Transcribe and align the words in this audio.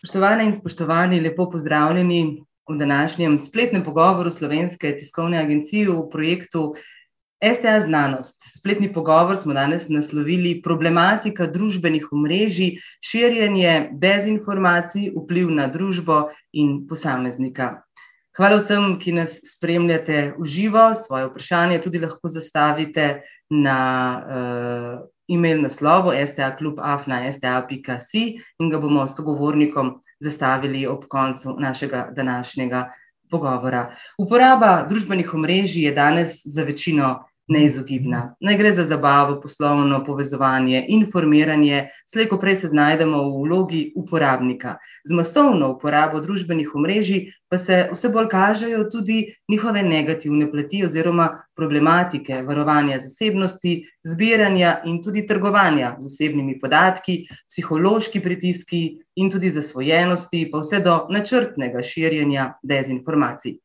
Spoštovane 0.00 0.46
in 0.48 0.54
spoštovani, 0.56 1.18
lepo 1.20 1.44
pozdravljeni 1.52 2.40
v 2.68 2.76
današnjem 2.78 3.34
spletnem 3.38 3.82
pogovoru 3.84 4.30
Slovenske 4.30 4.94
tiskovne 4.96 5.36
agencije 5.38 5.90
v 5.90 6.06
projektu 6.12 6.62
STA 7.54 7.80
Znanost. 7.84 8.40
Spletni 8.56 8.88
pogovor 8.92 9.36
smo 9.36 9.52
danes 9.52 9.90
naslovili 9.92 10.62
problematika 10.64 11.46
družbenih 11.46 12.08
omrežij, 12.12 12.78
širjenje 13.04 13.90
dezinformacij, 13.92 15.10
vpliv 15.18 15.52
na 15.52 15.68
družbo 15.68 16.30
in 16.52 16.86
posameznika. 16.88 17.82
Hvala 18.36 18.56
vsem, 18.56 18.96
ki 19.04 19.18
nas 19.20 19.36
spremljate 19.52 20.30
v 20.38 20.48
živo, 20.48 20.94
svoje 20.96 21.28
vprašanje 21.28 21.82
tudi 21.84 22.00
lahko 22.00 22.32
zastavite 22.32 23.20
na 23.52 23.80
uh, 24.16 25.08
e-mail 25.30 25.62
naslovu 25.62 26.10
sta.klub.afna.sta.si 26.26 28.22
in 28.58 28.70
ga 28.70 28.78
bomo 28.78 29.08
sogovornikom 29.08 30.00
zastavili 30.20 30.86
ob 30.86 31.04
koncu 31.08 31.56
našega 31.58 32.08
današnjega 32.16 32.92
pogovora. 33.30 33.94
Uporaba 34.18 34.86
družbenih 34.88 35.34
omrežij 35.34 35.84
je 35.84 35.92
danes 35.92 36.42
za 36.44 36.62
večino 36.62 37.29
neizogibna. 37.50 38.34
Ne 38.40 38.56
gre 38.56 38.72
za 38.72 38.84
zabavo, 38.84 39.40
poslovno 39.40 40.04
povezovanje, 40.04 40.84
informiranje, 40.88 41.88
slejko 42.12 42.38
prej 42.38 42.56
se 42.56 42.68
znajdemo 42.68 43.22
v 43.22 43.42
vlogi 43.44 43.80
uporabnika. 43.96 44.76
Z 45.04 45.16
masovno 45.18 45.72
uporabo 45.74 46.20
družbenih 46.20 46.74
omrežij 46.74 47.26
pa 47.50 47.58
se 47.58 47.88
vse 47.92 48.08
bolj 48.08 48.28
kažejo 48.30 48.84
tudi 48.90 49.34
njihove 49.48 49.82
negativne 49.82 50.50
plati 50.50 50.84
oziroma 50.84 51.28
problematike 51.56 52.42
varovanja 52.46 53.00
zasebnosti, 53.02 53.74
zbiranja 54.06 54.76
in 54.84 55.02
tudi 55.02 55.26
trgovanja 55.26 55.96
z 56.00 56.06
osebnimi 56.06 56.60
podatki, 56.60 57.24
psihološki 57.50 58.22
pritiski 58.22 58.84
in 59.16 59.30
tudi 59.30 59.50
zasvojenosti, 59.50 60.46
pa 60.52 60.62
vse 60.62 60.80
do 60.86 61.00
načrtnega 61.10 61.82
širjenja 61.82 62.52
dezinformacij. 62.62 63.58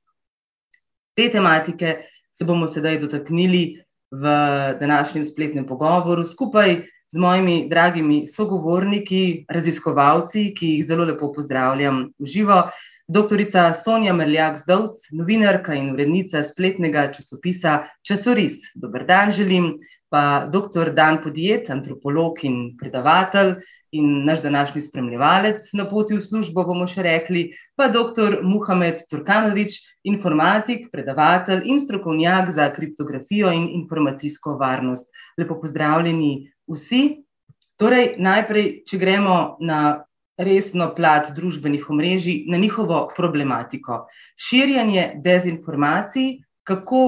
Te 1.15 1.29
tematike 1.31 1.95
se 2.38 2.45
bomo 2.45 2.67
sedaj 2.67 3.00
dotaknili 3.00 3.80
v 4.11 4.23
današnjem 4.80 5.25
spletnem 5.25 5.66
pogovoru 5.67 6.25
skupaj 6.25 6.75
z 7.14 7.17
mojimi 7.17 7.67
dragimi 7.69 8.25
sogovorniki, 8.28 9.45
raziskovalci, 9.50 10.50
ki 10.58 10.72
jih 10.73 10.88
zelo 10.88 11.06
lepo 11.06 11.31
pozdravljam 11.33 12.09
v 12.19 12.28
živo. 12.28 12.61
Doktorica 13.08 13.69
Sonja 13.73 14.13
Merljak-Zdovc, 14.13 15.11
novinarka 15.13 15.75
in 15.78 15.91
urednica 15.94 16.44
spletnega 16.44 17.11
časopisa 17.13 17.83
Časoris. 18.02 18.72
Dober 18.75 19.06
dan 19.06 19.31
želim, 19.31 19.75
pa 20.09 20.50
doktor 20.52 20.89
Dan 20.89 21.22
Podjet, 21.23 21.69
antropolog 21.69 22.41
in 22.44 22.73
predavatelj 22.80 23.56
in 23.95 24.25
naš 24.25 24.41
današnji 24.43 24.81
spremljevalec 24.81 25.69
na 25.73 25.85
poti 25.89 26.17
v 26.17 26.21
službo, 26.23 26.63
bomo 26.67 26.88
še 26.88 27.03
rekli, 27.05 27.45
pa 27.75 27.88
dr. 27.93 28.39
Muhamed 28.43 29.05
Turkanovič, 29.09 29.77
informatik, 30.03 30.89
predavatelj 30.91 31.63
in 31.71 31.79
strokovnjak 31.79 32.51
za 32.55 32.69
kriptografijo 32.75 33.51
in 33.55 33.69
informacijsko 33.79 34.57
varnost. 34.59 35.07
Lepo 35.38 35.59
pozdravljeni 35.61 36.51
vsi. 36.71 37.03
Torej, 37.79 38.16
najprej, 38.23 38.69
če 38.88 38.99
gremo 38.99 39.38
na 39.59 39.79
resno 40.38 40.89
plat 40.95 41.31
družbenih 41.35 41.89
omrežij, 41.89 42.45
na 42.51 42.57
njihovo 42.59 43.05
problematiko. 43.16 44.05
Širjanje 44.39 45.13
dezinformacij, 45.23 46.38
kako 46.67 47.01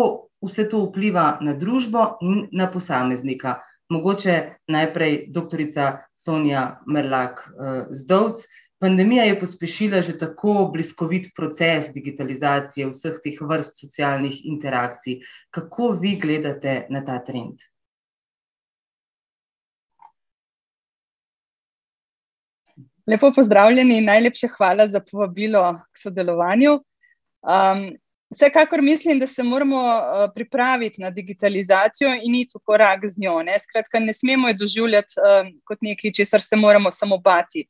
vse 0.44 0.68
to 0.70 0.84
vpliva 0.86 1.38
na 1.42 1.56
družbo 1.58 2.18
in 2.22 2.48
na 2.52 2.70
posameznika. 2.72 3.58
Mogoče 3.90 4.36
najprej 4.68 5.26
doktorica 5.32 5.98
Sonja 6.16 6.80
Merlak-Zdovc. 6.88 8.44
Eh, 8.44 8.66
Pandemija 8.80 9.24
je 9.24 9.40
pospešila 9.40 10.02
že 10.02 10.18
tako 10.18 10.70
bliskovit 10.74 11.32
proces 11.36 11.88
digitalizacije 11.94 12.90
vseh 12.92 13.16
teh 13.24 13.40
vrst 13.42 13.80
socialnih 13.80 14.46
interakcij. 14.46 15.22
Kako 15.50 15.92
vi 16.02 16.20
gledate 16.22 16.86
na 16.90 17.06
ta 17.06 17.18
trend? 17.24 17.64
Lepo 23.08 23.32
pozdravljeni 23.36 23.98
in 23.98 24.06
najlepše 24.06 24.48
hvala 24.58 24.88
za 24.88 25.00
povabilo 25.00 25.80
k 25.92 25.98
sodelovanju. 25.98 26.80
Vsekakor 28.32 28.82
mislim, 28.82 29.20
da 29.20 29.28
se 29.28 29.44
moramo 29.44 29.78
uh, 29.78 30.32
pripraviti 30.36 31.02
na 31.02 31.10
digitalizacijo 31.10 32.10
in 32.24 32.36
iti 32.36 32.58
v 32.58 32.62
korak 32.66 33.06
z 33.06 33.16
njo. 33.18 33.40
Ne? 33.44 33.60
Skratka, 33.60 34.00
ne 34.00 34.14
smemo 34.14 34.50
jo 34.50 34.54
doživljati 34.54 35.16
uh, 35.20 35.48
kot 35.64 35.78
nekaj, 35.82 36.12
česar 36.12 36.42
se 36.42 36.56
moramo 36.56 36.92
samo 36.92 37.18
bati. 37.18 37.68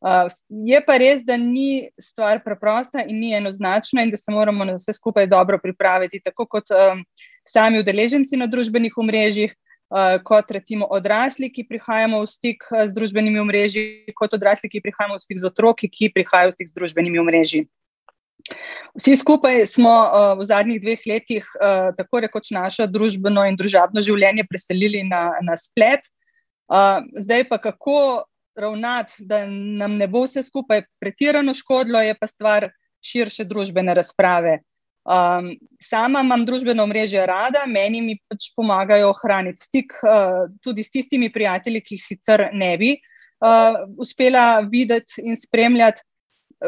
Uh, 0.00 0.30
je 0.48 0.78
pa 0.86 0.96
res, 0.96 1.24
da 1.26 1.36
ni 1.36 1.88
stvar 1.98 2.38
preprosta 2.44 3.02
in 3.02 3.18
ni 3.18 3.32
enoznačna, 3.34 4.04
in 4.06 4.12
da 4.14 4.16
se 4.16 4.30
moramo 4.32 4.64
na 4.64 4.76
vse 4.76 4.94
skupaj 4.94 5.26
dobro 5.26 5.58
pripraviti, 5.58 6.20
tako 6.22 6.46
kot 6.46 6.70
um, 6.70 7.02
sami 7.48 7.80
udeleženci 7.82 8.38
na 8.38 8.46
družbenih 8.46 8.94
omrežjih, 8.94 9.56
uh, 9.90 10.22
kot 10.22 10.54
recimo 10.54 10.86
odrasli, 10.86 11.50
ki 11.50 11.66
prihajamo 11.66 12.22
v 12.22 12.30
stik 12.30 12.62
z 12.70 12.94
družbenimi 12.94 13.42
omrežji, 13.42 14.14
kot 14.14 14.38
odrasli, 14.38 14.70
ki 14.70 14.84
prihajamo 14.86 15.18
v 15.18 15.26
stik 15.26 15.42
z 15.42 15.50
otroki, 15.50 15.90
ki 15.90 16.12
prihajajo 16.14 16.54
v 16.54 16.58
stik 16.60 16.70
z 16.70 16.78
družbenimi 16.78 17.18
omrežji. 17.18 17.66
Vsi 18.98 19.16
skupaj 19.16 19.66
smo 19.66 19.92
uh, 19.92 20.32
v 20.38 20.46
zadnjih 20.48 20.80
dveh 20.82 21.02
letih 21.06 21.44
uh, 21.58 21.90
tako 21.96 22.22
rekoč 22.24 22.50
naše 22.54 22.86
družbeno 22.90 23.44
in 23.48 23.58
družabno 23.58 24.02
življenje 24.04 24.46
preselili 24.48 25.04
na, 25.06 25.38
na 25.44 25.56
splet. 25.60 26.08
Uh, 26.68 27.04
zdaj 27.16 27.46
pa 27.48 27.60
kako 27.62 28.24
ravnati, 28.58 29.22
da 29.28 29.44
nam 29.46 29.94
ne 29.94 30.08
bo 30.10 30.24
vse 30.26 30.42
skupaj 30.42 30.82
pretirano 31.00 31.54
škodilo, 31.54 32.02
je 32.02 32.16
pa 32.18 32.26
stvar 32.26 32.70
širše 33.04 33.46
družbene 33.46 33.94
razprave. 33.94 34.58
Um, 35.08 35.54
sama 35.80 36.20
imam 36.20 36.42
družbeno 36.44 36.84
mrežo 36.90 37.22
rada, 37.26 37.62
meni 37.66 38.02
mi 38.04 38.18
pač 38.28 38.50
pomagajo 38.56 39.12
ohraniti 39.14 39.62
stik 39.64 39.94
uh, 40.02 40.50
tudi 40.60 40.84
s 40.84 40.92
tistimi 40.92 41.30
prijatelji, 41.32 41.80
ki 41.86 41.96
jih 41.96 42.04
sicer 42.04 42.44
ne 42.52 42.74
bi 42.76 42.90
uh, 42.98 43.86
uspela 43.96 44.60
videti 44.68 45.22
in 45.24 45.38
spremljati 45.38 46.04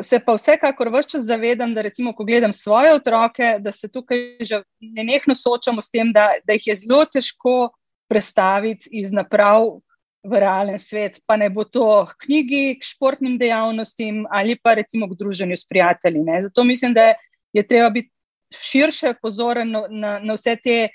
se 0.03 0.21
pa 0.25 0.35
vsekakor 0.35 0.89
vse 0.95 1.09
čas 1.09 1.27
zavedam, 1.27 1.75
da 1.75 1.83
recimo, 1.83 2.13
ko 2.15 2.25
gledam 2.25 2.53
svoje 2.53 2.95
otroke, 2.95 3.57
da 3.59 3.73
se 3.73 3.89
tukaj 3.89 4.39
že 4.41 4.63
nenehno 4.81 5.35
soočamo 5.35 5.83
s 5.83 5.91
tem, 5.91 6.13
da, 6.13 6.31
da 6.47 6.55
jih 6.55 6.67
je 6.67 6.77
zelo 6.85 7.05
težko 7.05 7.73
prestaviti 8.11 8.89
iz 8.93 9.13
naprav 9.13 9.81
v 10.23 10.41
realen 10.41 10.79
svet, 10.79 11.21
pa 11.27 11.37
ne 11.41 11.49
bo 11.51 11.65
to 11.65 12.05
k 12.07 12.27
knjigi, 12.27 12.79
k 12.79 12.85
športnim 12.85 13.39
dejavnostim 13.41 14.27
ali 14.31 14.59
pa 14.63 14.75
recimo 14.75 15.09
k 15.09 15.17
druženju 15.19 15.57
s 15.57 15.67
prijatelji. 15.67 16.23
Ne. 16.25 16.43
Zato 16.43 16.65
mislim, 16.65 16.95
da 16.95 17.15
je 17.53 17.67
treba 17.67 17.91
biti 17.91 18.11
širše 18.51 19.15
pozoren 19.23 19.71
na, 19.71 20.19
na 20.19 20.35
vse 20.35 20.57
te 20.57 20.89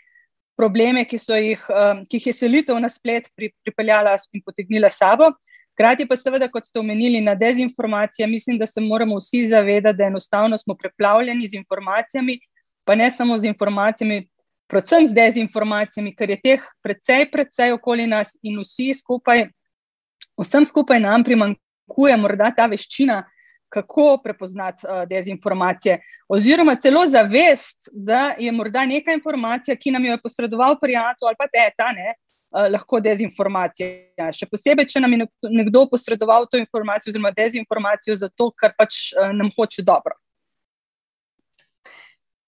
probleme, 0.55 1.05
ki, 1.05 1.17
jih, 1.19 1.63
um, 1.69 2.03
ki 2.05 2.19
jih 2.19 2.27
je 2.27 2.33
selitev 2.33 2.79
na 2.79 2.89
splet 2.89 3.27
pri, 3.35 3.51
pripeljala 3.63 4.15
in 4.33 4.43
potegnila 4.45 4.89
sabo. 4.89 5.33
Hkrati 5.75 6.05
pa 6.07 6.15
seveda, 6.15 6.47
kot 6.47 6.69
ste 6.69 6.79
omenili, 6.79 7.19
na 7.21 7.33
dezinformacije, 7.35 8.27
mislim, 8.27 8.57
da 8.57 8.65
se 8.65 8.81
moramo 8.81 9.17
vsi 9.19 9.43
zavedati, 9.47 9.97
da 9.97 10.05
enostavno 10.05 10.57
smo 10.57 10.75
preplavljeni 10.75 11.47
z 11.47 11.59
informacijami, 11.59 12.39
pa 12.85 12.95
ne 12.95 13.11
samo 13.11 13.37
z 13.37 13.45
informacijami, 13.45 14.21
predvsem 14.71 15.05
z 15.05 15.13
dezinformacijami, 15.13 16.15
ker 16.15 16.29
je 16.29 16.39
teh 16.41 16.63
precej, 16.83 17.27
precej 17.31 17.75
okoli 17.75 18.07
nas 18.07 18.37
in 18.41 18.55
vsi 18.63 18.93
skupaj, 18.95 19.49
vsem 20.39 20.65
skupaj 20.65 20.99
nam 21.03 21.23
primankuje 21.27 22.17
morda 22.17 22.53
ta 22.55 22.69
veščina, 22.71 23.25
kako 23.67 24.21
prepoznati 24.23 24.87
uh, 24.87 25.03
dezinformacije, 25.09 25.97
oziroma 26.31 26.77
celo 26.79 27.03
zavest, 27.07 27.89
da 27.91 28.35
je 28.39 28.51
morda 28.51 28.85
neka 28.85 29.11
informacija, 29.11 29.75
ki 29.75 29.91
nam 29.91 30.05
jo 30.05 30.15
je 30.15 30.23
posredoval 30.23 30.79
prijatelj 30.79 31.27
ali 31.27 31.39
pa 31.39 31.47
teta, 31.51 31.91
ne, 31.91 32.13
uh, 32.13 32.24
lahko 32.71 32.99
dezinformacija. 33.03 34.29
Še 34.33 34.47
posebej, 34.51 34.87
če 34.91 35.01
nam 35.03 35.15
je 35.15 35.27
nekdo 35.51 35.85
posredoval 35.91 36.47
to 36.51 36.59
informacijo, 36.61 37.11
oziroma 37.11 37.33
dezinformacijo, 37.35 38.15
zato 38.19 38.51
ker 38.55 38.75
pač 38.77 39.11
uh, 39.13 39.33
nam 39.35 39.51
hoče 39.55 39.83
dobro. 39.85 40.15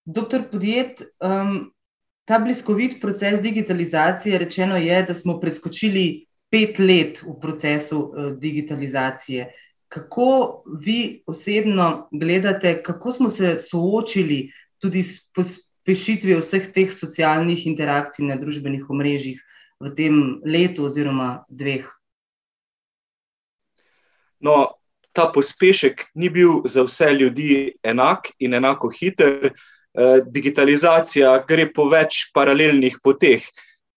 Doktor 0.07 0.45
Podjet, 0.47 1.03
um, 1.19 1.67
ta 2.27 2.39
bliskovit 2.39 3.01
proces 3.01 3.41
digitalizacije, 3.43 4.39
rečeno 4.39 4.77
je, 4.79 5.01
da 5.09 5.13
smo 5.13 5.39
preskočili 5.41 6.23
pet 6.51 6.79
let 6.79 7.19
v 7.25 7.35
procesu 7.41 7.99
uh, 7.99 8.29
digitalizacije. 8.39 9.49
Kako 9.91 10.63
vi 10.83 11.23
osebno 11.27 12.07
gledate, 12.11 12.77
kako 12.83 13.11
smo 13.11 13.29
se 13.29 13.55
soočili 13.59 14.49
tudi 14.79 15.03
s 15.03 15.19
pospešitvijo 15.35 16.39
vseh 16.39 16.71
teh 16.75 16.91
socialnih 16.91 17.67
interakcij 17.67 18.27
na 18.27 18.35
družbenih 18.39 18.89
omrežjih? 18.89 19.43
V 19.79 19.93
tem 19.95 20.41
letu 20.45 20.85
oziroma 20.87 21.45
dveh? 21.49 21.85
No, 24.41 24.77
ta 25.13 25.27
pospešek 25.33 26.11
ni 26.15 26.29
bil 26.29 26.61
za 26.65 26.83
vse 26.85 27.13
ljudi 27.13 27.73
enak 27.83 28.29
in 28.39 28.53
enako 28.53 28.91
hiter. 28.93 29.53
Eh, 29.97 30.19
digitalizacija 30.29 31.31
gre 31.49 31.65
po 31.73 31.89
več 31.89 32.27
paralelnih 32.33 32.99
poteh. 33.03 33.41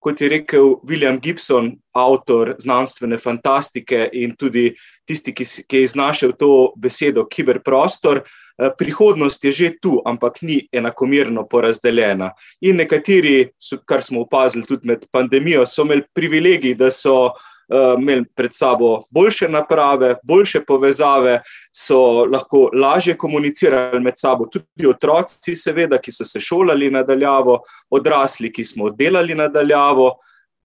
kot 0.01 0.21
je 0.21 0.29
rekel 0.33 0.79
William 0.89 1.19
Gibson, 1.21 1.75
avtor 1.93 2.55
znanstvene 2.59 3.19
fantastike 3.21 4.09
in 4.17 4.33
tudi 4.33 4.71
tisti, 5.05 5.35
ki, 5.37 5.45
ki 5.69 5.77
je 5.77 5.89
iznašel 5.91 6.33
to 6.41 6.73
besedo 6.81 7.27
kiberprostor. 7.29 8.23
Eh, 8.23 8.40
prihodnost 8.79 9.45
je 9.45 9.53
že 9.53 9.71
tu, 9.83 10.01
ampak 10.07 10.43
ni 10.43 10.69
enakomerno 10.73 11.47
porazdeljena. 11.49 12.31
In 12.61 12.77
nekateri, 12.77 13.51
kar 13.85 14.03
smo 14.03 14.21
opazili 14.21 14.67
tudi 14.67 14.89
med 14.89 15.07
pandemijo, 15.13 15.67
so 15.67 15.83
imeli 15.83 16.05
privilegij, 16.15 16.75
da 16.75 16.91
so 16.91 17.31
uh, 17.71 17.95
imeli 17.99 18.25
pred 18.37 18.51
sabo 18.53 19.03
boljše 19.11 19.49
naprave, 19.49 20.15
boljše 20.23 20.65
povezave, 20.65 21.41
so 21.73 22.25
lahko 22.25 22.69
lažje 22.75 23.17
komunicirali 23.17 24.01
med 24.01 24.15
sabo, 24.17 24.47
tudi 24.47 24.87
otroci, 24.89 25.57
seveda, 25.57 25.99
ki 25.99 26.13
so 26.13 26.25
se 26.25 26.41
šolali 26.41 26.91
nadaljavo, 26.91 27.61
odrasli, 27.91 28.53
ki 28.53 28.65
smo 28.65 28.91
delali 28.91 29.35
nadaljavo. 29.35 30.13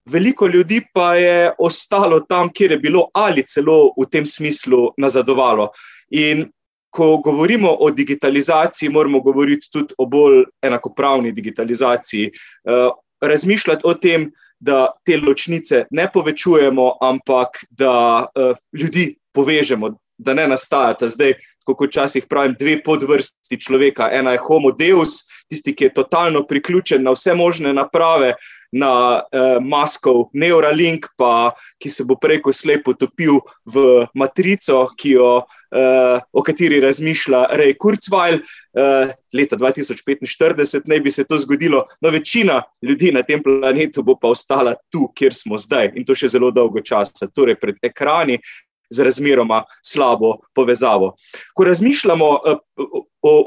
Veliko 0.06 0.46
ljudi 0.46 0.80
pa 0.94 1.14
je 1.14 1.50
ostalo 1.58 2.20
tam, 2.20 2.52
kjer 2.54 2.72
je 2.72 2.78
bilo 2.78 3.08
ali 3.14 3.42
celo 3.42 3.92
v 3.96 4.06
tem 4.10 4.26
smislu 4.26 4.92
nazadovalo. 4.98 5.70
In 6.10 6.46
ko 6.96 7.16
govorimo 7.24 7.70
o 7.80 7.90
digitalizaciji, 7.90 8.88
moramo 8.88 9.20
govoriti 9.20 9.68
tudi 9.72 9.94
o 9.98 10.06
bolj 10.06 10.44
enakopravni 10.64 11.32
digitalizaciji. 11.32 12.30
Uh, 12.64 12.88
razmišljati 13.20 13.84
o 13.84 13.94
tem, 13.94 14.30
da 14.60 14.86
te 15.04 15.18
ločnice 15.20 15.84
ne 15.90 16.06
povečujemo, 16.12 16.94
ampak 17.04 17.60
da 17.70 18.24
uh, 18.24 18.56
ljudi 18.72 19.10
povežemo, 19.36 19.92
da 20.18 20.34
ne 20.34 20.46
nastajata 20.48 21.08
zdaj, 21.12 21.34
kot 21.66 21.90
včasih 21.90 22.24
pravim, 22.30 22.54
dve 22.58 22.78
podvrsti 22.82 23.60
človeka. 23.60 24.08
Ena 24.12 24.32
je 24.32 24.40
homo 24.46 24.72
deus, 24.72 25.26
tisti, 25.50 25.74
ki 25.76 25.90
je 25.90 25.94
totalno 25.94 26.46
priključen 26.46 27.04
na 27.04 27.12
vse 27.12 27.34
možne 27.34 27.74
naprave, 27.76 28.32
na 28.76 28.92
uh, 29.20 29.56
maskov 29.64 30.28
Neuralink, 30.36 31.08
pa 31.16 31.52
ki 31.80 31.90
se 31.92 32.04
bo 32.04 32.18
preko 32.20 32.52
slepo 32.52 32.94
topil 32.94 33.40
v 33.64 34.04
matrico, 34.14 34.86
jo, 35.02 35.30
uh, 35.40 36.20
o 36.32 36.42
kateri 36.44 36.80
razmišlja 36.84 37.46
Rej 37.56 37.76
Kurzweil. 37.80 38.40
Uh, 38.76 39.12
leta 39.32 39.56
2045 39.56 40.88
naj 40.88 41.00
bi 41.00 41.10
se 41.10 41.24
to 41.24 41.38
zgodilo, 41.40 41.84
no 42.00 42.10
večina 42.10 42.62
ljudi 42.82 43.12
na 43.12 43.22
tem 43.22 43.42
planetu 43.42 44.02
bo 44.02 44.16
pa 44.20 44.28
ostala 44.28 44.74
tu, 44.92 45.08
kjer 45.16 45.34
smo 45.34 45.58
zdaj 45.58 45.92
in 45.96 46.04
to 46.04 46.14
še 46.14 46.28
zelo 46.36 46.50
dolgo 46.52 46.80
časa, 46.84 47.28
torej 47.32 47.56
pred 47.60 47.80
ekrani, 47.84 48.38
z 48.90 49.04
razmeroma 49.04 49.64
slabo 49.82 50.36
povezavo. 50.54 51.14
Ko 51.54 51.64
razmišljamo, 51.64 52.38
eh, 52.46 52.54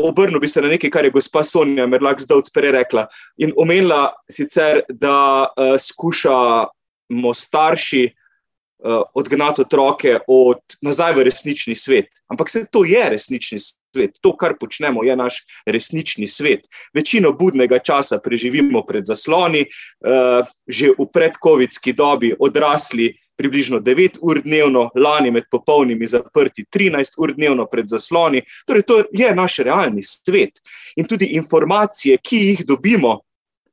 obrnil 0.09 0.39
bi 0.39 0.47
se 0.47 0.62
na 0.62 0.68
nekaj, 0.68 0.89
kar 0.89 1.06
je 1.06 1.12
gospa 1.12 1.44
Sonja 1.44 1.88
Merlak 1.88 2.21
zdaj 2.21 2.51
prej 2.53 2.71
rekla 2.71 3.07
in 3.38 3.53
omenila 3.57 4.12
sicer, 4.31 4.81
da 4.89 5.47
uh, 5.47 5.75
skušamo 5.80 7.33
starši 7.33 8.03
uh, 8.09 9.01
odgnati 9.13 9.62
otroke 9.62 10.18
od 10.27 10.59
nazaj 10.81 11.13
v 11.13 11.24
resnični 11.24 11.75
svet. 11.75 12.06
Ampak 12.27 12.50
se 12.50 12.65
to 12.71 12.83
je 12.86 13.09
resnični 13.09 13.59
svet, 13.59 14.19
to, 14.21 14.36
kar 14.38 14.57
počnemo, 14.59 15.03
je 15.03 15.15
naš 15.15 15.39
resnični 15.65 16.27
svet. 16.27 16.68
Večino 16.94 17.31
budnega 17.31 17.80
časa 17.80 18.19
preživimo 18.19 18.83
pred 18.86 19.06
zasloni, 19.06 19.63
uh, 19.63 20.44
že 20.68 20.91
v 20.97 21.07
predkovitski 21.13 21.94
dobi 21.94 22.33
odrasli 22.39 23.13
približno 23.39 23.80
9 23.80 24.18
ur 24.21 24.41
dnevno, 24.44 24.89
lani 24.95 25.31
med 25.31 25.45
popolnimi 25.51 26.07
zaprti 26.07 26.65
13 26.75 27.15
ur 27.18 27.33
dnevno 27.33 27.65
pred 27.71 27.88
zasloni. 27.88 28.41
Torej, 28.68 28.83
to 28.83 28.97
je 29.15 29.30
naš 29.36 29.62
realni 29.63 30.03
svet. 30.03 30.59
In 31.00 31.07
tudi 31.07 31.31
informacije, 31.39 32.18
ki 32.19 32.39
jih 32.50 32.65
dobimo 32.68 33.21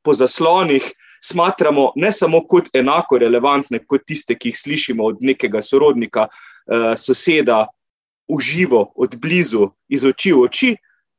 po 0.06 0.14
zaslonih, 0.14 0.86
smatramo 1.22 1.88
ne 1.96 2.12
samo 2.12 2.44
kot 2.46 2.68
enako 2.72 3.18
relevantne, 3.18 3.82
kot 3.86 4.06
tiste, 4.06 4.36
ki 4.38 4.52
jih 4.52 4.58
slišimo 4.58 5.04
od 5.04 5.18
nekega 5.20 5.62
sorodnika, 5.62 6.28
eh, 6.30 6.94
soseda, 6.96 7.66
uživo, 8.28 8.92
od 8.94 9.16
blizu, 9.18 9.70
iz 9.88 10.04
oči 10.04 10.32
v 10.32 10.46
oči, 10.46 10.70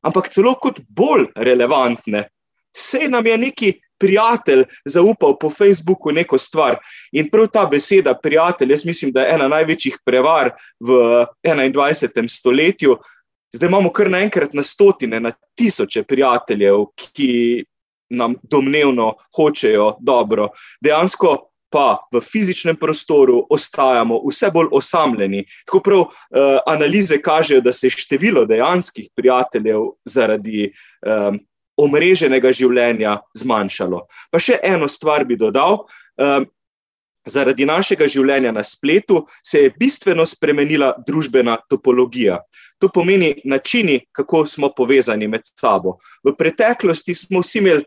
ampak 0.07 0.31
celo 0.31 0.55
kot 0.55 0.79
bolj 0.87 1.27
relevantne. 1.35 2.29
Vse 2.71 3.09
nam 3.09 3.27
je 3.27 3.37
neki 3.37 3.73
prijatelj 3.99 4.63
zaupal 4.85 5.37
po 5.39 5.49
Facebooku 5.49 6.11
neko 6.11 6.37
stvar. 6.37 6.77
In 7.11 7.29
prav 7.29 7.47
ta 7.53 7.65
beseda, 7.65 8.13
prijatelj, 8.23 8.71
jaz 8.71 8.85
mislim, 8.85 9.11
da 9.11 9.21
je 9.21 9.33
ena 9.33 9.47
največjih 9.47 9.97
prevar 10.05 10.51
v 10.79 11.25
21. 11.43 12.27
stoletju. 12.29 12.97
Zdaj 13.55 13.67
imamo 13.67 13.89
kar 13.91 14.09
naenkrat 14.11 14.53
na 14.53 14.63
stotine, 14.63 15.19
na 15.19 15.31
tisoče 15.55 16.03
prijateljev, 16.03 16.85
ki 16.95 17.65
nam 18.09 18.35
domnevno 18.43 19.13
hočejo 19.35 19.95
dobro. 19.99 20.49
Dejansko 20.81 21.47
pa 21.69 21.97
v 22.11 22.21
fizičnem 22.23 22.77
prostoru 22.79 23.41
ostajamo 23.49 24.21
vse 24.23 24.51
bolj 24.53 24.69
osamljeni. 24.71 25.43
Tako 25.65 25.79
prav 25.83 25.99
uh, 25.99 26.09
analize 26.65 27.19
kažejo, 27.21 27.61
da 27.61 27.73
se 27.73 27.87
je 27.87 27.91
število 27.91 28.45
dejanskih 28.45 29.09
prijateljev 29.15 29.81
zaradi 30.05 30.71
um, 31.03 31.39
omreženega 31.77 32.51
življenja 32.53 33.17
zmanjšalo. 33.37 34.03
Pa 34.31 34.41
še 34.41 34.59
eno 34.63 34.89
stvar 34.89 35.25
bi 35.25 35.37
dodal. 35.39 35.83
Um, 36.17 36.47
zaradi 37.27 37.67
našega 37.67 38.07
življenja 38.09 38.53
na 38.55 38.63
spletu 38.63 39.25
se 39.45 39.65
je 39.65 39.73
bistveno 39.79 40.25
spremenila 40.25 40.93
družbena 41.07 41.57
topologija. 41.69 42.39
To 42.81 42.89
pomeni 42.93 43.33
načini, 43.45 43.99
kako 44.15 44.45
smo 44.47 44.69
povezani 44.75 45.27
med 45.27 45.45
sabo. 45.57 45.97
V 46.23 46.33
preteklosti 46.37 47.15
smo 47.17 47.41
vsi 47.41 47.59
imeli 47.61 47.85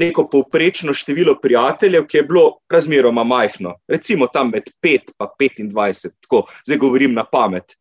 neko 0.00 0.28
povprečno 0.30 0.94
število 0.96 1.34
prijateljev, 1.42 2.06
ki 2.08 2.20
je 2.20 2.24
bilo 2.24 2.44
razmeroma 2.70 3.24
majhno, 3.26 3.74
recimo 3.88 4.28
tam 4.32 4.52
med 4.54 4.70
5 4.82 5.60
in 5.60 5.72
25, 5.72 6.14
tako 6.24 6.44
zdaj 6.66 6.78
govorim 6.78 7.14
na 7.14 7.24
pamet. 7.24 7.74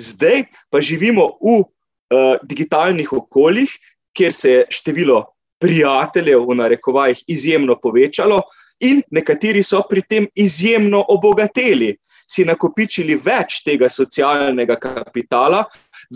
Zdaj 0.00 0.46
pa 0.70 0.80
živimo 0.80 1.26
v 1.42 1.58
uh, 1.60 2.38
digitalnih 2.42 3.12
okoljih, 3.12 3.72
kjer 4.20 4.32
se 4.32 4.50
je 4.50 4.64
število 4.68 5.24
prijateljev 5.60 6.44
v 6.48 6.54
narekovajih 6.60 7.22
izjemno 7.26 7.78
povečalo, 7.80 8.42
in 8.80 9.00
nekateri 9.10 9.62
so 9.64 9.80
pri 9.88 10.02
tem 10.08 10.26
izjemno 10.34 11.04
obogateli, 11.08 11.94
si 12.30 12.44
nakopičili 12.44 13.16
več 13.16 13.62
tega 13.64 13.88
socialnega 13.90 14.76
kapitala, 14.80 15.64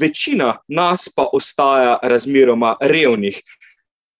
večina 0.00 0.52
nas 0.68 1.08
pa 1.16 1.26
ostaja 1.32 1.98
razmeroma 2.02 2.76
revnih. 2.80 3.40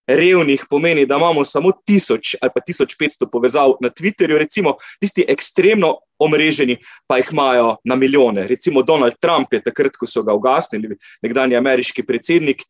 Revnih 0.08 0.66
pomeni, 0.68 1.06
da 1.06 1.16
imamo 1.16 1.44
samo 1.44 1.70
1000 1.88 2.34
ali 2.40 2.52
pa 2.54 2.60
1500 2.60 3.28
povezav 3.32 3.76
na 3.80 3.88
Twitterju, 3.88 4.38
recimo 4.38 4.74
tisti 5.00 5.24
ekstremno 5.28 5.94
omreženi, 6.18 6.76
pa 7.06 7.20
jih 7.20 7.32
imajo 7.32 7.76
na 7.84 7.96
milijone. 7.96 8.46
Recimo 8.48 8.82
Donald 8.82 9.16
Trump 9.20 9.52
je 9.52 9.62
takrat, 9.62 9.96
ko 9.96 10.06
so 10.06 10.22
ga 10.22 10.34
ugasnili, 10.36 10.96
nekdani 11.22 11.56
ameriški 11.56 12.04
predsednik, 12.04 12.64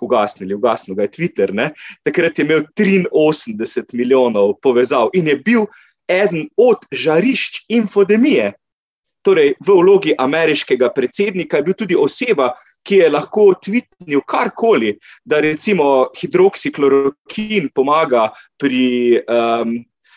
ugasnili, 0.00 0.54
ugasnil 0.54 0.96
ga 0.96 1.02
je 1.02 1.10
Twitter. 1.10 1.52
Ne? 1.54 1.70
Takrat 2.04 2.38
je 2.38 2.44
imel 2.44 2.64
83 2.76 3.84
milijonov 3.92 4.56
povezav 4.62 5.10
in 5.14 5.28
je 5.28 5.36
bil 5.36 5.66
eden 6.08 6.48
od 6.56 6.86
žarišč 6.92 7.64
infodemije. 7.68 8.52
Torej, 9.26 9.56
v 9.58 9.74
vlogi 9.74 10.14
ameriškega 10.18 10.92
predsednika 10.94 11.58
je 11.58 11.66
bil 11.66 11.74
tudi 11.74 11.96
oseba, 11.98 12.52
ki 12.86 13.00
je 13.00 13.08
lahko 13.10 13.48
tvitnil 13.58 14.22
karkoli, 14.22 14.92
da 15.24 15.40
recimo 15.42 16.06
hidroksiklorokin 16.14 17.72
pomaga 17.74 18.28
pri 18.54 19.18
um, 19.26 19.74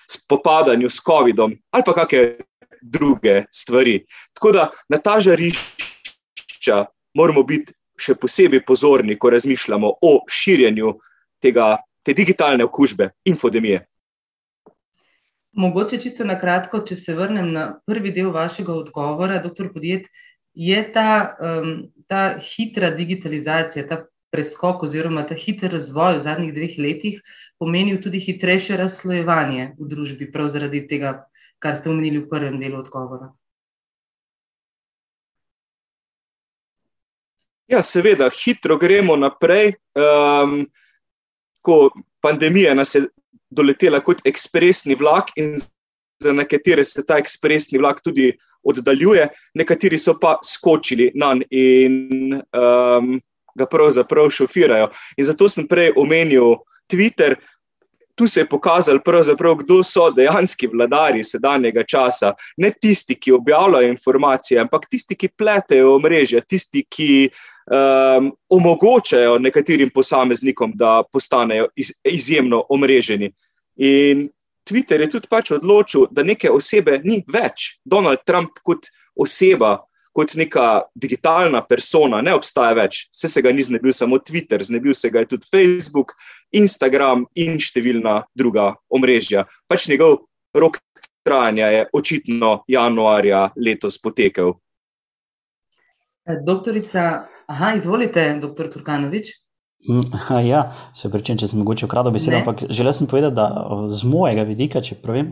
spopadanju 0.10 0.90
s 0.90 1.02
COVID-om 1.02 1.58
ali 1.74 1.84
pa 1.86 1.94
kakšne 1.94 2.38
druge 2.82 3.44
stvari. 3.52 4.06
Tako 4.34 4.52
da 4.52 4.70
na 4.90 4.98
ta 4.98 5.20
žarišča 5.20 6.86
moramo 7.18 7.44
biti 7.44 7.74
še 8.00 8.16
posebej 8.16 8.64
pozorni, 8.68 9.18
ko 9.20 9.32
razmišljamo 9.36 9.94
o 10.02 10.14
širjenju 10.30 10.96
tega, 11.44 11.78
te 12.04 12.16
digitalne 12.16 12.66
okužbe, 12.66 13.10
infodemije. 13.30 13.84
Mogoče 15.60 16.00
čisto 16.00 16.24
na 16.24 16.38
kratko, 16.40 16.84
če 16.86 16.96
se 16.96 17.16
vrnem 17.18 17.52
na 17.52 17.66
prvi 17.88 18.14
del 18.16 18.32
vašega 18.32 18.74
odgovora, 18.74 19.42
doktor 19.44 19.74
Podjet, 19.74 20.08
je 20.54 20.80
ta, 20.94 21.36
um, 21.42 21.90
ta 22.08 22.38
hitra 22.40 22.92
digitalizacija, 22.96 23.88
ta 23.88 24.04
preskok 24.32 24.84
oziroma 24.86 25.26
ta 25.28 25.36
hiter 25.36 25.74
razvoj 25.74 26.20
v 26.20 26.24
zadnjih 26.26 26.54
dveh 26.54 26.78
letih 26.78 27.22
pomenil 27.60 27.98
tudi 28.02 28.22
hitrejše 28.22 28.78
razslojevanje 28.78 29.74
v 29.80 29.90
družbi, 29.90 30.30
prav 30.32 30.52
zaradi 30.54 30.86
tega, 30.88 31.16
kar 31.60 31.78
ste 31.78 31.90
omenili 31.90 32.22
v 32.24 32.30
prvem 32.30 32.60
delu 32.62 32.80
odgovora. 32.80 33.34
Ja, 37.70 37.84
seveda, 37.86 38.30
hitro 38.34 38.78
gremo 38.78 39.16
naprej. 39.16 39.74
Um, 39.96 40.64
ko 41.62 41.90
pandemija 42.22 42.74
nas 42.74 42.96
je 42.96 43.04
doletela 43.50 44.00
kot 44.02 44.22
ekspresni 44.26 44.96
vlak, 44.96 45.34
in 45.38 45.58
za 46.24 46.34
nekatere 46.34 46.84
se 46.84 47.06
ta 47.06 47.18
ekspresni 47.18 47.80
vlak 47.80 48.02
tudi 48.04 48.32
oddaljuje, 48.64 49.28
nekateri 49.56 49.98
so 49.98 50.18
pa 50.20 50.38
skočili 50.44 51.12
na 51.16 51.34
njega 51.34 51.48
in 51.52 52.34
um, 52.34 53.22
ga 53.56 53.66
pravzaprav 53.66 54.30
šofirajo. 54.30 54.90
In 55.18 55.26
zato 55.26 55.50
sem 55.50 55.68
prej 55.68 55.94
omenil 55.98 56.60
Twitter. 56.92 57.36
Tu 58.20 58.28
se 58.28 58.40
je 58.40 58.50
pokazalo, 58.50 59.00
kdo 59.56 59.84
so 59.84 60.10
dejanski 60.12 60.68
vladari 60.68 61.24
sedanjega 61.24 61.84
časa. 61.84 62.34
Ne 62.58 62.72
tisti, 62.82 63.16
ki 63.16 63.32
objavljajo 63.32 63.88
informacije, 63.88 64.60
ampak 64.60 64.90
tisti, 64.92 65.16
ki 65.16 65.30
pletejo 65.38 65.94
omrežja, 65.96 66.42
tisti, 66.42 66.84
ki 66.84 67.30
um, 67.30 68.28
omogočajo 68.50 69.38
nekaterim 69.40 69.90
posameznikom, 69.96 70.74
da 70.76 71.04
postanejo 71.14 71.70
iz, 71.76 71.94
izjemno 72.04 72.66
omreženi. 72.70 73.32
In 73.88 74.28
Twitter 74.68 75.00
je 75.00 75.10
tudi 75.16 75.32
pač 75.32 75.54
odločil, 75.56 76.10
da 76.12 76.24
neke 76.24 76.52
osebe 76.52 77.00
ni 77.04 77.24
več. 77.24 77.80
Donald 77.86 78.28
Trump 78.28 78.60
kot 78.64 78.92
oseba 79.16 79.78
kot 80.16 80.34
neka 80.36 80.84
digitalna 80.96 81.62
persona, 81.68 82.22
ne 82.22 82.34
obstaja 82.36 82.76
več. 82.78 83.06
Vse 83.14 83.30
se 83.32 83.44
ga 83.46 83.52
ni 83.54 83.64
znebil 83.64 83.94
samo 83.96 84.20
Twitter, 84.20 84.62
znebil 84.66 84.94
se 84.98 85.12
ga 85.14 85.24
je 85.24 85.34
tudi 85.36 85.50
Facebook, 85.50 86.16
Instagram 86.52 87.28
in 87.36 87.60
številna 87.62 88.24
druga 88.38 88.74
omrežja. 88.90 89.46
Pač 89.70 89.88
njegov 89.92 90.24
rok 90.58 90.80
trajanja 91.28 91.70
je 91.76 91.86
očitno 91.94 92.64
januarja 92.68 93.50
letos 93.58 94.00
potekel. 94.02 94.56
Doktorica, 96.46 97.26
aha, 97.50 97.74
izvolite, 97.78 98.24
doktor 98.42 98.70
Turkanovič. 98.70 99.32
Mm, 99.88 100.02
ja, 100.52 100.66
se 100.94 101.08
pričem, 101.12 101.38
če 101.40 101.48
sem 101.48 101.60
mogoče 101.62 101.88
ukradel 101.88 102.12
besedo, 102.12 102.36
ne. 102.36 102.42
ampak 102.44 102.66
želel 102.68 102.92
sem 102.94 103.08
povedati, 103.08 103.36
da 103.38 103.46
z 103.96 104.08
mojega 104.12 104.44
vidika, 104.44 104.82
če 104.84 104.98
pravim, 105.00 105.30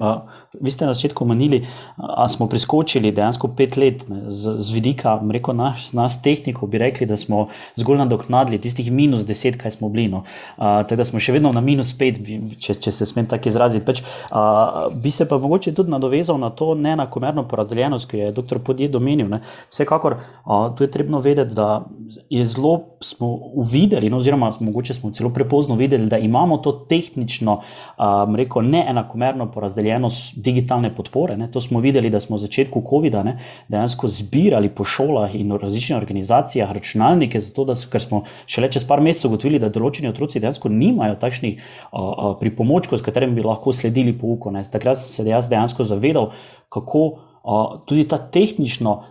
vi 0.63 0.71
ste 0.71 0.87
na 0.87 0.93
začetku 0.95 1.25
omenili, 1.25 1.65
da 1.99 2.29
smo 2.31 2.47
priskočili 2.47 3.11
dejansko 3.11 3.49
pet 3.57 3.75
let 3.75 4.05
ne, 4.07 4.21
z, 4.31 4.55
z 4.63 4.71
vidika, 4.71 5.17
rekel 5.35 5.57
nas, 5.57 5.89
nas 5.97 6.15
tehnikov, 6.23 6.71
bi 6.71 6.79
rekli, 6.79 7.07
da 7.09 7.17
smo 7.19 7.49
zgolj 7.75 7.99
nadoknadili 8.05 8.61
tistih 8.63 8.87
minus 8.87 9.25
deset, 9.27 9.59
kaj 9.59 9.75
smo 9.75 9.91
bili. 9.91 10.07
No. 10.13 10.23
Tako 10.55 11.01
da 11.01 11.05
smo 11.09 11.19
še 11.19 11.35
vedno 11.35 11.51
na 11.51 11.61
minus 11.61 11.91
pet, 11.99 12.21
če, 12.63 12.77
če 12.87 12.95
se 12.95 13.09
smem 13.09 13.27
tako 13.27 13.51
izraziti. 13.51 13.83
Peč, 13.85 13.99
a, 14.31 14.87
bi 14.95 15.11
se 15.11 15.27
pa 15.27 15.41
mogoče 15.43 15.75
tudi 15.75 15.91
nadovezal 15.91 16.39
na 16.39 16.53
to 16.55 16.71
neenakomerno 16.79 17.43
porazdeljenost, 17.51 18.07
ki 18.07 18.23
je 18.23 18.31
dr. 18.39 18.63
Podjed 18.63 18.95
omenil. 18.95 19.27
Ne. 19.35 19.43
Vsekakor, 19.73 20.21
a, 20.45 20.63
tu 20.71 20.87
je 20.87 20.91
trebno 20.93 21.19
vedeti, 21.19 21.57
da 21.57 21.83
je 22.31 22.47
zelo 22.47 22.77
smo 23.01 23.27
uvideli. 23.53 24.09
No, 24.09 24.17
oziroma 24.17 24.51
mogoče 24.59 24.93
smo 24.93 25.11
celo 25.11 25.29
prepozno 25.29 25.75
videli, 25.75 26.05
da 26.09 26.17
imamo 26.17 26.57
to 26.57 26.71
tehnično, 26.71 27.59
um, 27.97 28.35
rekel, 28.35 28.61
neenakomerno 28.69 29.51
porazdeljenost 29.51 30.35
digitalne 30.35 30.95
podpore. 30.95 31.37
Ne. 31.37 31.51
To 31.51 31.61
smo 31.61 31.79
videli, 31.79 32.09
da 32.09 32.19
smo 32.19 32.37
v 32.37 32.45
začetku 32.45 32.83
COVID-a 32.89 33.23
dejansko 33.67 34.07
zbirali 34.07 34.69
po 34.69 34.83
šolah 34.83 35.35
in 35.35 35.51
različnih 35.51 35.97
organizacijah 35.97 36.71
računalnike, 36.71 37.39
zato 37.39 37.65
da 37.65 37.75
ker 37.91 38.01
smo 38.01 38.23
šele 38.45 38.71
čez 38.71 38.87
par 38.87 39.01
mesecev 39.01 39.31
ugotovili, 39.31 39.59
da 39.59 39.69
določeni 39.69 40.09
otroci 40.09 40.39
dejansko 40.39 40.69
nimajo 40.69 41.15
takšnih 41.21 41.57
uh, 41.57 42.01
uh, 42.01 42.33
pripomočkov, 42.39 42.99
s 42.99 43.05
katerimi 43.05 43.39
bi 43.39 43.45
lahko 43.45 43.73
sledili 43.73 44.17
pouku. 44.17 44.51
Ne. 44.51 44.65
Takrat 44.71 44.97
sem 44.97 45.25
se 45.25 45.49
dejansko 45.49 45.83
zavedal, 45.83 46.31
kako. 46.69 47.07
Uh, 47.47 47.77
tudi 47.87 48.03
ta 48.03 48.17
tehnično 48.17 49.03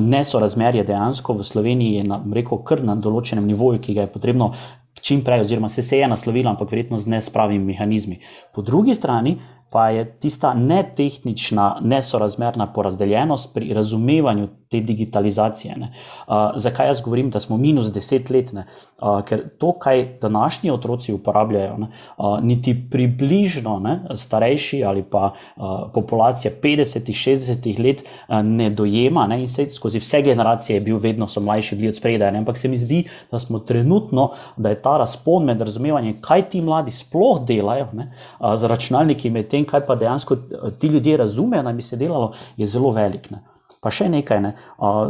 nesorazmerje 0.00 0.84
dejansko 0.84 1.34
v 1.34 1.44
Sloveniji 1.44 2.00
je 2.00 2.04
na, 2.04 2.20
rekel, 2.32 2.62
kar 2.64 2.82
na 2.84 2.94
določenem 2.96 3.46
nivoju, 3.46 3.80
ki 3.84 3.94
ga 3.94 4.06
je 4.06 4.12
potrebno 4.12 4.52
čim 5.00 5.22
prej, 5.24 5.44
oziroma 5.44 5.68
se, 5.68 5.82
se 5.82 5.98
je 5.98 6.08
naslovilo, 6.08 6.50
ampak 6.50 6.70
verjetno 6.72 6.98
z 6.98 7.10
nespravimi 7.12 7.64
mehanizmi. 7.64 8.18
Po 8.54 8.62
drugi 8.62 8.94
strani 8.94 9.36
pa 9.70 9.88
je 9.90 10.04
tista 10.20 10.54
netehnična, 10.54 11.80
nesorazmerna 11.82 12.72
porazdeljenost 12.72 13.52
pri 13.54 13.74
razumevanju 13.74 14.48
te 14.70 14.80
digitalizacije. 14.80 15.74
Uh, 15.78 16.34
zakaj 16.56 16.86
jaz 16.86 17.00
govorim, 17.00 17.30
da 17.30 17.40
smo 17.40 17.56
minus 17.56 17.92
deset 17.92 18.30
let? 18.30 18.52
Uh, 18.52 19.20
ker 19.26 19.42
to, 19.58 19.72
kar 19.78 20.04
današnji 20.22 20.70
otroci 20.70 21.12
uporabljajo, 21.12 21.76
ne, 21.78 21.88
uh, 22.18 22.38
niti 22.42 22.74
približno 22.90 23.78
ne, 23.78 24.00
starejši 24.16 24.84
ali 24.84 25.02
pa 25.02 25.32
uh, 25.32 25.62
populacija 25.94 26.52
50-60 26.62 27.80
let 27.84 28.02
uh, 28.02 28.40
ne 28.42 28.70
dojema, 28.70 29.26
ne, 29.26 29.40
in 29.40 29.48
se 29.48 29.70
skozi 29.70 29.98
vse 29.98 30.22
generacije 30.22 30.76
je 30.76 30.80
bil 30.80 30.98
vedno 30.98 31.28
so 31.28 31.40
mlajši, 31.40 31.76
bili 31.76 31.88
od 31.88 31.96
spredaj. 31.96 32.32
Ne, 32.32 32.38
ampak 32.38 32.58
se 32.58 32.68
mi 32.68 32.78
zdi, 32.78 33.04
da 33.30 33.38
smo 33.38 33.58
trenutno, 33.58 34.30
da 34.56 34.68
je 34.68 34.82
ta 34.82 34.96
razpon 34.98 35.44
med 35.44 35.60
razumevanjem, 35.60 36.20
kaj 36.20 36.48
ti 36.50 36.60
mladi 36.60 36.90
sploh 36.90 37.44
delajo 37.46 37.88
ne, 37.92 38.12
uh, 38.40 38.54
z 38.56 38.64
računalniki, 38.64 39.30
med 39.30 39.48
tem, 39.48 39.64
kaj 39.64 39.86
pa 39.86 39.94
dejansko 39.94 40.36
ti 40.78 40.86
ljudje 40.86 41.16
razumejo, 41.16 41.62
da 41.62 41.72
bi 41.72 41.82
se 41.82 41.96
delalo, 41.96 42.32
je 42.56 42.66
zelo 42.66 42.90
velik. 42.90 43.30
Ne. 43.30 43.55
Pa 43.86 43.92
še 43.94 44.08
nekaj, 44.10 44.40
ne. 44.42 44.50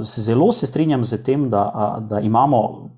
zelo 0.04 0.50
se 0.52 0.68
strinjam 0.68 1.04
z 1.08 1.22
tem, 1.24 1.48
da, 1.48 1.96
da 2.04 2.20
imamo 2.20 2.90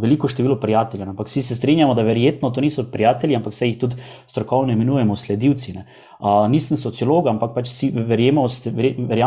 veliko 0.00 0.28
število 0.28 0.56
prijateljev, 0.60 1.08
ampak 1.08 1.26
vsi 1.26 1.42
se 1.42 1.56
strinjamo, 1.56 1.94
da 1.94 2.02
verjetno 2.02 2.50
to 2.50 2.60
niso 2.60 2.84
prijatelji, 2.84 3.36
ampak 3.36 3.54
se 3.54 3.66
jih 3.66 3.78
tudi 3.78 3.96
strokovno 4.26 4.72
imenujemo 4.72 5.16
sledilci. 5.16 5.72
Ne. 5.72 5.86
Uh, 6.22 6.46
nisem 6.50 6.78
sociolog, 6.78 7.26
ampak 7.26 7.50
pač 7.56 7.70
si 7.74 7.88
verjamem, 7.90 8.46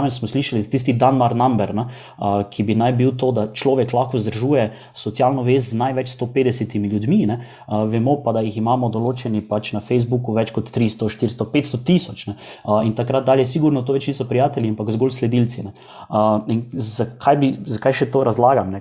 da 0.08 0.12
smo 0.16 0.30
slišali 0.32 0.62
za 0.64 0.72
tisti 0.72 0.94
Dunbar 0.96 1.36
number, 1.36 1.74
ne, 1.76 1.88
uh, 2.16 2.46
ki 2.48 2.64
bi 2.64 2.78
naj 2.80 2.94
bil 2.96 3.12
to, 3.20 3.34
da 3.36 3.50
človek 3.52 3.92
lahko 3.92 4.22
zdržuje 4.24 4.70
socialno 4.96 5.44
vez 5.44 5.74
z 5.74 5.80
največ 5.82 6.16
150 6.16 6.80
ljudmi. 6.80 7.26
Ne, 7.28 7.42
uh, 7.68 7.84
vemo 7.92 8.16
pa, 8.24 8.32
da 8.38 8.46
jih 8.46 8.56
imamo 8.64 8.88
določeni 8.94 9.44
pač 9.44 9.74
na 9.76 9.84
Facebooku 9.84 10.32
več 10.38 10.56
kot 10.56 10.72
300, 10.72 11.12
400, 11.12 11.52
500 11.52 11.84
tisoč. 11.84 12.28
Uh, 12.30 12.80
in 12.88 12.96
takrat 12.96 13.28
dalje, 13.28 13.50
sigurno 13.52 13.84
to 13.84 13.98
več 13.98 14.08
niso 14.14 14.24
prijatelji, 14.30 14.72
ampak 14.72 14.96
zgolj 14.96 15.18
sledilci. 15.20 15.68
Uh, 16.08 16.40
zakaj, 16.72 17.42
bi, 17.44 17.58
zakaj 17.76 18.00
še 18.00 18.14
to 18.16 18.24
razlagam? 18.24 18.72
Ne, 18.72 18.80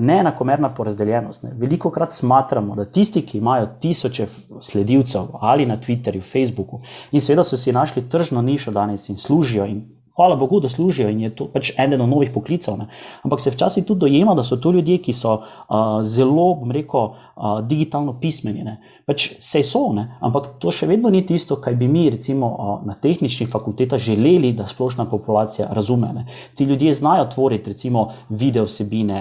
neenakomerna 0.00 0.68
porazdeljenost. 0.74 1.42
Ne. 1.42 1.50
Veliko 1.56 1.90
krat 1.90 2.12
smatramo, 2.12 2.74
da 2.74 2.84
tisti, 2.84 3.22
ki 3.22 3.38
imajo 3.38 3.68
tisoče 3.80 4.26
sledilcev 4.60 5.28
ali 5.40 5.66
na 5.66 5.76
Twitterju, 5.76 6.22
Facebooku 6.22 6.80
in 7.12 7.20
seveda 7.20 7.44
so 7.44 7.56
si 7.56 7.72
našli 7.72 8.08
tržno 8.08 8.42
nišo 8.42 8.70
danes 8.70 9.08
in 9.08 9.16
služijo 9.16 9.66
in 9.66 9.84
hvala 10.16 10.36
Bogu, 10.36 10.60
da 10.60 10.68
služijo 10.68 11.08
in 11.08 11.20
je 11.20 11.34
to 11.34 11.48
pač 11.52 11.72
eden 11.78 12.00
od 12.00 12.08
novih 12.08 12.30
poklicev. 12.34 12.76
Ne. 12.76 12.88
Ampak 13.22 13.40
se 13.40 13.50
včasih 13.50 13.84
tudi 13.84 14.00
dojema, 14.00 14.34
da 14.34 14.44
so 14.44 14.56
to 14.56 14.70
ljudje, 14.70 14.98
ki 14.98 15.12
so 15.12 15.34
uh, 15.34 16.02
zelo, 16.02 16.54
bom 16.54 16.70
rekel, 16.72 17.00
uh, 17.00 17.60
digitalno 17.68 18.20
pismeni. 18.20 18.64
Ne 18.64 18.80
pač 19.06 19.38
sej 19.38 19.62
so, 19.62 19.92
ne? 19.94 20.18
ampak 20.18 20.56
to 20.58 20.72
še 20.74 20.88
vedno 20.90 21.12
ni 21.14 21.20
tisto, 21.26 21.60
kar 21.62 21.76
bi 21.78 21.86
mi, 21.86 22.08
recimo, 22.10 22.48
na 22.82 22.96
tehničnih 22.98 23.46
fakultetah 23.46 24.02
želeli, 24.02 24.50
da 24.58 24.66
splošna 24.66 25.06
populacija 25.06 25.68
razume. 25.70 26.10
Ne? 26.14 26.24
Ti 26.58 26.66
ljudje 26.66 26.96
znajo 26.98 27.28
tvoriti, 27.30 27.70
recimo, 27.70 28.08
video 28.28 28.66
vsebine, 28.66 29.20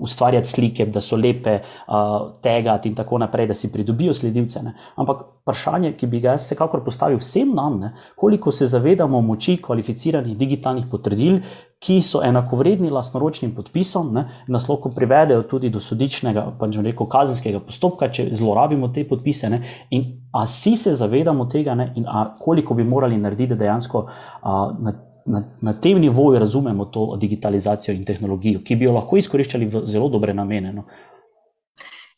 ustvarjati 0.00 0.48
slike, 0.48 0.86
da 0.88 1.04
so 1.04 1.18
lepe, 1.20 1.58
uh, 1.60 2.16
tegati 2.40 2.88
in 2.88 2.96
tako 2.96 3.20
naprej, 3.20 3.50
da 3.52 3.58
si 3.58 3.68
pridobijo 3.72 4.16
sledilce. 4.16 4.64
Ne? 4.64 4.72
Ampak 4.96 5.26
vprašanje, 5.42 5.92
ki 6.00 6.08
bi 6.08 6.22
ga 6.24 6.32
jaz 6.32 6.46
vsekakor 6.46 6.80
postavil 6.84 7.20
vsem 7.20 7.52
nam, 7.52 7.82
ne? 7.84 7.92
koliko 8.16 8.48
se 8.52 8.70
zavedamo 8.72 9.20
moči 9.20 9.58
kvalificiranih 9.60 10.38
digitalnih 10.40 10.88
potrdil, 10.88 11.42
ki 11.82 11.98
so 12.06 12.20
enakovredni 12.22 12.90
lastnoročnim 12.94 13.54
podpisom, 13.56 14.12
ne, 14.14 14.22
nas 14.46 14.68
lahko 14.70 14.92
privedejo 14.94 15.42
tudi 15.50 15.70
do 15.72 15.80
sodičnega, 15.82 16.44
pač 16.60 16.76
rekel, 16.78 17.08
kazenskega 17.10 17.60
postopka, 17.66 18.08
če 18.14 18.28
zlorabimo 18.38 18.92
te 18.94 19.02
podpise. 19.08 19.50
Ne, 19.50 19.62
in 19.90 20.04
a 20.34 20.46
si 20.46 20.76
se 20.78 20.94
zavedamo 20.98 21.48
tega, 21.50 21.74
ne, 21.78 21.88
in 21.98 22.06
koliko 22.40 22.78
bi 22.78 22.86
morali 22.86 23.18
narediti, 23.18 23.54
da 23.54 23.64
dejansko 23.64 24.04
a, 24.06 24.58
na, 24.78 24.94
na, 25.26 25.42
na 25.62 25.74
tem 25.80 25.98
nivoju 25.98 26.38
razumemo 26.38 26.86
to 26.94 27.16
digitalizacijo 27.20 27.96
in 27.96 28.04
tehnologijo, 28.06 28.62
ki 28.64 28.76
bi 28.78 28.86
jo 28.86 28.94
lahko 28.94 29.18
izkoriščali 29.18 29.66
v 29.66 29.84
zelo 29.90 30.08
dobre 30.12 30.34
namene. 30.34 30.72
No. 30.76 30.86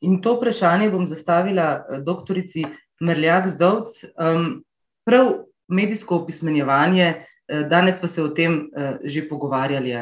In 0.04 0.20
to 0.20 0.36
vprašanje 0.36 0.90
bom 0.92 1.06
zastavila 1.08 1.70
eh, 1.72 2.02
doktorici 2.04 2.66
Merljak 3.00 3.48
Zdovc. 3.48 4.02
Um, 4.20 4.64
prav 5.08 5.32
medijsko 5.68 6.16
opismenjevanje. 6.16 7.14
Eh, 7.48 7.64
danes 7.68 8.00
pa 8.00 8.08
se 8.08 8.22
o 8.22 8.28
tem 8.28 8.70
uh, 8.72 8.96
že 9.04 9.28
pogovarjali, 9.28 9.92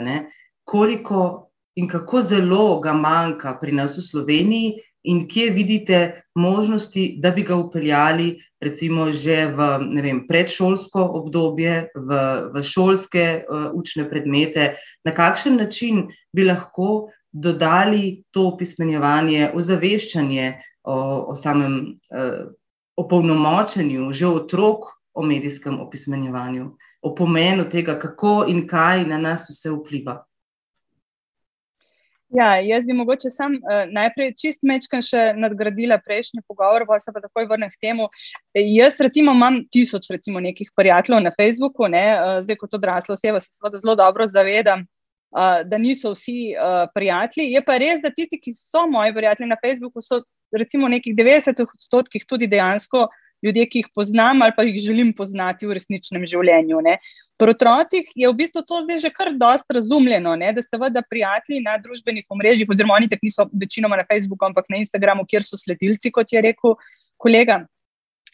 koliko 0.64 1.50
in 1.76 1.88
kako 1.88 2.20
zelo 2.20 2.80
ga 2.80 2.92
manjka 2.92 3.58
pri 3.60 3.72
nas 3.72 3.96
v 3.96 4.02
Sloveniji, 4.02 4.78
in 5.04 5.26
kje 5.28 5.50
vidite 5.50 6.22
možnosti, 6.34 7.16
da 7.18 7.30
bi 7.30 7.42
ga 7.42 7.56
upeljali, 7.56 8.38
recimo, 8.60 9.10
že 9.12 9.46
v 9.50 9.58
vem, 10.02 10.20
predšolsko 10.28 11.02
obdobje, 11.02 11.90
v, 11.94 12.10
v 12.54 12.62
šolske 12.62 13.42
uh, 13.42 13.74
učne 13.74 14.06
predmete, 14.06 14.76
na 15.04 15.10
kakšen 15.10 15.58
način 15.58 16.06
bi 16.32 16.46
lahko 16.46 17.10
dodali 17.32 18.22
to 18.30 18.46
opismenjevanje, 18.52 19.50
ozaveščanje 19.54 20.46
o, 20.84 20.94
o 21.32 21.34
samem 21.34 21.98
uh, 22.14 22.54
opolnomočenju 22.96 24.12
že 24.12 24.26
otrok 24.28 24.92
o 25.14 25.22
medijskem 25.26 25.80
opismenjevanju 25.80 26.70
o 27.02 27.14
pomenu 27.14 27.64
tega, 27.70 27.98
kako 27.98 28.44
in 28.48 28.66
kaj 28.68 29.04
na 29.06 29.18
nas 29.18 29.48
vse 29.50 29.70
vpliva. 29.74 30.22
Ja, 32.32 32.54
jaz 32.64 32.86
bi 32.88 32.94
mogoče 32.96 33.30
sam 33.30 33.58
uh, 33.58 33.82
najprej 33.92 34.30
čist 34.40 34.62
mečkam 34.64 35.02
še 35.04 35.34
nadgradila 35.36 35.98
prejšnji 36.00 36.40
pogovor, 36.48 36.86
pa 36.88 36.96
se 37.02 37.12
pa 37.12 37.20
takoj 37.20 37.44
vrnem 37.50 37.68
k 37.68 37.80
temu. 37.88 38.06
Jaz 38.56 38.96
recimo 39.04 39.34
imam 39.36 39.58
tisoč 39.68 40.08
recimo 40.14 40.40
nekih 40.40 40.70
prijateljev 40.76 41.20
na 41.26 41.32
Facebooku, 41.36 41.90
ne, 41.92 42.06
uh, 42.14 42.38
zdaj 42.46 42.56
kot 42.62 42.78
odrasla 42.78 43.18
oseba 43.18 43.42
se 43.42 43.52
seveda 43.52 43.82
zelo 43.82 43.96
dobro 44.00 44.24
zavedam, 44.26 44.86
uh, 45.36 45.60
da 45.68 45.78
niso 45.82 46.14
vsi 46.14 46.54
uh, 46.54 46.86
prijatelji. 46.94 47.50
Je 47.52 47.64
pa 47.66 47.76
res, 47.82 48.00
da 48.00 48.14
tisti, 48.14 48.40
ki 48.40 48.56
so 48.56 48.86
moji 48.88 49.12
prijatelji 49.12 49.50
na 49.52 49.60
Facebooku, 49.60 50.00
so 50.00 50.22
recimo 50.56 50.88
nekih 50.88 51.12
90 51.18 51.66
odstotkih 51.66 52.24
tudi 52.28 52.48
dejansko 52.48 53.10
ljudje, 53.42 53.66
ki 53.66 53.82
jih 53.82 53.88
poznam 53.94 54.42
ali 54.42 54.54
pa 54.56 54.64
jih 54.66 54.78
želim 54.80 55.12
poznati 55.16 55.66
v 55.66 55.76
resničnem 55.78 56.24
življenju. 56.28 56.80
Ne. 56.86 56.96
Pri 57.40 57.54
otrocih 57.56 58.08
je 58.14 58.30
v 58.30 58.38
bistvu 58.38 58.62
to 58.68 58.82
zdaj 58.86 59.02
že 59.06 59.10
kar 59.14 59.32
dost 59.38 59.66
razumljeno, 59.74 60.36
ne, 60.36 60.52
da 60.52 60.62
seveda 60.62 61.02
prijatelji 61.08 61.62
na 61.64 61.76
družbenih 61.82 62.26
omrežjih, 62.30 62.70
oziroma 62.70 62.98
oni 63.00 63.10
tako 63.10 63.28
niso 63.28 63.48
večinoma 63.52 63.98
na 64.00 64.06
Facebooku, 64.08 64.46
ampak 64.46 64.70
na 64.70 64.80
Instagramu, 64.82 65.26
kjer 65.28 65.46
so 65.46 65.58
sledilci, 65.60 66.14
kot 66.14 66.32
je 66.32 66.42
rekel 66.42 66.76
kolega. 67.18 67.62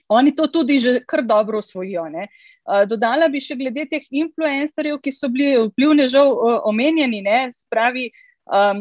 Oni 0.09 0.33
to 0.33 0.47
tudi 0.49 0.79
že 0.81 1.01
kar 1.05 1.23
dobro 1.23 1.59
usvojijo. 1.59 2.07
Uh, 2.09 2.85
dodala 2.89 3.29
bi 3.29 3.41
še 3.45 3.59
glede 3.61 3.85
teh 3.91 4.05
influencerjev, 4.11 5.01
ki 5.05 5.13
so 5.13 5.29
bili 5.29 5.69
vplivnežav 5.69 6.33
uh, 6.33 6.57
omenjeni, 6.69 7.21
ne, 7.25 7.49
spravi. 7.53 8.09
Um, 8.49 8.81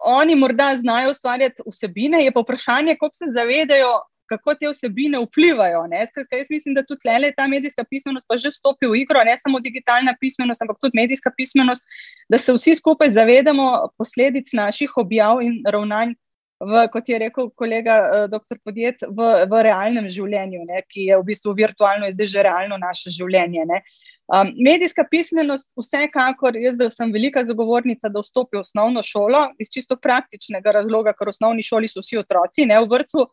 oni 0.00 0.34
morda 0.34 0.70
znajo 0.80 1.10
ustvarjati 1.12 1.62
vsebine, 1.66 2.22
je 2.24 2.32
pa 2.32 2.40
vprašanje, 2.40 2.96
kako 2.96 3.14
se 3.14 3.28
zavedajo, 3.34 3.90
kako 4.26 4.54
te 4.54 4.70
vsebine 4.70 5.20
vplivajo. 5.24 5.84
Skratka, 6.08 6.36
jaz 6.36 6.50
mislim, 6.50 6.74
da 6.74 6.84
tudi 6.86 7.10
le 7.22 7.32
ta 7.36 7.46
medijska 7.48 7.84
pismenost 7.84 8.26
pa 8.28 8.36
že 8.36 8.50
vstopi 8.50 8.86
v 8.86 9.02
igro, 9.02 9.24
ne 9.24 9.36
samo 9.38 9.60
digitalna 9.60 10.16
pismenost, 10.20 10.62
ampak 10.62 10.80
tudi 10.80 10.98
medijska 10.98 11.30
pismenost, 11.36 11.84
da 12.28 12.38
se 12.38 12.52
vsi 12.52 12.74
skupaj 12.74 13.10
zavedamo 13.10 13.88
posledic 13.98 14.52
naših 14.52 14.96
objav 14.96 15.42
in 15.42 15.62
ravnanj. 15.66 16.14
V, 16.62 16.84
kot 16.94 17.08
je 17.10 17.18
rekel 17.18 17.48
kolega 17.58 17.94
uh, 18.06 18.24
dr. 18.30 18.60
Podjet, 18.62 19.02
v, 19.02 19.30
v 19.50 19.62
realnem 19.66 20.06
življenju, 20.06 20.60
ne, 20.68 20.84
ki 20.86 21.08
je 21.08 21.16
v 21.18 21.26
bistvu 21.26 21.56
virtualno, 21.58 22.06
zdaj 22.14 22.28
že 22.30 22.44
realno 22.46 22.78
naše 22.78 23.10
življenje. 23.10 23.66
Um, 24.30 24.52
medijska 24.62 25.02
pismenost, 25.10 25.72
vsekakor, 25.74 26.54
jaz 26.54 26.78
sem 26.94 27.10
velika 27.10 27.42
zagovornica, 27.44 28.06
da 28.06 28.22
vstopi 28.22 28.60
v 28.60 28.62
osnovno 28.62 29.02
šolo 29.02 29.48
iz 29.58 29.72
čisto 29.74 29.98
praktičnega 29.98 30.76
razloga, 30.78 31.16
ker 31.18 31.32
v 31.32 31.34
osnovni 31.34 31.66
šoli 31.66 31.90
so 31.90 32.04
vsi 32.04 32.22
otroci, 32.22 32.68
ne 32.70 32.78
v 32.78 32.86
vrtu, 32.94 33.26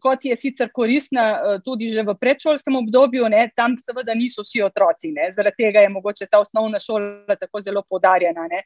kot 0.00 0.24
je 0.24 0.36
sicer 0.36 0.70
koristna 0.72 1.58
tudi 1.64 1.88
že 1.88 2.02
v 2.02 2.14
predšolskem 2.14 2.76
obdobju, 2.76 3.28
ne, 3.28 3.50
tam 3.56 3.74
seveda 3.78 4.14
niso 4.14 4.42
vsi 4.42 4.62
otroci, 4.62 5.10
ne, 5.12 5.32
zaradi 5.34 5.64
tega 5.64 5.82
je 5.82 5.88
mogoče 5.88 6.26
ta 6.30 6.38
osnovna 6.38 6.78
šola 6.78 7.36
tako 7.40 7.60
zelo 7.60 7.82
podarjena. 7.82 8.46
Ne. 8.46 8.62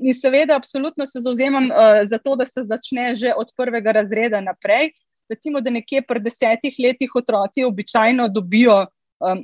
In 0.00 0.14
seveda, 0.14 0.56
absolutno 0.56 1.06
se 1.06 1.20
zauzemam 1.20 1.70
za 2.04 2.18
to, 2.18 2.36
da 2.36 2.46
se 2.46 2.64
začne 2.64 3.14
že 3.14 3.34
od 3.36 3.54
prvega 3.56 3.92
razreda 3.92 4.40
naprej. 4.40 4.90
Recimo, 5.30 5.60
da 5.60 5.70
nekje 5.70 6.02
pri 6.02 6.20
desetih 6.20 6.74
letih 6.82 7.14
otroci 7.14 7.64
običajno 7.64 8.28
dobijo 8.28 8.86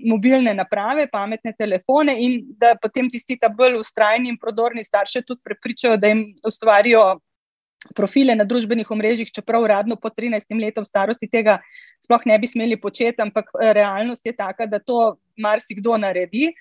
mobilne 0.04 0.54
naprave, 0.54 1.06
pametne 1.06 1.52
telefone 1.52 2.16
in 2.18 2.40
da 2.58 2.74
potem 2.82 3.10
tisti 3.10 3.38
ta 3.38 3.48
bolj 3.48 3.78
ustrajni 3.78 4.28
in 4.28 4.38
prodorni 4.38 4.84
starši 4.84 5.22
tudi 5.22 5.40
prepričajo, 5.44 5.96
da 5.96 6.10
jim 6.10 6.24
ustvarijo 6.44 7.20
profile 7.94 8.34
na 8.34 8.44
družbenih 8.44 8.90
omrežjih, 8.90 9.30
čeprav 9.32 9.62
uradno 9.62 9.96
po 9.96 10.10
13 10.10 10.50
letom 10.60 10.86
starosti 10.86 11.28
tega 11.30 11.58
sploh 12.02 12.26
ne 12.26 12.38
bi 12.38 12.50
smeli 12.50 12.80
početi, 12.80 13.22
ampak 13.22 13.52
eh, 13.54 13.72
realnost 13.72 14.26
je 14.26 14.34
taka, 14.36 14.66
da 14.66 14.78
to 14.78 15.16
marsikdo 15.38 15.96
naredi. 15.96 16.52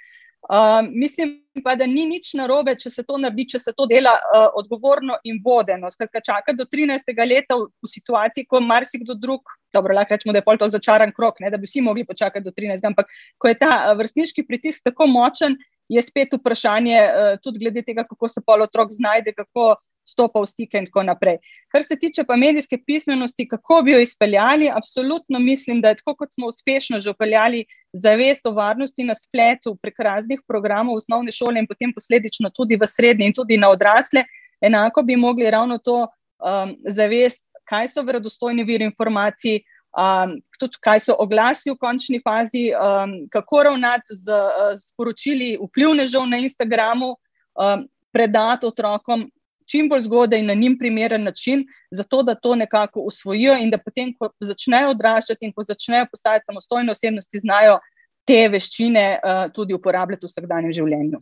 Uh, 0.48 0.86
mislim 0.94 1.32
pa, 1.64 1.74
da 1.76 1.88
ni 1.90 2.06
nič 2.08 2.30
narobe, 2.38 2.76
če 2.80 2.92
se 2.94 3.04
to 3.04 3.18
naredi, 3.20 3.48
če 3.52 3.60
se 3.60 3.72
to 3.76 3.88
dela 3.90 4.14
uh, 4.16 4.46
odgovorno 4.56 5.18
in 5.28 5.42
vodeno. 5.44 5.90
Skratka, 5.92 6.22
čaka 6.24 6.54
do 6.56 6.64
13. 6.64 7.10
leta 7.26 7.58
v, 7.58 7.66
v 7.84 7.90
situaciji, 7.92 8.46
ko 8.48 8.62
marsikdo 8.64 9.18
drug, 9.18 9.42
dobro, 9.76 9.98
lahko 9.98 10.16
rečemo, 10.16 10.36
da 10.38 10.40
je 10.40 10.46
pol 10.46 10.62
to 10.62 10.70
začaran 10.72 11.12
krok, 11.12 11.42
ne, 11.44 11.50
da 11.52 11.60
bi 11.60 11.68
vsi 11.68 11.82
mogli 11.84 12.06
počakati 12.08 12.46
do 12.46 12.54
13. 12.56 12.86
ampak 12.86 13.12
ko 13.42 13.52
je 13.52 13.58
ta 13.60 13.72
uh, 13.74 13.98
vrstniški 14.00 14.46
pritisk 14.48 14.86
tako 14.88 15.10
močen, 15.12 15.58
je 15.92 16.06
spet 16.06 16.38
vprašanje 16.38 16.96
uh, 17.02 17.34
tudi 17.44 17.66
glede 17.66 17.84
tega, 17.84 18.06
kako 18.08 18.32
se 18.32 18.46
pol 18.46 18.64
otrok 18.70 18.94
znajde, 18.94 19.34
kako 19.36 19.74
stopa 20.08 20.42
v 20.42 20.48
stike 20.48 20.80
in 20.80 20.88
tako 20.88 21.04
naprej. 21.04 21.38
Kar 21.72 21.84
se 21.84 21.98
tiče 22.00 22.24
pa 22.24 22.36
medijske 22.36 22.80
pismenosti, 22.86 23.48
kako 23.48 23.82
bi 23.86 23.92
jo 23.92 24.00
izpeljali, 24.00 24.72
absolutno 24.74 25.40
mislim, 25.40 25.82
da 25.82 25.90
je 25.90 26.00
tako, 26.02 26.16
kot 26.16 26.34
smo 26.34 26.48
uspešno 26.48 27.00
že 27.00 27.10
upeljali 27.10 27.66
zavest 27.94 28.46
o 28.46 28.52
varnosti 28.52 29.04
na 29.04 29.16
spletu 29.16 29.76
prek 29.82 30.00
raznih 30.00 30.42
programov 30.48 30.96
v 30.96 31.04
osnovne 31.04 31.32
šole 31.32 31.60
in 31.60 31.68
potem 31.68 31.94
posledično 31.94 32.50
tudi 32.56 32.78
v 32.80 32.88
srednje 32.88 33.28
in 33.28 33.34
tudi 33.34 33.58
na 33.58 33.70
odrasle, 33.70 34.24
enako 34.62 35.04
bi 35.04 35.16
mogli 35.16 35.52
ravno 35.52 35.78
to 35.78 36.08
um, 36.08 36.76
zavest, 36.88 37.52
kaj 37.68 37.90
so 37.92 38.04
verodostojni 38.04 38.64
viri 38.64 38.86
informacij. 38.86 39.62
Um, 39.98 40.36
tudi 40.60 40.78
kaj 40.84 41.00
so 41.08 41.16
oglasi 41.18 41.72
v 41.72 41.78
končni 41.82 42.20
fazi, 42.22 42.68
um, 42.76 43.14
kako 43.34 43.64
ravnati 43.66 44.14
z, 44.14 44.36
z 44.78 44.94
poročili 44.98 45.56
vplivnežev 45.58 46.28
na 46.30 46.38
Instagramu, 46.38 47.16
um, 47.58 47.88
predati 48.14 48.68
otrokom 48.68 49.26
čim 49.70 49.90
bolj 49.90 50.06
zgodaj 50.08 50.44
na 50.44 50.54
njim 50.54 50.78
primeren 50.80 51.24
način, 51.24 51.66
zato 51.92 52.24
da 52.24 52.36
to 52.36 52.56
nekako 52.56 53.06
usvojijo 53.12 53.58
in 53.62 53.70
da 53.70 53.78
potem, 53.78 54.14
ko 54.18 54.32
začnejo 54.40 54.94
odraščati 54.96 55.46
in 55.46 55.54
ko 55.54 55.64
začnejo 55.64 56.08
postajati 56.12 56.50
samostojne 56.50 56.92
osebnosti, 56.92 57.44
znajo 57.44 57.80
te 58.28 58.48
veščine 58.52 59.08
uh, 59.18 59.42
tudi 59.54 59.76
uporabljati 59.76 60.26
v 60.26 60.32
vsakdanjem 60.32 60.76
življenju. 60.76 61.22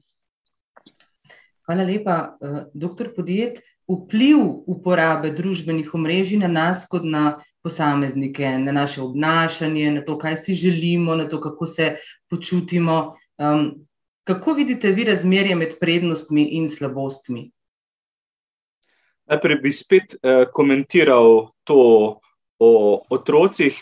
Hvala 1.66 1.86
lepa, 1.86 2.20
uh, 2.40 2.60
doktor 2.74 3.14
Podjet. 3.16 3.62
Vpliv 3.86 4.40
uporabe 4.66 5.30
družbenih 5.38 5.92
omrežij 5.94 6.40
na 6.42 6.48
nas, 6.50 6.88
kot 6.90 7.04
na 7.06 7.36
posameznike, 7.66 8.50
na 8.62 8.74
naše 8.74 9.02
obnašanje, 9.02 9.92
na 9.92 10.02
to, 10.06 10.18
kaj 10.22 10.38
si 10.42 10.54
želimo, 10.58 11.16
na 11.16 11.28
to, 11.30 11.42
kako 11.42 11.66
se 11.70 11.96
počutimo. 12.30 13.16
Um, 13.38 13.86
kako 14.26 14.54
vidite 14.54 14.92
vi 14.92 15.06
razmerje 15.06 15.56
med 15.56 15.78
prednostmi 15.80 16.48
in 16.58 16.70
slabostmi? 16.70 17.52
Najprej 19.30 19.56
bi 19.64 19.72
spet 19.74 20.16
eh, 20.16 20.46
komentiral 20.54 21.50
to 21.64 22.20
o 22.60 22.72
otrocih. 23.10 23.82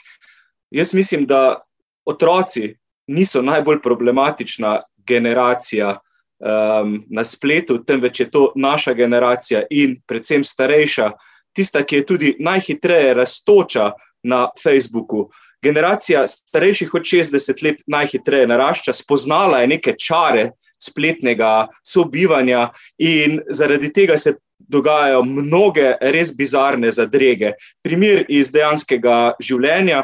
Jaz 0.72 0.94
mislim, 0.94 1.26
da 1.26 1.62
otroci 2.06 2.76
niso 3.08 3.42
najbolj 3.42 3.82
problematična 3.82 4.82
generacija 5.08 5.98
um, 6.44 7.04
na 7.10 7.24
spletu, 7.24 7.84
temveč 7.84 8.20
je 8.20 8.32
to 8.32 8.52
naša 8.56 8.94
generacija 8.94 9.64
in 9.70 10.02
predvsem 10.08 10.44
starejša, 10.44 11.12
tista, 11.54 11.84
ki 11.84 11.96
je 11.96 12.06
tudi 12.06 12.36
najhitreje 12.40 13.14
raztoča 13.14 13.92
na 14.24 14.48
Facebooku. 14.64 15.30
Generacija 15.62 16.28
starejših 16.28 16.94
od 16.94 17.02
60 17.02 17.64
let 17.64 17.82
najhitreje 17.88 18.48
narašča, 18.48 18.94
spoznala 18.94 19.62
je 19.62 19.68
neke 19.68 19.96
čare 20.00 20.50
spletnega 20.84 21.68
sobivanja 21.88 22.70
in 22.98 23.40
zaradi 23.50 23.94
tega 23.94 24.18
se 24.18 24.36
dogajajo 24.58 25.24
mnoge 25.24 25.94
res 26.02 26.32
bizarne 26.36 26.92
zadrege. 26.92 27.54
Primer 27.84 28.26
iz 28.30 28.52
dejanskega 28.52 29.34
življenja. 29.42 30.04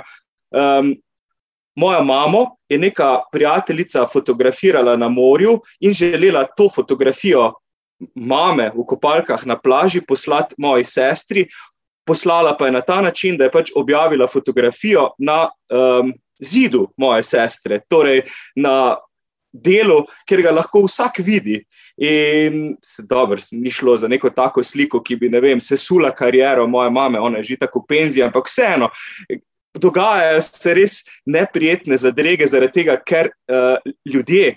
Um, 0.50 0.96
moja 1.80 2.02
mama 2.04 2.46
je 2.70 2.78
neka 2.78 3.20
prijateljica 3.32 4.06
fotografirala 4.06 4.98
na 4.98 5.10
morju 5.10 5.60
in 5.80 5.94
želela 5.94 6.44
to 6.58 6.70
fotografijo 6.76 7.54
mame 8.16 8.70
v 8.76 8.86
kopalkah 8.88 9.46
na 9.46 9.58
plaži 9.60 10.02
poslati 10.02 10.56
moji 10.58 10.86
sestri. 10.86 11.48
Poslala 12.06 12.56
pa 12.58 12.66
je 12.66 12.72
na 12.72 12.82
ta 12.82 13.02
način, 13.02 13.38
da 13.38 13.46
je 13.46 13.52
pač 13.52 13.72
objavila 13.76 14.28
fotografijo 14.28 15.12
na 15.20 15.50
um, 15.70 16.14
zidu 16.40 16.88
moje 16.98 17.24
sestre, 17.24 17.82
torej 17.90 18.24
na 18.56 18.98
delu, 19.54 20.06
kjer 20.26 20.42
ga 20.42 20.52
lahko 20.52 20.86
vsak 20.88 21.20
vidi. 21.26 21.60
In 22.00 22.78
se 22.82 23.04
dobro, 23.04 23.42
ni 23.52 23.72
šlo 23.72 23.98
za 23.98 24.08
neko 24.08 24.30
tako 24.30 24.64
sliko, 24.64 25.02
ki 25.04 25.18
bi, 25.20 25.30
ne 25.30 25.42
vem, 25.44 25.60
sesula 25.60 26.14
kariero 26.16 26.68
moje 26.68 26.92
mame, 26.96 27.20
ona 27.20 27.38
je 27.38 27.44
že 27.44 27.58
tako 27.66 27.84
penzija, 27.88 28.30
ampak 28.30 28.48
vseeno. 28.48 28.88
Dogajajo 29.76 30.42
se 30.42 30.74
res 30.74 30.96
neprijetne 31.26 31.98
zadrege, 31.98 32.48
zaradi 32.48 32.80
tega, 32.80 32.96
ker 33.04 33.30
uh, 33.30 33.92
ljudje, 34.08 34.56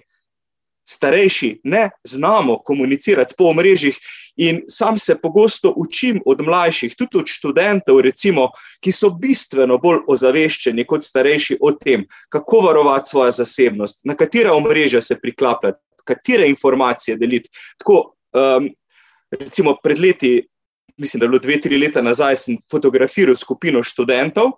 starejši, 0.88 1.60
ne 1.64 1.90
znamo 2.04 2.58
komunicirati 2.62 3.34
po 3.38 3.52
mrežjih. 3.54 3.98
In 4.36 4.62
sam 4.68 4.98
se 4.98 5.18
pogosto 5.22 5.74
učim 5.76 6.20
od 6.26 6.40
mlajših, 6.40 6.94
tudi 6.96 7.18
od 7.18 7.28
študentov, 7.28 8.00
recimo, 8.00 8.48
ki 8.80 8.92
so 8.92 9.10
bistveno 9.10 9.76
bolj 9.78 10.06
ozaveščeni 10.08 10.86
kot 10.88 11.04
starejši 11.04 11.58
o 11.60 11.72
tem, 11.72 12.06
kako 12.32 12.60
varovati 12.66 13.10
svojo 13.10 13.30
zasebnost, 13.42 14.00
na 14.04 14.14
katera 14.16 14.54
omrežja 14.54 15.02
se 15.02 15.18
priklapljati, 15.20 15.78
katere 16.04 16.48
informacije 16.48 17.16
deliti. 17.16 17.50
Tako, 17.78 18.14
um, 18.36 18.68
recimo, 19.30 19.76
pred 19.82 20.00
leti, 20.00 20.34
mislim, 20.96 21.20
da 21.20 21.26
je 21.26 21.28
bilo 21.28 21.42
dve, 21.42 21.60
tri 21.60 21.78
leta 21.78 22.02
nazaj, 22.02 22.36
sem 22.36 22.58
fotografiral 22.70 23.36
skupino 23.38 23.82
študentov 23.82 24.52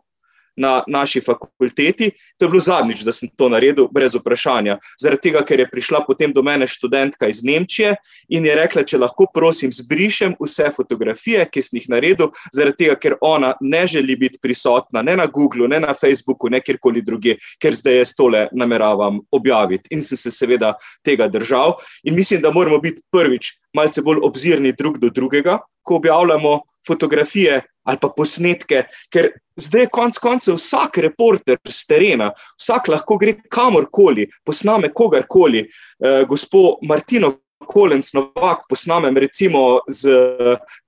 na 0.57 0.83
naši 0.87 1.21
fakulteti. 1.21 2.11
To 2.39 2.47
je 2.47 2.51
bilo 2.51 2.61
zadnjič, 2.61 3.05
da 3.07 3.13
sem 3.13 3.29
to 3.37 3.49
naredil, 3.49 3.89
brez 3.93 4.15
vprašanja. 4.15 4.79
Zaradi 5.01 5.29
tega, 5.29 5.45
ker 5.47 5.61
je 5.63 5.69
prišla 5.71 6.05
potem 6.07 6.33
do 6.33 6.43
mene 6.43 6.67
študentka 6.71 7.29
iz 7.31 7.45
Nemčije 7.45 7.95
in 8.29 8.47
je 8.47 8.57
rekla, 8.59 8.85
če 8.85 8.99
lahko, 8.99 9.27
prosim, 9.35 9.73
zbrišem 9.73 10.37
vse 10.41 10.71
fotografije, 10.77 11.47
ki 11.51 11.63
sem 11.63 11.81
jih 11.81 11.89
naredil, 11.93 12.33
zaradi 12.55 12.85
tega, 12.85 12.99
ker 13.01 13.17
ona 13.21 13.55
ne 13.61 13.85
želi 13.87 14.17
biti 14.17 14.39
prisotna 14.43 15.03
ne 15.03 15.17
na 15.17 15.27
Googlu, 15.27 15.69
ne 15.69 15.81
na 15.81 15.95
Facebooku, 15.95 16.51
ne 16.51 16.61
kjerkoli 16.61 17.03
druge, 17.03 17.37
ker 17.63 17.75
zdaj 17.75 18.01
jaz 18.03 18.15
tole 18.17 18.47
nameravam 18.53 19.21
objaviti. 19.33 19.91
In 19.95 20.03
sem 20.03 20.19
se 20.19 20.31
seveda 20.35 20.75
tega 21.05 21.29
držal. 21.29 21.79
In 22.05 22.15
mislim, 22.15 22.43
da 22.43 22.53
moramo 22.53 22.79
biti 22.79 23.03
prvič 23.13 23.55
malce 23.75 24.03
bolj 24.03 24.23
obzirni 24.23 24.73
drug 24.73 24.99
do 24.99 25.11
drugega, 25.11 25.59
ko 25.83 25.97
objavljamo 25.97 26.61
fotografije 26.87 27.63
ali 27.85 27.99
pa 28.01 28.09
posnetke, 28.17 28.87
ker 29.13 29.29
zdaj 29.61 29.83
je 29.85 29.93
konec 29.93 30.19
koncev 30.19 30.57
vsak 30.57 30.99
reporter 31.05 31.59
z 31.69 31.87
terena, 31.87 32.31
vsak 32.57 32.89
lahko 32.89 33.19
gre 33.21 33.35
kamorkoli, 33.53 34.25
posname 34.45 34.89
kogarkoli. 34.89 35.67
Uh, 36.01 36.23
gospod 36.29 36.81
Martino 36.89 37.35
Kolenc 37.67 38.13
Novak 38.15 38.65
posnamem 38.69 39.17
recimo 39.17 39.81
z 39.89 40.11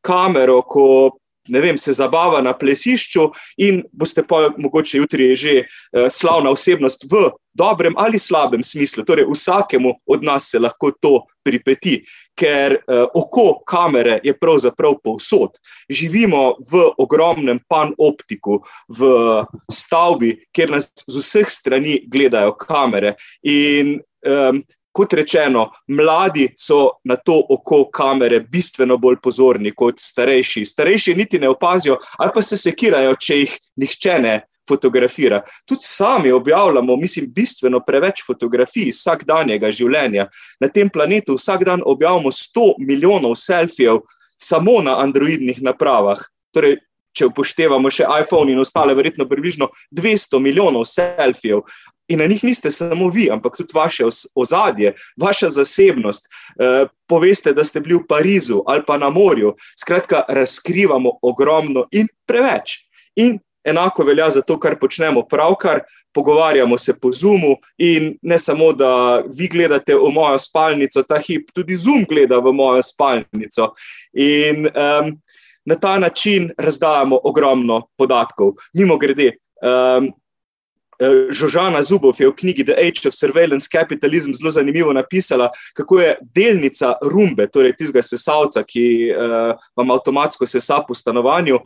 kamero, 0.01 0.63
ko 0.63 1.19
ne 1.49 1.61
vem, 1.61 1.79
se 1.79 1.93
zabava 1.93 2.41
na 2.43 2.53
plesišču 2.57 3.31
in 3.63 3.83
boste 3.93 4.25
pa 4.27 4.51
mogoče 4.57 4.99
jutri 4.99 5.35
že 5.37 5.59
uh, 5.63 6.07
slavna 6.11 6.51
osebnost 6.51 7.07
v 7.11 7.31
dobrem 7.57 7.95
ali 7.97 8.19
slabem 8.19 8.65
smislu. 8.65 9.05
Torej, 9.05 9.27
vsakemu 9.33 9.95
od 10.07 10.23
nas 10.23 10.51
se 10.51 10.59
lahko 10.59 10.91
to 11.01 11.23
pripeti, 11.45 12.03
ker 12.37 12.77
uh, 12.77 13.07
oko 13.15 13.63
kamere 13.67 14.21
je 14.25 14.35
pravzaprav 14.37 14.99
povsod. 15.05 15.57
Živimo 15.89 16.57
v 16.71 16.83
ogromnem 16.99 17.61
panoptiku, 17.69 18.61
v 18.89 19.11
stavbi, 19.73 20.35
kjer 20.53 20.75
nas 20.77 20.91
z 21.07 21.23
vseh 21.23 21.51
strani 21.51 22.01
gledajo 22.11 22.57
kamere. 22.61 23.15
In 23.43 23.97
um, 24.27 24.63
kot 24.97 25.13
rečeno, 25.13 25.69
mladi 25.93 26.49
so 26.57 26.97
na 27.05 27.17
to 27.17 27.37
oko 27.51 27.85
kamere 27.93 28.41
bistveno 28.41 28.97
bolj 28.97 29.19
pozorni 29.23 29.75
kot 29.77 30.01
starejši. 30.01 30.65
Starejši 30.65 31.15
niti 31.15 31.39
ne 31.39 31.51
opazijo, 31.53 31.99
ali 32.19 32.33
pa 32.35 32.43
se 32.43 32.57
sekirajo, 32.57 33.17
če 33.21 33.41
jih 33.43 33.57
nihče 33.83 34.19
ne 34.25 34.37
fotografira. 34.69 35.43
Tudi 35.69 35.85
sami 35.85 36.33
objavljamo, 36.33 36.97
mislim, 36.97 37.29
bistveno 37.33 37.83
preveč 37.87 38.25
fotografij 38.27 38.89
vsakdanjega 38.91 39.71
življenja. 39.71 40.27
Na 40.61 40.73
tem 40.73 40.91
planetu 40.91 41.37
vsak 41.37 41.67
dan 41.69 41.85
objavljamo 41.85 42.33
100 42.33 42.67
milijonov 42.89 43.37
selfijev 43.37 44.01
samo 44.41 44.81
na 44.83 44.97
androidnih 45.05 45.61
napravah. 45.63 46.25
Torej, 46.57 46.81
če 47.17 47.31
upoštevamo 47.31 47.91
še 47.91 48.07
iPhone 48.21 48.53
in 48.53 48.61
ostale, 48.63 48.95
verjetno 48.95 49.27
približno 49.29 49.71
200 49.97 50.41
milijonov 50.43 50.87
selfijev. 50.91 51.65
In 52.09 52.21
na 52.23 52.27
njih 52.27 52.45
niste 52.45 52.71
samo 52.71 53.09
vi, 53.11 53.27
ampak 53.31 53.57
tudi 53.57 53.75
vaše 53.75 54.05
ozadje, 54.35 54.93
vaša 55.17 55.49
zasebnost. 55.49 56.29
E, 56.29 56.87
poveste, 57.11 57.53
da 57.53 57.65
ste 57.65 57.81
bili 57.81 57.99
v 57.99 58.07
Parizu 58.09 58.63
ali 58.67 58.85
pa 58.87 58.99
na 58.99 59.11
morju. 59.11 59.57
Skratka, 59.81 60.23
razkrivamo 60.29 61.19
ogromno 61.23 61.87
in 61.91 62.07
preveč. 62.27 62.79
In 63.17 63.39
enako 63.65 64.05
velja 64.05 64.31
za 64.31 64.43
to, 64.43 64.59
kar 64.61 64.79
počnemo 64.79 65.27
pravkar. 65.27 65.81
Pogovarjamo 66.17 66.79
se 66.79 66.95
po 67.01 67.11
Zoomu, 67.13 67.59
in 67.79 68.15
ne 68.23 68.39
samo, 68.39 68.71
da 68.73 69.21
vi 69.37 69.49
gledate 69.53 69.95
v 69.95 70.09
mojo 70.15 70.39
spalnico, 70.39 71.03
ta 71.03 71.19
hip, 71.21 71.51
tudi 71.53 71.77
Zoom 71.77 72.07
gleda 72.09 72.39
v 72.41 72.55
mojo 72.57 72.81
spalnico. 72.83 73.75
In 74.15 74.65
um, 74.65 75.11
na 75.67 75.75
ta 75.75 75.99
način 75.99 76.51
razdajamo 76.59 77.19
ogromno 77.25 77.83
podatkov. 77.99 78.55
Mimo 78.75 78.97
grede, 78.99 79.33
um, 79.63 80.13
Eh, 80.97 81.29
Žožana 81.29 81.83
Zubov 81.85 82.17
je 82.17 82.29
v 82.29 82.33
knjigi 82.33 82.65
The 82.65 82.77
Age 82.81 83.09
of 83.09 83.15
Surveillance 83.15 83.69
Capitalism 83.69 84.33
zelo 84.33 84.51
zanimivo 84.51 84.93
napisala, 84.93 85.51
kako 85.77 86.01
je 86.01 86.17
delnica 86.35 86.95
rumbe, 87.03 87.47
torej 87.53 87.77
tistega 87.77 88.03
sesalca, 88.03 88.65
ki 88.65 89.13
uh, 89.13 89.53
vam 89.77 89.93
avtomatsko 89.93 90.49
sesa 90.49 90.81
po 90.89 90.97
stanovanju, 90.97 91.61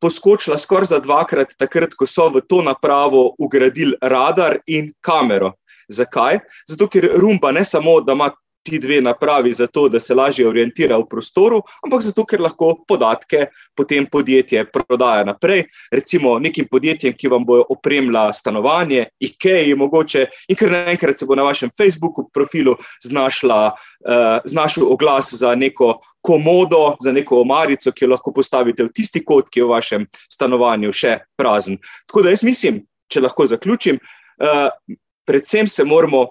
poskočila 0.00 0.58
skoraj 0.58 0.92
za 0.92 0.98
dvakrat, 1.00 1.56
takrat, 1.56 1.96
ko 1.96 2.06
so 2.06 2.28
v 2.28 2.44
to 2.44 2.60
napravo 2.62 3.32
ugradili 3.38 3.96
radar 4.02 4.60
in 4.66 4.92
kamero. 5.00 5.54
Zakaj? 5.88 6.42
Zato, 6.68 6.90
ker 6.92 7.08
rumba 7.16 7.52
ne 7.56 7.64
samo, 7.64 8.02
da 8.04 8.12
ima 8.12 8.28
ti 8.68 8.78
dve 8.78 9.00
napravi 9.00 9.52
za 9.52 9.66
to, 9.66 9.88
da 9.88 10.00
se 10.00 10.14
lažje 10.14 10.46
orientira 10.48 10.98
v 10.98 11.06
prostoru, 11.10 11.62
ampak 11.84 12.02
zato, 12.02 12.24
ker 12.28 12.40
lahko 12.40 12.74
podatke 12.88 13.46
potem 13.76 14.06
podjetje 14.06 14.64
prodaja 14.72 15.24
naprej, 15.24 15.64
recimo 15.92 16.38
nekim 16.38 16.68
podjetjem, 16.70 17.14
ki 17.16 17.30
vam 17.32 17.46
bojo 17.46 17.64
opremila 17.70 18.28
stanovanje, 18.34 19.06
IKEA, 19.20 19.76
mogoče, 19.78 20.26
in 20.48 20.58
ker 20.58 20.72
naenkrat 20.74 21.18
se 21.18 21.26
bo 21.26 21.38
na 21.38 21.46
vašem 21.46 21.70
Facebooku 21.78 22.28
profilu 22.34 22.76
znašla, 23.04 23.60
uh, 23.70 24.26
znašel 24.44 24.92
oglas 24.92 25.32
za 25.38 25.54
neko 25.54 25.94
komodo, 26.20 26.96
za 27.00 27.12
neko 27.12 27.40
omarico, 27.40 27.92
ki 27.92 28.04
jo 28.04 28.12
lahko 28.12 28.34
postavite 28.34 28.84
v 28.84 28.92
tisti 28.94 29.22
kot, 29.24 29.48
ki 29.50 29.62
je 29.62 29.66
v 29.66 29.72
vašem 29.72 30.06
stanovanju 30.32 30.92
še 30.92 31.18
prazen. 31.38 31.78
Tako 32.10 32.26
da 32.26 32.34
jaz 32.34 32.44
mislim, 32.46 32.82
če 33.08 33.24
lahko 33.24 33.46
zaključim, 33.46 34.00
uh, 34.42 34.68
predvsem 35.26 35.68
se 35.68 35.84
moramo. 35.84 36.28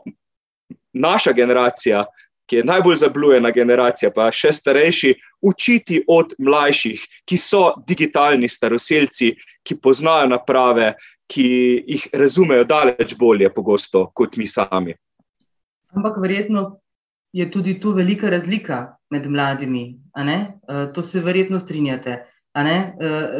Naša 0.97 1.29
generacija, 1.35 1.99
ki 2.47 2.61
je 2.61 2.63
najbolj 2.63 2.95
zablujena 3.03 3.51
generacija, 3.51 4.11
pa 4.15 4.29
še 4.31 4.53
starejši, 4.55 5.13
učiti 5.41 6.01
od 6.07 6.33
mlajših, 6.39 7.03
ki 7.27 7.37
so 7.37 7.73
digitalni 7.87 8.49
staroseljci, 8.49 9.33
ki 9.67 9.77
poznajo 9.83 10.31
naprave, 10.31 10.93
ki 11.27 11.47
jih 11.83 12.07
razumejo 12.15 12.63
daleč 12.63 13.15
bolje, 13.19 13.49
pogosto 13.53 14.07
kot 14.15 14.37
mi 14.39 14.47
sami. 14.47 14.95
Ampak 15.95 16.21
verjetno 16.23 16.79
je 17.35 17.49
tudi 17.51 17.75
tu 17.79 17.91
velika 17.91 18.29
razlika 18.29 18.97
med 19.11 19.27
mladimi. 19.27 19.99
Uh, 20.15 20.87
to 20.93 21.03
se 21.03 21.19
verjetno 21.19 21.59
strinjate. 21.59 22.23
Uh, 22.57 22.63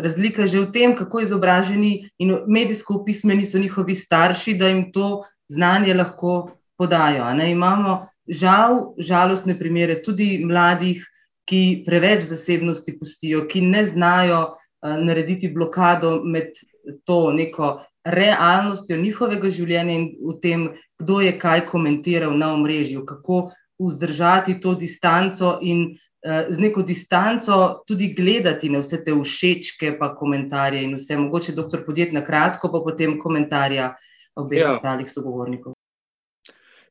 razlika 0.04 0.42
je 0.42 0.48
že 0.48 0.60
v 0.60 0.72
tem, 0.72 0.96
kako 0.96 1.24
izobraženi 1.24 2.10
in 2.20 2.38
medijsko 2.48 3.00
upismeni 3.02 3.46
so 3.46 3.58
njihovi 3.58 3.96
starši, 3.96 4.54
da 4.54 4.68
jim 4.68 4.92
to 4.92 5.24
znanje 5.50 5.94
lahko 5.94 6.52
podajo. 6.78 7.26
Imamo 7.48 8.08
žal, 8.28 8.94
žalostne 8.98 9.58
primere 9.60 10.02
tudi 10.04 10.38
mladih, 10.46 11.04
ki 11.48 11.84
preveč 11.86 12.26
zasebnosti 12.28 12.98
pustijo, 13.00 13.46
ki 13.48 13.62
ne 13.64 13.86
znajo 13.88 14.40
uh, 14.52 14.98
narediti 15.00 15.48
blokado 15.48 16.20
med 16.24 16.60
to 17.08 17.32
neko 17.32 17.78
realnostjo 18.08 18.98
njihovega 19.00 19.50
življenja 19.52 19.96
in 19.96 20.10
v 20.24 20.36
tem, 20.44 20.66
kdo 21.00 21.22
je 21.24 21.32
kaj 21.40 21.66
komentiral 21.72 22.36
na 22.36 22.52
omrežju, 22.56 23.06
kako 23.08 23.48
vzdržati 23.80 24.58
to 24.60 24.76
distanco 24.76 25.58
in 25.62 25.86
uh, 25.94 26.52
z 26.52 26.60
neko 26.60 26.84
distanco 26.84 27.84
tudi 27.88 28.12
gledati 28.18 28.70
na 28.70 28.84
vse 28.84 29.00
te 29.06 29.16
všečke, 29.16 29.96
pa 30.00 30.12
komentarje 30.20 30.84
in 30.84 30.98
vse. 31.00 31.16
Mogoče 31.16 31.56
doktor 31.56 31.86
podjet 31.88 32.12
na 32.12 32.26
kratko, 32.28 32.72
pa 32.72 32.84
potem 32.84 33.16
komentarja 33.24 33.94
obeh 34.36 34.66
ja. 34.66 34.76
ostalih 34.76 35.08
sogovornikov. 35.12 35.77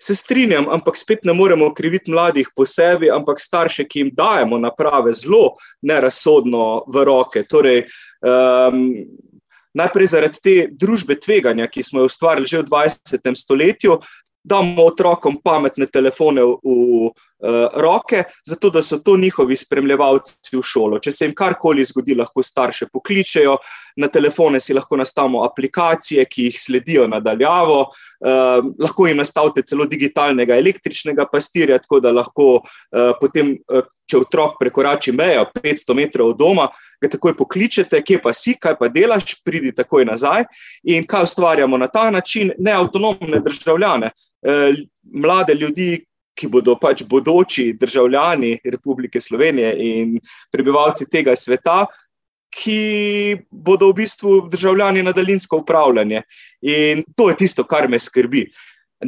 Se 0.02 0.14
strinjam, 0.14 0.68
ampak 0.68 0.98
spet 0.98 1.24
ne 1.24 1.32
moremo 1.32 1.70
kriviti 1.74 2.10
mladih 2.12 2.50
po 2.54 2.66
sebi, 2.66 3.10
ampak 3.10 3.40
starše, 3.40 3.86
ki 3.88 3.98
jim 4.02 4.10
dajemo 4.12 4.58
naprave 4.60 5.12
zelo 5.16 5.56
nerazsodno 5.82 6.84
v 6.92 7.04
roke. 7.08 7.44
Torej, 7.48 7.86
um, 8.20 8.82
najprej 9.76 10.12
zaradi 10.12 10.42
te 10.42 10.56
družbe 10.72 11.18
tveganja, 11.20 11.68
ki 11.68 11.82
smo 11.82 12.02
jo 12.02 12.10
ustvarili 12.10 12.48
že 12.48 12.62
v 12.62 12.68
20. 12.68 13.32
stoletju, 13.36 13.98
damo 14.46 14.84
otrokom 14.86 15.40
pametne 15.42 15.86
telefone 15.90 16.44
v, 16.44 16.54
v 16.62 17.06
uh, 17.06 17.80
roke, 17.82 18.22
zato 18.46 18.70
da 18.70 18.82
so 18.82 18.98
to 18.98 19.16
njihovi 19.16 19.56
spremljevalci 19.56 20.54
v 20.56 20.62
šolo. 20.62 21.00
Če 21.02 21.12
se 21.12 21.26
jim 21.26 21.34
karkoli 21.34 21.84
zgodi, 21.84 22.14
lahko 22.14 22.44
starše 22.46 22.86
pokličejo, 22.92 23.56
na 23.96 24.08
telefone 24.12 24.60
si 24.60 24.74
lahko 24.76 25.00
nastavimo 25.00 25.42
aplikacije, 25.44 26.24
ki 26.30 26.50
jih 26.50 26.60
sledijo 26.62 27.08
nadaljavo, 27.10 27.80
uh, 27.82 28.70
lahko 28.78 29.08
jim 29.10 29.18
nastavite 29.18 29.66
celo 29.66 29.88
digitalnega 29.90 30.58
električnega 30.62 31.26
pastirja, 31.32 31.80
tako 31.82 32.00
da 32.00 32.14
lahko 32.14 32.50
uh, 32.62 33.12
potem. 33.20 33.56
Uh, 33.66 33.82
Če 34.06 34.20
otrok 34.22 34.52
prekorači 34.60 35.10
mejo 35.10 35.48
500 35.50 35.94
metrov 35.98 36.28
od 36.30 36.36
doma, 36.38 36.68
ga 37.02 37.08
takoj 37.12 37.36
pokličete, 37.36 38.02
kje 38.02 38.20
pa 38.22 38.32
si, 38.32 38.54
kaj 38.60 38.76
pa 38.78 38.88
delaš, 38.88 39.36
pridi 39.44 39.72
takoj 39.74 40.04
nazaj. 40.04 40.44
In 40.84 41.06
kaj 41.06 41.28
ustvarjamo 41.28 41.78
na 41.78 41.88
ta 41.88 42.10
način? 42.10 42.52
Neautonomne 42.58 43.40
državljane, 43.44 44.10
Eh, 44.46 44.74
mlade 45.02 45.54
ljudi, 45.54 46.04
ki 46.36 46.48
bodo 46.52 46.74
pač 46.76 47.02
bodoči 47.08 47.70
državljani 47.80 48.58
Republike 48.64 49.20
Slovenije 49.20 49.70
in 49.80 50.18
prebivalci 50.52 51.06
tega 51.10 51.32
sveta, 51.36 51.86
ki 52.52 53.36
bodo 53.50 53.88
v 53.90 53.96
bistvu 54.02 54.34
državljani 54.52 55.02
na 55.02 55.14
daljinsko 55.16 55.62
upravljanje. 55.64 56.22
In 56.62 57.02
to 57.16 57.30
je 57.30 57.36
tisto, 57.40 57.64
kar 57.64 57.88
me 57.88 57.98
skrbi. 58.00 58.44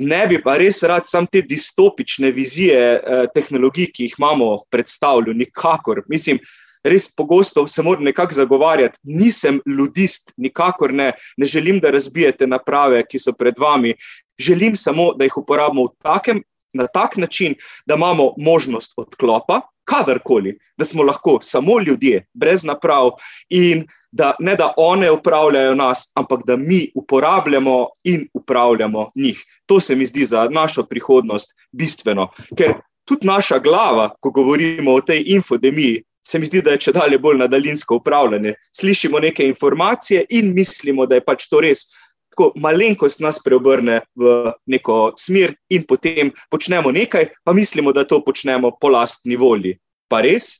Ne 0.01 0.23
bi 0.29 0.41
pa 0.45 0.57
res 0.61 0.83
rad 0.89 1.07
sam 1.09 1.27
te 1.27 1.43
distopične 1.45 2.33
vizije 2.33 2.81
eh, 2.97 3.29
tehnologij, 3.35 3.93
ki 3.93 4.09
jih 4.09 4.17
imamo 4.19 4.65
predstavljeno, 4.73 5.39
nikakor. 5.45 6.03
Mislim, 6.09 6.41
res 6.85 7.09
pogosto 7.15 7.67
se 7.67 7.83
moram 7.83 8.05
nekako 8.05 8.35
zagovarjati. 8.35 8.99
Nisem 9.03 9.61
ljudist, 9.67 10.33
nikakor 10.37 10.95
ne. 10.95 11.13
Ne 11.37 11.47
želim, 11.47 11.81
da 11.81 11.91
razbijete 11.91 12.47
naprave, 12.47 13.03
ki 13.07 13.19
so 13.19 13.33
pred 13.33 13.59
vami. 13.59 13.95
Želim 14.39 14.77
samo, 14.77 15.13
da 15.15 15.25
jih 15.25 15.37
uporabimo 15.37 15.89
takem, 16.03 16.43
na 16.73 16.87
tak 16.87 17.17
način, 17.17 17.55
da 17.87 17.95
imamo 17.95 18.35
možnost 18.37 18.93
odklopa, 18.97 19.61
kadarkoli, 19.85 20.59
da 20.77 20.85
smo 20.85 21.03
lahko 21.03 21.39
samo 21.43 21.81
ljudje, 21.81 22.27
brez 22.35 22.65
naprav 22.65 23.11
in 23.49 23.87
da 24.13 24.35
ne 24.41 24.57
da 24.57 24.73
one 24.77 25.11
upravljajo 25.11 25.75
nas, 25.75 26.11
ampak 26.15 26.41
da 26.47 26.57
mi 26.57 26.91
uporabljamo 26.95 27.87
in 28.05 28.29
upravljamo 28.35 29.11
njih. 29.15 29.45
To 29.67 29.81
se 29.81 29.97
mi 29.97 30.07
zdi 30.07 30.25
za 30.25 30.49
našo 30.51 30.83
prihodnost 30.83 31.55
bistveno, 31.73 32.29
ker 32.57 32.75
tudi 33.05 33.27
naša 33.27 33.59
glava, 33.59 34.11
ko 34.21 34.31
govorimo 34.31 34.95
o 34.95 35.01
tej 35.01 35.23
infodemiji, 35.27 36.03
se 36.29 36.39
mi 36.39 36.47
zdi, 36.47 36.63
da 36.63 36.75
je 36.75 36.83
če 36.89 36.93
dalje 36.93 37.19
bolj 37.19 37.39
na 37.41 37.49
daljinsko 37.49 37.97
upravljanje. 38.03 38.55
Slišimo 38.77 39.21
neke 39.25 39.47
informacije 39.47 40.27
in 40.37 40.53
mislimo, 40.55 41.07
da 41.07 41.17
je 41.17 41.25
pač 41.25 41.49
to 41.49 41.63
res. 41.65 41.87
Tako 42.35 42.53
malenkost 42.61 43.23
nas 43.25 43.41
preobrne 43.43 44.03
v 44.19 44.53
neko 44.69 44.99
smer, 45.19 45.57
in 45.73 45.87
potem 45.89 46.31
počnemo 46.53 46.93
nekaj, 46.93 47.31
pa 47.45 47.57
mislimo, 47.57 47.93
da 47.97 48.05
to 48.05 48.21
počnemo 48.25 48.75
po 48.81 48.93
lastni 48.93 49.41
volji. 49.41 49.79
Pa 50.09 50.21
res? 50.25 50.53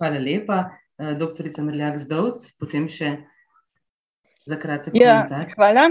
Hvala 0.00 0.18
lepa, 0.18 0.58
eh, 0.98 1.14
doktorica 1.20 1.62
Mrljak 1.62 2.02
Zdovc. 2.02 2.50
Potem 2.58 2.88
še 2.88 3.14
za 4.50 4.58
kratek 4.58 4.96
ja, 4.98 5.22
komentar. 5.22 5.54
Hvala. 5.54 5.90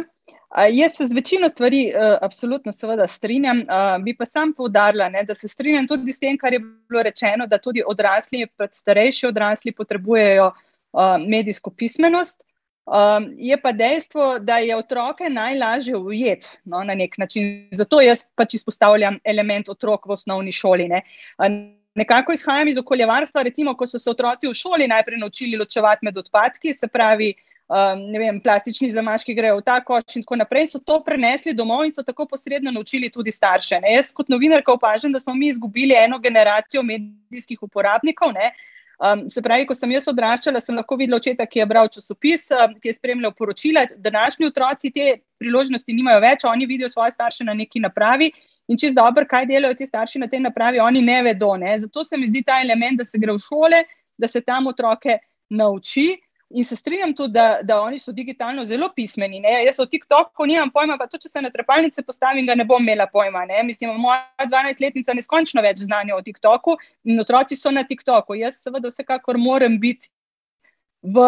Jaz 0.57 0.95
se 0.97 1.05
z 1.05 1.13
večino 1.13 1.49
stvari 1.49 1.91
uh, 1.93 2.17
absolutno 2.21 2.73
seveda 2.73 3.07
strinjam, 3.07 3.59
uh, 3.59 4.03
bi 4.03 4.15
pa 4.17 4.25
sam 4.25 4.53
povdarila, 4.53 5.09
ne, 5.09 5.23
da 5.23 5.35
se 5.35 5.47
strinjam 5.47 5.87
tudi 5.87 6.13
s 6.13 6.19
tem, 6.19 6.37
kar 6.37 6.53
je 6.53 6.59
bilo 6.59 7.03
rečeno, 7.03 7.47
da 7.47 7.57
tudi 7.57 7.83
odrasli, 7.85 8.47
starejši 8.71 9.27
odrasli 9.27 9.71
potrebujejo 9.71 10.47
uh, 10.47 11.01
medijsko 11.27 11.69
pismenost. 11.69 12.49
Um, 12.89 13.27
je 13.37 13.61
pa 13.61 13.71
dejstvo, 13.71 14.39
da 14.39 14.57
je 14.57 14.75
otroke 14.75 15.29
najlažje 15.29 15.97
ujeti 15.97 16.47
no, 16.65 16.83
na 16.83 16.95
nek 16.95 17.17
način. 17.17 17.69
Zato 17.71 18.01
jaz 18.01 18.23
pač 18.35 18.53
izpostavljam 18.57 19.19
element 19.23 19.69
otrok 19.69 20.07
v 20.09 20.15
osnovni 20.17 20.51
šoli. 20.51 20.87
Ne. 20.89 21.03
Nekako 21.95 22.33
izhajam 22.33 22.67
iz 22.67 22.77
okoljevarstva, 22.81 23.43
recimo, 23.45 23.75
ko 23.77 23.85
so 23.85 23.99
se 23.99 24.09
otroci 24.09 24.49
v 24.49 24.57
šoli 24.57 24.87
najprej 24.87 25.21
naučili 25.21 25.57
ločevati 25.57 26.05
med 26.05 26.17
odpadki, 26.17 26.73
se 26.73 26.87
pravi, 26.87 27.33
um, 27.69 28.01
vem, 28.17 28.39
plastični 28.41 28.89
zamaški 28.91 29.35
grejo 29.37 29.59
v 29.59 29.65
ta 29.65 29.77
koš 29.85 30.17
in 30.17 30.25
tako 30.25 30.39
naprej, 30.41 30.71
so 30.71 30.81
to 30.81 30.99
prenesli 31.05 31.53
domov 31.53 31.85
in 31.85 31.93
so 31.93 32.03
tako 32.03 32.25
posredno 32.29 32.73
naučili 32.73 33.11
tudi 33.13 33.31
starše. 33.31 33.79
Ne? 33.83 33.93
Jaz 33.99 34.11
kot 34.15 34.29
novinarka 34.29 34.73
opažam, 34.73 35.13
da 35.13 35.19
smo 35.19 35.35
mi 35.37 35.51
izgubili 35.53 35.95
eno 35.97 36.19
generacijo 36.19 36.83
medijskih 36.83 37.63
uporabnikov. 37.63 38.33
Ne? 38.33 38.51
Um, 38.99 39.29
se 39.31 39.41
pravi, 39.41 39.63
ko 39.63 39.75
sem 39.77 39.93
jaz 39.95 40.09
odraščala, 40.11 40.59
sem 40.59 40.75
lahko 40.75 40.97
videla 40.99 41.21
očeta, 41.21 41.45
ki 41.47 41.61
je 41.61 41.65
bral 41.69 41.87
časopis, 41.87 42.49
um, 42.51 42.73
ki 42.81 42.89
je 42.89 42.97
spremljal 42.97 43.31
poročila. 43.31 43.85
Današnji 43.95 44.49
otroci 44.49 44.91
te 44.91 45.13
priložnosti 45.39 45.93
nimajo 45.93 46.19
več, 46.25 46.43
oni 46.43 46.67
vidijo 46.67 46.89
svoje 46.91 47.13
starše 47.15 47.47
na 47.47 47.55
neki 47.55 47.79
napravi 47.79 48.31
in 48.69 48.77
čez 48.77 48.91
dobro, 48.93 49.23
kaj 49.25 49.47
delajo 49.49 49.77
ti 49.79 49.87
starši 49.87 50.19
na 50.19 50.27
tej 50.27 50.43
napravi, 50.43 50.81
oni 50.83 51.01
ne 51.01 51.21
vedo. 51.23 51.55
Ne? 51.57 51.77
Zato 51.79 52.03
se 52.03 52.17
mi 52.17 52.27
zdi 52.27 52.43
ta 52.45 52.59
element, 52.61 52.99
da 52.99 53.07
se 53.07 53.17
gre 53.17 53.33
v 53.33 53.41
šole, 53.41 53.83
da 54.17 54.27
se 54.27 54.41
tam 54.41 54.67
otroke 54.67 55.15
nauči. 55.49 56.19
In 56.49 56.65
se 56.65 56.75
strinjam 56.75 57.13
tudi, 57.13 57.33
da, 57.33 57.59
da 57.61 57.81
oni 57.81 57.99
so 58.01 58.11
digitalno 58.11 58.63
zelo 58.65 58.87
pismeni. 58.95 59.39
Ne? 59.39 59.51
Jaz 59.67 59.79
o 59.79 59.85
TikToku 59.85 60.47
nimam 60.49 60.71
pojma, 60.73 60.95
pa 60.97 61.05
tudi 61.05 61.27
če 61.27 61.29
se 61.29 61.43
na 61.45 61.51
trepalnice 61.53 62.01
postavim, 62.01 62.47
ga 62.49 62.55
ne 62.57 62.65
bom 62.65 62.81
imela 62.81 63.05
pojma. 63.11 63.43
Ne? 63.45 63.61
Mislim, 63.67 63.93
moja 64.01 64.23
12-letnica 64.41 65.13
neskončno 65.13 65.61
več 65.61 65.83
znanja 65.85 66.15
o 66.17 66.23
TikToku 66.25 66.73
in 67.05 67.21
otroci 67.21 67.57
so 67.57 67.69
na 67.69 67.83
TikToku. 67.85 68.39
Jaz 68.41 68.63
seveda 68.63 68.89
vsekakor 68.89 69.37
moram 69.37 69.77
biti 69.83 70.09
v, 71.05 71.27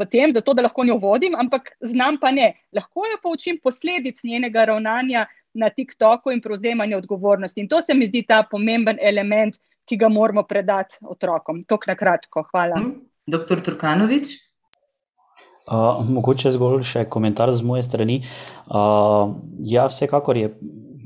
v 0.00 0.08
tem, 0.08 0.32
zato 0.32 0.56
da 0.56 0.64
lahko 0.64 0.86
njo 0.88 0.96
vodim, 1.02 1.36
ampak 1.36 1.74
znam 1.84 2.16
pa 2.16 2.32
ne. 2.32 2.54
Lahko 2.72 3.04
jo 3.10 3.20
poučim 3.22 3.60
posledic 3.60 4.24
njenega 4.24 4.64
ravnanja 4.72 5.26
na 5.52 5.68
TikToku 5.68 6.32
in 6.32 6.40
prevzemanja 6.40 6.96
odgovornosti. 6.96 7.60
In 7.60 7.68
to 7.68 7.82
se 7.84 7.94
mi 7.94 8.08
zdi 8.08 8.24
ta 8.24 8.40
pomemben 8.48 8.96
element, 8.96 9.60
ki 9.84 10.00
ga 10.00 10.08
moramo 10.08 10.48
predati 10.48 11.04
otrokom. 11.04 11.62
Tok 11.68 11.86
na 11.92 12.00
kratko. 12.00 12.48
Hvala. 12.48 12.80
Hmm. 12.80 12.96
Doktor 13.28 13.60
Turkanovič? 13.60 14.34
Uh, 15.68 16.00
mogoče 16.08 16.48
zgolj 16.54 16.80
še 16.88 17.04
komentar 17.12 17.52
z 17.52 17.60
moje 17.60 17.84
strani. 17.84 18.22
Uh, 18.72 19.36
ja, 19.68 19.84
vsekakor 19.90 20.40
je. 20.40 20.54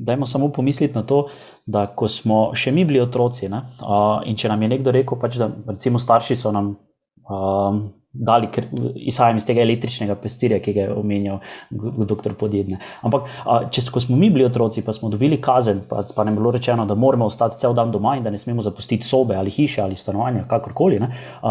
Dajmo 0.03 0.27
samo 0.27 0.49
pomisliti 0.55 0.95
na 0.95 1.03
to, 1.07 1.27
da 1.67 1.85
ko 1.87 2.09
smo 2.11 2.39
še 2.59 2.73
mi 2.75 2.85
bili 2.87 3.03
otroci, 3.03 3.51
ne, 3.51 3.61
uh, 3.83 4.23
in 4.27 4.39
če 4.39 4.51
nam 4.51 4.63
je 4.63 4.71
nekdo 4.73 4.95
rekel, 4.95 5.19
pač, 5.21 5.37
da 5.39 5.51
recimo 5.69 6.01
starši 6.03 6.39
so 6.39 6.51
nam 6.55 6.73
um, 7.29 7.83
dali, 8.13 8.49
ker 8.53 8.67
izhajam 8.95 9.37
iz 9.41 9.47
tega 9.49 9.63
električnega 9.65 10.15
pestirja, 10.21 10.59
ki 10.61 10.75
je 10.77 10.89
omenjal 10.93 11.39
dr. 11.71 12.35
Podjedne. 12.39 12.79
Ampak, 13.03 13.29
če 13.73 13.83
smo 13.89 14.17
mi 14.17 14.29
bili 14.31 14.45
otroci, 14.45 14.83
pa 14.85 14.93
smo 14.93 15.09
dobili 15.09 15.41
kazen, 15.41 15.81
pa, 15.89 16.03
pa 16.17 16.25
nam 16.25 16.35
je 16.35 16.41
bilo 16.41 16.51
rečeno, 16.53 16.85
da 16.87 16.95
moramo 16.95 17.27
ostati 17.27 17.59
cel 17.59 17.73
dan 17.75 17.91
doma 17.93 18.17
in 18.17 18.25
da 18.25 18.31
ne 18.31 18.39
smemo 18.39 18.63
zapustiti 18.63 19.07
sobe 19.07 19.35
ali 19.37 19.51
hiše 19.51 19.83
ali 19.83 19.97
stanovanja, 19.97 20.45
kakorkoli, 20.49 21.01
ne, 21.01 21.09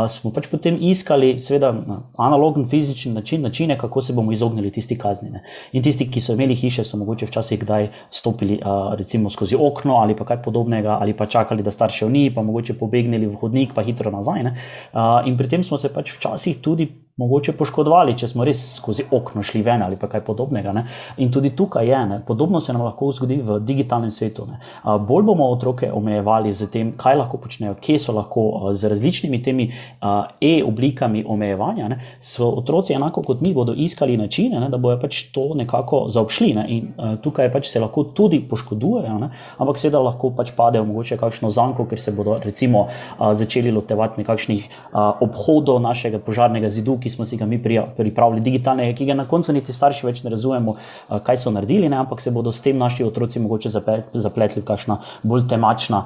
smo 0.09 0.31
pač 0.31 0.47
potem 0.51 0.77
iskali, 0.81 1.33
seveda, 1.41 1.73
analogen 2.17 2.67
fizični 2.69 3.13
način, 3.13 3.41
načine, 3.41 3.77
kako 3.77 4.01
se 4.01 4.13
bomo 4.13 4.31
izognili 4.31 4.71
tisti 4.71 4.97
kazni. 4.97 5.29
Ne. 5.31 5.43
In 5.73 5.83
tisti, 5.83 6.05
ki 6.11 6.21
so 6.21 6.33
imeli 6.37 6.55
hiše, 6.55 6.83
so 6.85 6.97
mogoče 7.01 7.25
včasih 7.25 7.59
kdaj 7.59 7.89
stopili 8.11 8.59
recimo 8.99 9.29
skozi 9.29 9.57
okno 9.59 9.95
ali 10.01 10.15
pa 10.15 10.25
kaj 10.25 10.41
podobnega, 10.43 10.97
ali 11.01 11.13
pa 11.17 11.25
čakali, 11.25 11.63
da 11.63 11.71
staršev 11.71 12.09
ni, 12.11 12.27
pa 12.35 12.43
mogoče 12.45 12.77
pobegnili 12.79 13.27
v 13.27 13.35
hodnik, 13.41 13.73
pa 13.73 13.81
hitro 13.81 14.11
nazaj. 14.11 14.43
Ne. 14.43 14.55
In 15.25 15.37
pri 15.37 15.49
tem 15.49 15.63
smo 15.63 15.77
se 15.81 15.89
pač 15.93 16.13
včasih 16.17 16.50
včasih 16.51 16.61
tudi 16.61 16.85
mogoče 17.17 17.53
poškodovali, 17.57 18.15
če 18.17 18.27
smo 18.31 18.45
res 18.47 18.61
skozi 18.77 19.05
okno 19.11 19.43
šli 19.43 19.61
ven 19.65 19.83
ali 19.83 19.97
kaj 19.99 20.23
podobnega. 20.25 20.71
Ne? 20.73 20.85
In 21.23 21.31
tudi 21.31 21.51
tukaj 21.55 21.87
je, 21.87 21.99
ne? 22.09 22.19
podobno 22.27 22.61
se 22.61 22.73
nam 22.73 22.85
lahko 22.85 23.11
zgodi 23.11 23.41
v 23.43 23.59
digitalnem 23.65 24.11
svetu. 24.11 24.47
Ne? 24.49 24.59
Bolj 25.07 25.25
bomo 25.27 25.49
otroke 25.51 25.91
omejevali 25.91 26.53
z 26.53 26.69
tem, 26.71 26.93
kaj 26.97 27.19
lahko 27.19 27.37
počnejo, 27.41 27.75
kje 27.81 27.99
so 27.99 28.15
lahko 28.15 28.73
z 28.73 28.91
različnimi 28.91 29.41
temi 29.43 29.67
e-oblikami 30.41 31.23
omejevanja. 31.27 31.89
Ne? 31.91 31.99
So 32.19 32.49
otroci 32.61 32.95
enako 32.97 33.25
kot 33.27 33.43
mi 33.45 33.53
bodo 33.53 33.75
iskali 33.75 34.17
načine, 34.17 34.59
ne? 34.59 34.69
da 34.71 34.79
bojo 34.81 34.99
pač 35.01 35.23
to 35.35 35.51
nekako 35.55 36.05
zaobšli. 36.09 36.53
Ne? 36.57 36.65
In 36.69 37.19
tukaj 37.23 37.51
pač 37.53 37.69
se 37.71 37.83
lahko 37.83 38.05
tudi 38.15 38.41
poškodujejo, 38.49 39.19
ne? 39.21 39.31
ampak 39.57 39.81
seveda 39.81 40.01
lahko 40.01 40.31
pač 40.37 40.55
padejo 40.57 40.87
mogoče 40.87 41.19
kakšno 41.21 41.51
zanko, 41.51 41.85
ker 41.89 41.99
se 41.99 42.15
bodo 42.15 42.39
recimo 42.41 42.87
začeli 43.19 43.71
lotevati 43.71 44.23
nekakšnih 44.23 44.67
obhodov 45.21 45.81
našega 45.83 46.21
požarnega 46.23 46.69
zidu, 46.71 46.97
ki 47.01 47.09
smo 47.09 47.25
si 47.25 47.37
ga 47.37 47.45
mi 47.45 47.59
pripravili, 47.61 48.41
digitalne, 48.41 48.89
ki 48.95 49.05
ga 49.09 49.17
na 49.17 49.25
koncu 49.29 49.53
niti 49.53 49.73
starši 49.73 50.07
več 50.07 50.23
ne 50.23 50.33
razumemo, 50.33 50.75
kaj 51.25 51.41
so 51.41 51.51
naredili, 51.51 51.89
ne? 51.89 51.97
ampak 51.97 52.21
se 52.21 52.31
bodo 52.31 52.51
s 52.51 52.61
tem 52.61 52.77
naši 52.77 53.03
otroci 53.03 53.41
mogoče 53.41 53.69
zapletli 53.71 54.61
v 54.61 54.65
kakšna 54.65 54.99
bolj 55.23 55.47
temačna, 55.49 56.05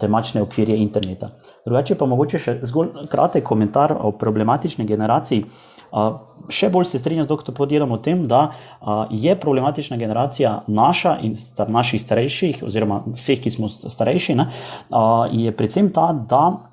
temačne 0.00 0.42
okvirje 0.42 0.78
interneta. 0.82 1.30
Drugače 1.66 1.94
pa 1.94 2.08
mogoče 2.10 2.40
še 2.42 2.56
zgolj 2.66 3.06
kratek 3.10 3.44
komentar 3.46 3.94
o 3.94 4.10
problematični 4.18 4.86
generaciji. 4.88 5.44
Še 6.52 6.70
bolj 6.72 6.88
se 6.88 6.98
strinjam 6.98 7.26
z 7.26 7.30
dr. 7.30 7.52
Podjedom 7.54 7.92
o 7.92 7.98
tem, 8.02 8.24
da 8.26 8.48
je 9.10 9.34
problematična 9.38 9.98
generacija 10.00 10.62
naša 10.66 11.18
in 11.22 11.36
star, 11.38 11.70
naših 11.70 12.00
starejših, 12.02 12.64
oziroma 12.66 13.02
vseh, 13.12 13.38
ki 13.44 13.52
smo 13.52 13.68
starejši, 13.70 14.38
ne, 14.40 14.48
je 15.36 15.52
predvsem 15.54 15.92
ta, 15.94 16.10
da 16.12 16.71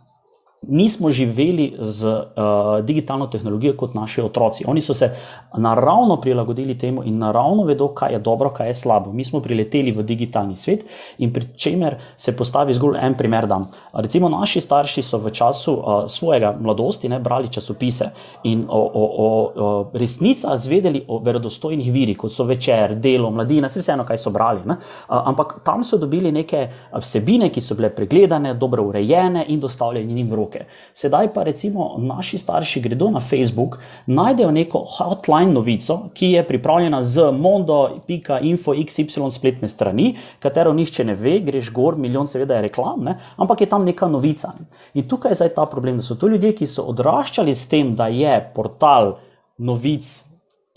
nismo 0.61 1.09
živeli 1.09 1.75
z 1.79 2.05
uh, 2.07 2.85
digitalno 2.85 3.27
tehnologijo 3.27 3.73
kot 3.77 3.93
naši 3.93 4.21
otroci. 4.21 4.63
Oni 4.67 4.81
so 4.81 4.93
se 4.93 5.15
naravno 5.57 6.17
prilagodili 6.21 6.77
temu 6.77 7.03
in 7.03 7.17
naravno 7.17 7.63
vedo, 7.63 7.87
kaj 7.87 8.13
je 8.13 8.19
dobro, 8.19 8.49
kaj 8.49 8.67
je 8.67 8.75
slabo. 8.75 9.11
Mi 9.13 9.25
smo 9.25 9.39
prileteli 9.39 9.91
v 9.91 10.03
digitalni 10.03 10.55
svet 10.55 10.85
in 11.17 11.33
pri 11.33 11.45
čemer 11.57 11.95
se 12.17 12.35
postavi 12.35 12.73
zgolj 12.73 12.97
en 13.01 13.13
primer. 13.13 13.47
Dan. 13.47 13.65
Recimo, 13.93 14.29
naši 14.29 14.61
starši 14.61 15.01
so 15.01 15.17
v 15.17 15.31
času 15.31 15.73
uh, 15.73 16.03
svojega 16.07 16.57
mladosti 16.59 17.09
ne, 17.09 17.19
brali 17.19 17.47
časopise 17.47 18.09
in 18.43 18.65
o, 18.69 18.79
o, 18.79 19.03
o, 19.03 19.51
o 19.55 19.91
resnicah 19.93 20.57
zvedeli 20.57 21.05
o 21.07 21.19
verodostojnih 21.23 21.91
virih, 21.93 22.17
kot 22.17 22.33
so 22.33 22.43
večer, 22.43 22.95
delo, 22.95 23.31
mladina, 23.31 23.67
vse 23.67 23.79
vseeno, 23.79 24.05
kaj 24.05 24.17
so 24.17 24.29
brali. 24.29 24.59
Uh, 24.67 24.75
ampak 25.07 25.59
tam 25.63 25.83
so 25.83 25.97
dobili 25.97 26.31
neke 26.31 26.67
vsebine, 26.99 27.49
ki 27.49 27.61
so 27.61 27.75
bile 27.75 27.89
pregledane, 27.95 28.53
dobro 28.53 28.83
urejene 28.83 29.45
in 29.47 29.59
dostavljene 29.59 30.13
njim 30.13 30.29
v 30.29 30.35
roke 30.35 30.48
roke. 30.49 30.65
Sedaj 30.93 31.33
pa 31.33 31.43
recimo 31.43 31.95
naši 31.97 32.37
starši 32.37 32.81
gredo 32.81 33.09
na 33.09 33.19
Facebook, 33.19 33.79
najdejo 34.05 34.51
neko 34.51 34.85
hotline 34.97 35.53
novico, 35.53 36.09
ki 36.13 36.31
je 36.31 36.47
pripravljena 36.47 37.03
z 37.03 37.31
mondo.info 37.31 38.73
xy 38.73 39.29
spletne 39.31 39.67
strani, 39.69 40.15
katero 40.39 40.73
nihče 40.73 41.03
ne 41.03 41.15
ve, 41.15 41.39
greš 41.39 41.71
gor, 41.71 41.97
milijon 41.97 42.27
seveda 42.27 42.55
je 42.55 42.61
reklam, 42.61 43.03
ne? 43.03 43.17
ampak 43.37 43.61
je 43.61 43.69
tam 43.69 43.85
neka 43.85 44.07
novica. 44.07 44.53
In 44.93 45.07
tukaj 45.07 45.31
je 45.31 45.35
zdaj 45.35 45.53
ta 45.55 45.65
problem, 45.65 45.97
da 45.97 46.03
so 46.03 46.15
to 46.15 46.27
ljudje, 46.27 46.55
ki 46.55 46.67
so 46.67 46.83
odraščali 46.89 47.55
s 47.55 47.67
tem, 47.67 47.95
da 47.95 48.07
je 48.07 48.39
portal 48.55 49.17
novic 49.57 50.28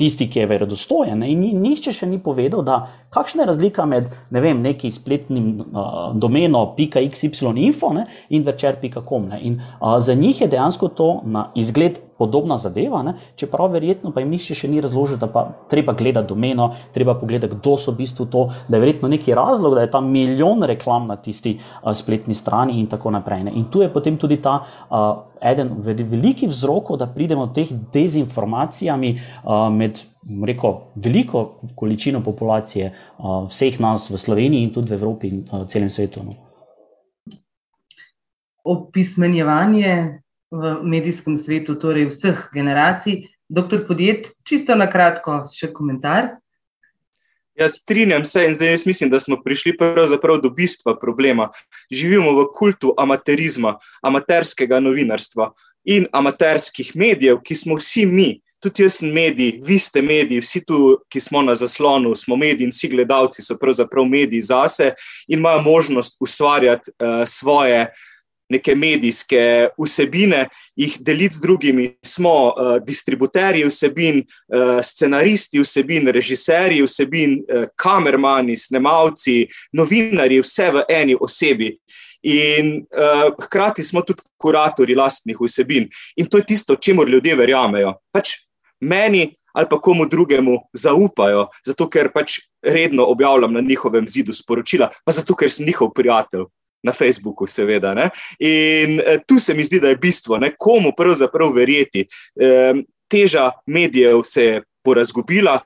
tisti, 0.03 0.27
ki 0.31 0.43
je 0.43 0.49
verodostojen. 0.51 1.23
In 1.23 1.45
nihče 1.63 1.95
še 1.95 2.09
ni 2.11 2.19
povedal, 2.23 2.65
da 2.67 2.79
kakšna 3.15 3.45
je 3.45 3.51
razlika 3.53 3.87
med 3.87 4.11
ne 4.35 4.43
vem, 4.43 4.63
neki 4.65 4.91
spletnim 4.91 5.53
uh, 5.63 6.11
domenom 6.19 6.75
.xy.info 6.79 7.93
in 8.31 8.47
večer.com. 8.47 9.31
In 9.41 9.61
uh, 9.61 9.99
za 10.03 10.15
njih 10.19 10.41
je 10.41 10.51
dejansko 10.51 10.89
to 10.89 11.11
na 11.25 11.51
izgled 11.55 12.01
podobna 12.19 12.59
zadeva, 12.59 13.03
ne? 13.03 13.17
čeprav 13.37 13.73
verjetno 13.73 14.13
pa 14.15 14.23
jim 14.23 14.31
nihče 14.31 14.55
še 14.55 14.69
ni 14.71 14.83
razložil, 14.83 15.19
da 15.19 15.27
pa 15.33 15.47
treba 15.71 15.95
gledati 15.99 16.29
domeno, 16.31 16.69
treba 16.95 17.17
pogledati, 17.19 17.57
kdo 17.59 17.75
so 17.81 17.95
v 17.95 18.03
bistvu 18.03 18.29
to, 18.31 18.45
da 18.69 18.79
je 18.79 18.83
verjetno 18.85 19.11
neki 19.11 19.35
razlog, 19.35 19.75
da 19.75 19.87
je 19.87 19.91
tam 19.91 20.11
milijon 20.13 20.63
reklam 20.71 21.09
na 21.11 21.19
tisti 21.19 21.57
uh, 21.59 21.91
spletni 21.99 22.35
strani 22.39 22.79
in 22.81 22.87
tako 22.91 23.11
naprej. 23.15 23.47
Ne? 23.49 23.59
In 23.59 23.71
tu 23.71 23.83
je 23.83 23.91
potem 23.93 24.19
tudi 24.19 24.39
ta 24.43 24.61
uh, 24.63 25.32
eden 25.43 25.73
veliki 25.83 26.47
vzrokov, 26.47 26.99
da 26.99 27.07
pridemo 27.07 27.49
teh 27.55 27.73
dezinformacijami 27.93 29.13
uh, 29.17 29.67
med 29.75 30.05
rekel, 30.47 30.79
veliko 30.95 31.45
količino 31.77 32.23
populacije 32.23 32.93
uh, 32.93 33.49
vseh 33.51 33.81
nas 33.81 34.11
v 34.11 34.19
Sloveniji 34.19 34.63
in 34.63 34.73
tudi 34.73 34.95
v 34.95 34.99
Evropi 35.01 35.29
in 35.29 35.45
uh, 35.51 35.67
celem 35.67 35.91
svetu. 35.91 36.23
No. 36.25 36.33
opismenjevanje 38.65 40.23
v 40.51 40.79
medijskem 40.83 41.37
svetu, 41.37 41.75
torej 41.75 42.11
vseh 42.13 42.49
generacij. 42.55 43.29
Doktor 43.49 43.85
Podjet, 43.87 44.33
čisto 44.49 44.77
na 44.77 44.87
kratko, 44.89 45.47
še 45.53 45.73
komentar. 45.77 46.39
Jaz 47.59 47.73
strinjam 47.73 48.25
se 48.25 48.47
in 48.47 48.55
zdaj 48.55 48.77
mislim, 48.87 49.11
da 49.11 49.21
smo 49.21 49.37
prišli 49.45 49.77
pravzaprav 49.77 50.41
do 50.41 50.51
bistva 50.51 50.97
problema. 51.01 51.49
Živimo 51.91 52.33
v 52.33 52.47
kultu 52.55 52.95
amaterizma, 52.99 53.79
amaterskega 54.03 54.81
novinarstva 54.81 55.53
in 55.85 56.07
amaterskih 56.13 56.93
medijev, 56.95 57.43
ki 57.45 57.55
smo 57.55 57.77
vsi 57.77 58.07
mi. 58.07 58.41
Tudi 58.63 58.85
jaz 58.85 59.01
sem 59.01 59.11
medij, 59.11 59.59
vi 59.67 59.79
ste 59.79 60.03
mediji, 60.03 60.41
vsi 60.41 60.61
tu, 60.65 60.97
ki 61.11 61.21
smo 61.21 61.43
na 61.43 61.55
zaslonu, 61.59 62.15
smo 62.15 62.37
mediji 62.37 62.71
in 62.71 62.71
vsi 62.71 62.89
gledalci 62.89 63.43
so 63.43 63.57
pravzaprav 63.59 64.07
mediji 64.07 64.41
zase 64.41 64.93
in 65.29 65.39
imajo 65.39 65.63
možnost 65.63 66.17
ustvarjati 66.21 66.91
uh, 66.91 67.25
svoje 67.27 67.81
uh, 67.83 68.12
neke 68.53 68.75
medijske 68.77 69.43
vsebine, 69.81 70.47
jih 70.77 70.97
deliti 71.01 71.39
z 71.39 71.43
drugimi. 71.43 71.89
Smo 72.05 72.35
uh, 72.51 72.77
distributerji 72.85 73.67
vsebin, 73.69 74.23
uh, 74.23 74.79
scenaristi 74.85 75.63
vsebin, 75.63 76.09
režiserji 76.13 76.85
vsebin, 76.87 77.41
uh, 77.43 77.67
kamermani, 77.77 78.57
snemalci, 78.57 79.47
novinari, 79.73 80.41
vse 80.45 80.71
v 80.73 80.87
eni 80.89 81.19
osebi. 81.21 81.73
In 82.23 82.77
uh, 82.95 83.33
hkrati 83.45 83.83
smo 83.83 84.05
tudi 84.07 84.23
kuratori 84.39 84.95
lastnih 84.95 85.41
vsebin. 85.41 85.89
In 86.17 86.31
to 86.31 86.39
je 86.39 86.51
tisto, 86.53 86.77
čemu 86.77 87.09
ljudje 87.09 87.37
verjamejo. 87.37 87.97
Pač 88.15 88.37
meni 88.81 89.31
ali 89.53 89.67
pa 89.69 89.77
komu 89.81 90.07
drugemu 90.09 90.57
zaupajo, 90.73 91.47
zato 91.67 91.85
ker 91.93 92.09
pač 92.15 92.39
redno 92.65 93.05
objavljam 93.05 93.53
na 93.53 93.61
njihovem 93.61 94.07
zidu 94.09 94.33
sporočila, 94.33 94.89
pa 95.05 95.13
zato 95.13 95.37
ker 95.37 95.53
sem 95.53 95.67
njihov 95.69 95.93
prijatelj 95.93 96.47
na 96.83 96.93
Facebooku, 96.93 97.47
seveda. 97.47 97.95
Ne? 97.95 98.09
In 98.39 99.01
eh, 99.01 99.21
tu 99.27 99.39
se 99.39 99.55
mi 99.55 99.65
zdi, 99.65 99.81
da 99.81 99.93
je 99.93 100.01
bistvo, 100.03 100.39
ne? 100.39 100.55
komu 100.59 100.93
pravzaprav 100.97 101.53
verjeti. 101.55 102.07
E, 102.37 102.75
teža 103.11 103.51
medijev 103.67 104.23
se 104.25 104.45
je 104.45 104.63
porazgubila, 104.85 105.59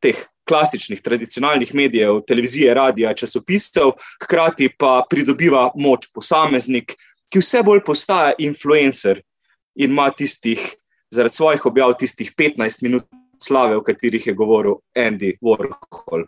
teh 0.00 0.18
klasičnih, 0.48 1.00
tradicionalnih 1.02 1.74
medijev, 1.74 2.20
televizije, 2.26 2.74
radia, 2.74 3.14
časopisov, 3.14 3.92
hkrati 4.24 4.70
pa 4.78 5.00
pridobiva 5.10 5.68
moč 5.78 6.08
posameznik, 6.14 6.96
ki 7.30 7.42
vse 7.42 7.62
bolj 7.66 7.84
postaja 7.86 8.34
influencer 8.38 9.20
in 9.78 9.92
ima 9.94 10.08
tistih, 10.10 10.60
zaradi 11.14 11.38
svojih 11.38 11.66
objav, 11.70 11.94
tistih 11.98 12.32
15 12.38 12.82
minut 12.82 13.06
slave, 13.42 13.76
o 13.76 13.84
katerih 13.86 14.26
je 14.26 14.34
govoril 14.34 14.80
Andy 14.98 15.36
Warhol. 15.42 16.26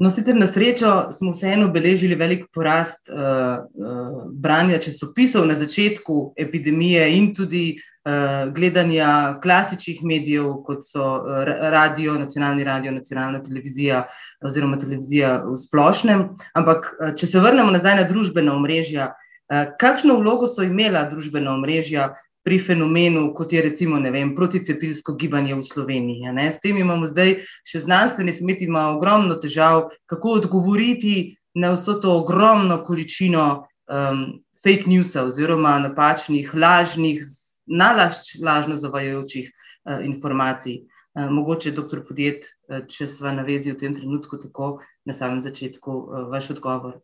No, 0.00 0.08
sicer 0.10 0.36
na 0.36 0.46
srečo 0.48 1.12
smo 1.12 1.34
vseeno 1.34 1.66
beležili 1.68 2.16
velik 2.16 2.46
porast 2.54 3.10
uh, 3.12 3.16
uh, 3.60 4.22
branja 4.32 4.78
časopisov 4.80 5.44
na 5.46 5.54
začetku 5.54 6.32
epidemije 6.40 7.02
in 7.18 7.34
tudi 7.36 7.74
uh, 7.76 8.48
gledanja 8.54 9.36
klasičnih 9.42 10.00
medijev, 10.02 10.54
kot 10.64 10.86
so 10.88 11.04
uh, 11.04 11.44
radio, 11.44 12.14
nacionalni 12.16 12.64
radio, 12.64 12.94
nacionalna 12.96 13.42
televizija 13.44 14.06
oziroma 14.40 14.80
televizija 14.80 15.42
v 15.44 15.58
splošnem. 15.60 16.24
Ampak, 16.56 16.94
uh, 16.96 17.12
če 17.12 17.28
se 17.34 17.44
vrnemo 17.44 17.76
nazaj 17.76 18.00
na 18.00 18.08
družbena 18.08 18.56
omrežja, 18.56 19.12
uh, 19.12 19.68
kakšno 19.84 20.16
vlogo 20.22 20.48
so 20.48 20.64
imela 20.64 21.04
družbena 21.12 21.52
omrežja 21.60 22.14
pri 22.42 22.58
fenomenu, 22.58 23.34
kot 23.36 23.52
je 23.52 23.62
recimo 23.62 24.00
vem, 24.00 24.34
proticepilsko 24.34 25.14
gibanje 25.14 25.54
v 25.54 25.62
Sloveniji. 25.62 26.32
Ne? 26.32 26.48
S 26.52 26.60
tem 26.60 26.78
imamo 26.80 27.06
zdaj 27.06 27.42
še 27.68 27.84
znanstveni 27.84 28.32
smet, 28.32 28.62
ima 28.62 28.88
ogromno 28.94 29.36
težav, 29.42 29.90
kako 30.08 30.38
odgovoriti 30.40 31.36
na 31.54 31.74
vso 31.74 31.98
to 32.00 32.14
ogromno 32.22 32.80
količino 32.84 33.66
um, 33.90 34.40
fake 34.62 34.88
news 34.88 35.16
oziroma 35.16 35.78
napačnih, 35.84 36.54
lažnih, 36.54 37.24
nalašč 37.66 38.38
lažno 38.40 38.76
zavajajočih 38.76 39.50
uh, 39.50 40.00
informacij. 40.04 40.86
Uh, 41.10 41.26
mogoče, 41.28 41.74
doktor 41.74 42.04
Podjet, 42.06 42.46
uh, 42.70 42.80
če 42.88 43.08
sva 43.10 43.34
na 43.34 43.44
vezi 43.44 43.74
v 43.74 43.80
tem 43.82 43.94
trenutku, 43.94 44.38
tako 44.38 44.78
na 45.04 45.12
samem 45.12 45.42
začetku, 45.42 45.90
uh, 45.90 46.26
vaš 46.32 46.52
odgovor. 46.54 47.00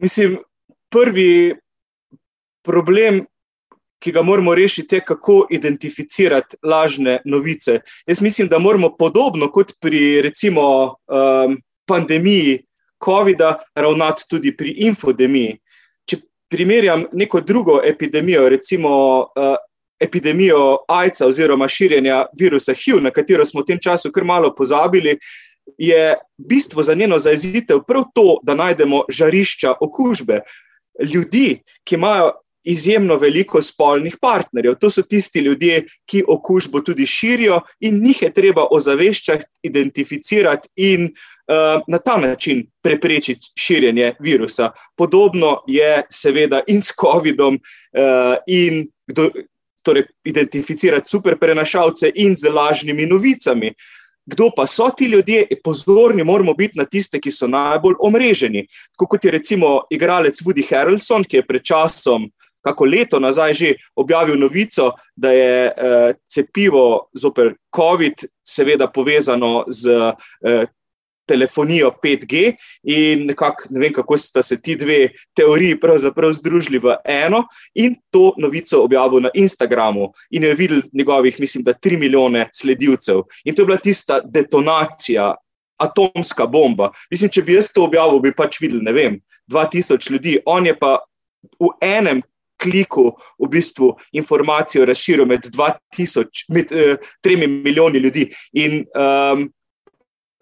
Mislim, 0.00 0.40
prvi 0.90 1.54
problem, 2.62 3.24
ki 4.00 4.12
ga 4.12 4.22
moramo 4.22 4.54
rešiti, 4.54 4.96
je, 4.96 5.04
kako 5.04 5.46
identificirati 5.50 6.56
lažne 6.62 7.20
novice. 7.24 7.80
Jaz 8.06 8.20
mislim, 8.20 8.48
da 8.48 8.58
moramo 8.58 8.96
podobno 8.96 9.50
kot 9.52 9.72
pri 9.80 10.22
recimo 10.22 10.62
um, 10.86 11.58
pandemiji 11.86 12.58
COVID-a 13.04 13.54
ravnati 13.74 14.24
tudi 14.28 14.56
pri 14.56 14.74
infodemiji. 14.86 15.58
Če 16.08 16.16
primerjam 16.48 17.04
neko 17.12 17.40
drugo 17.40 17.80
epidemijo, 17.84 18.48
recimo 18.48 18.90
uh, 19.20 19.56
epidemijo 20.00 20.78
AIDS-a 20.88 21.26
oziroma 21.26 21.68
širjenja 21.68 22.24
virusa 22.38 22.72
HIV, 22.72 23.02
na 23.04 23.10
katero 23.10 23.44
smo 23.44 23.60
v 23.60 23.72
tem 23.72 23.80
času 23.80 24.12
kar 24.12 24.24
malo 24.24 24.54
pozabili. 24.54 25.18
Je 25.78 26.16
bistvo 26.36 26.82
za 26.82 26.94
njeno 26.94 27.18
zaezitev 27.18 27.84
prav 27.86 28.08
to, 28.14 28.38
da 28.42 28.54
najdemo 28.54 29.04
žarišča 29.08 29.74
okužbe. 29.80 30.40
Ljudi, 31.04 31.60
ki 31.84 31.94
imajo 31.94 32.32
izjemno 32.64 33.16
veliko 33.16 33.62
spolnih 33.62 34.16
partnerjev. 34.20 34.74
To 34.80 34.90
so 34.90 35.02
tisti 35.02 35.40
ljudje, 35.40 35.84
ki 36.06 36.24
okužbo 36.28 36.80
tudi 36.80 37.06
širijo 37.06 37.60
in 37.80 38.02
njih 38.04 38.22
je 38.22 38.32
treba 38.32 38.66
ozaveščati, 38.70 39.44
identificirati 39.62 40.68
in 40.76 41.04
uh, 41.04 41.82
na 41.88 41.98
ta 41.98 42.16
način 42.16 42.66
preprečiti 42.82 43.52
širjenje 43.58 44.14
virusa. 44.20 44.70
Podobno 44.96 45.62
je 45.66 46.02
seveda 46.10 46.62
in 46.66 46.82
s 46.82 46.92
COVID-om 47.00 47.54
uh, 47.54 48.36
in 48.46 48.86
kdo, 49.06 49.30
torej 49.82 50.04
identificirati 50.24 51.08
super 51.08 51.38
prenašalce 51.38 52.12
in 52.14 52.36
z 52.36 52.52
lažnimi 52.52 53.06
novicami. 53.06 53.72
Kdo 54.26 54.50
pa 54.56 54.66
so 54.66 54.90
ti 54.96 55.06
ljudje, 55.06 55.46
pozorni 55.64 56.24
moramo 56.24 56.54
biti 56.54 56.78
na 56.78 56.84
tiste, 56.84 57.18
ki 57.18 57.30
so 57.32 57.48
najbolj 57.48 57.94
omreženi. 58.00 58.66
Tako 58.92 59.06
kot 59.06 59.24
je 59.24 59.30
recimo 59.30 59.80
igralec 59.90 60.42
Woody 60.44 60.62
Harrelson, 60.68 61.24
ki 61.24 61.40
je 61.40 61.46
pred 61.46 61.64
časom 61.64 62.28
uh, 62.28 62.39
kako 62.60 62.84
leto 62.84 63.20
nazaj 63.20 63.54
že 63.54 63.74
objavil 63.96 64.38
novico, 64.38 64.92
da 65.16 65.32
je 65.32 65.70
uh, 65.70 66.16
cepivo 66.28 67.10
zoper 67.14 67.54
COVID, 67.76 68.26
seveda 68.44 68.86
povezano 68.86 69.64
z 69.68 69.90
uh, 69.90 70.68
telefonijo 71.30 71.92
5G, 72.02 72.54
in 72.82 73.26
nekako 73.26 73.70
ne 73.70 73.80
vem, 73.84 73.92
kako 73.94 74.18
sta 74.18 74.42
se 74.42 74.58
ti 74.62 74.74
dve 74.76 75.08
teoriji 75.38 75.78
pravzaprav 75.80 76.32
združili 76.32 76.80
v 76.82 76.96
eno, 77.04 77.44
in 77.74 77.94
to 78.10 78.32
novico 78.38 78.82
objavil 78.82 79.22
na 79.22 79.30
Instagramu. 79.34 80.10
In 80.30 80.44
je 80.44 80.54
videl 80.54 80.82
njegovih, 80.92 81.40
mislim, 81.40 81.64
da 81.64 81.72
tri 81.72 81.96
milijone 81.96 82.48
sledilcev. 82.52 83.22
In 83.44 83.54
to 83.54 83.62
je 83.62 83.66
bila 83.66 83.78
tista 83.78 84.20
detonacija. 84.24 85.34
Atomska 85.80 86.44
bomba. 86.46 86.90
Mislim, 87.10 87.30
če 87.32 87.40
bi 87.42 87.54
jaz 87.54 87.70
to 87.72 87.86
objavil, 87.86 88.18
bi 88.20 88.34
pač 88.36 88.58
videl, 88.60 88.82
ne 88.84 88.92
vem, 88.92 89.14
2000 89.48 90.10
ljudi, 90.12 90.34
on 90.44 90.66
je 90.68 90.74
pa 90.76 90.98
v 91.56 91.70
enem 91.80 92.20
kliku 92.60 93.10
v 93.38 93.48
bistvu 93.50 93.94
informacijo 94.12 94.84
razširil 94.88 95.26
med 95.26 95.48
2000, 95.54 96.44
med 96.48 96.72
uh, 96.72 97.10
tremi 97.24 97.46
milijoni 97.46 97.98
ljudi. 97.98 98.28
In 98.52 98.84
um, 98.94 99.48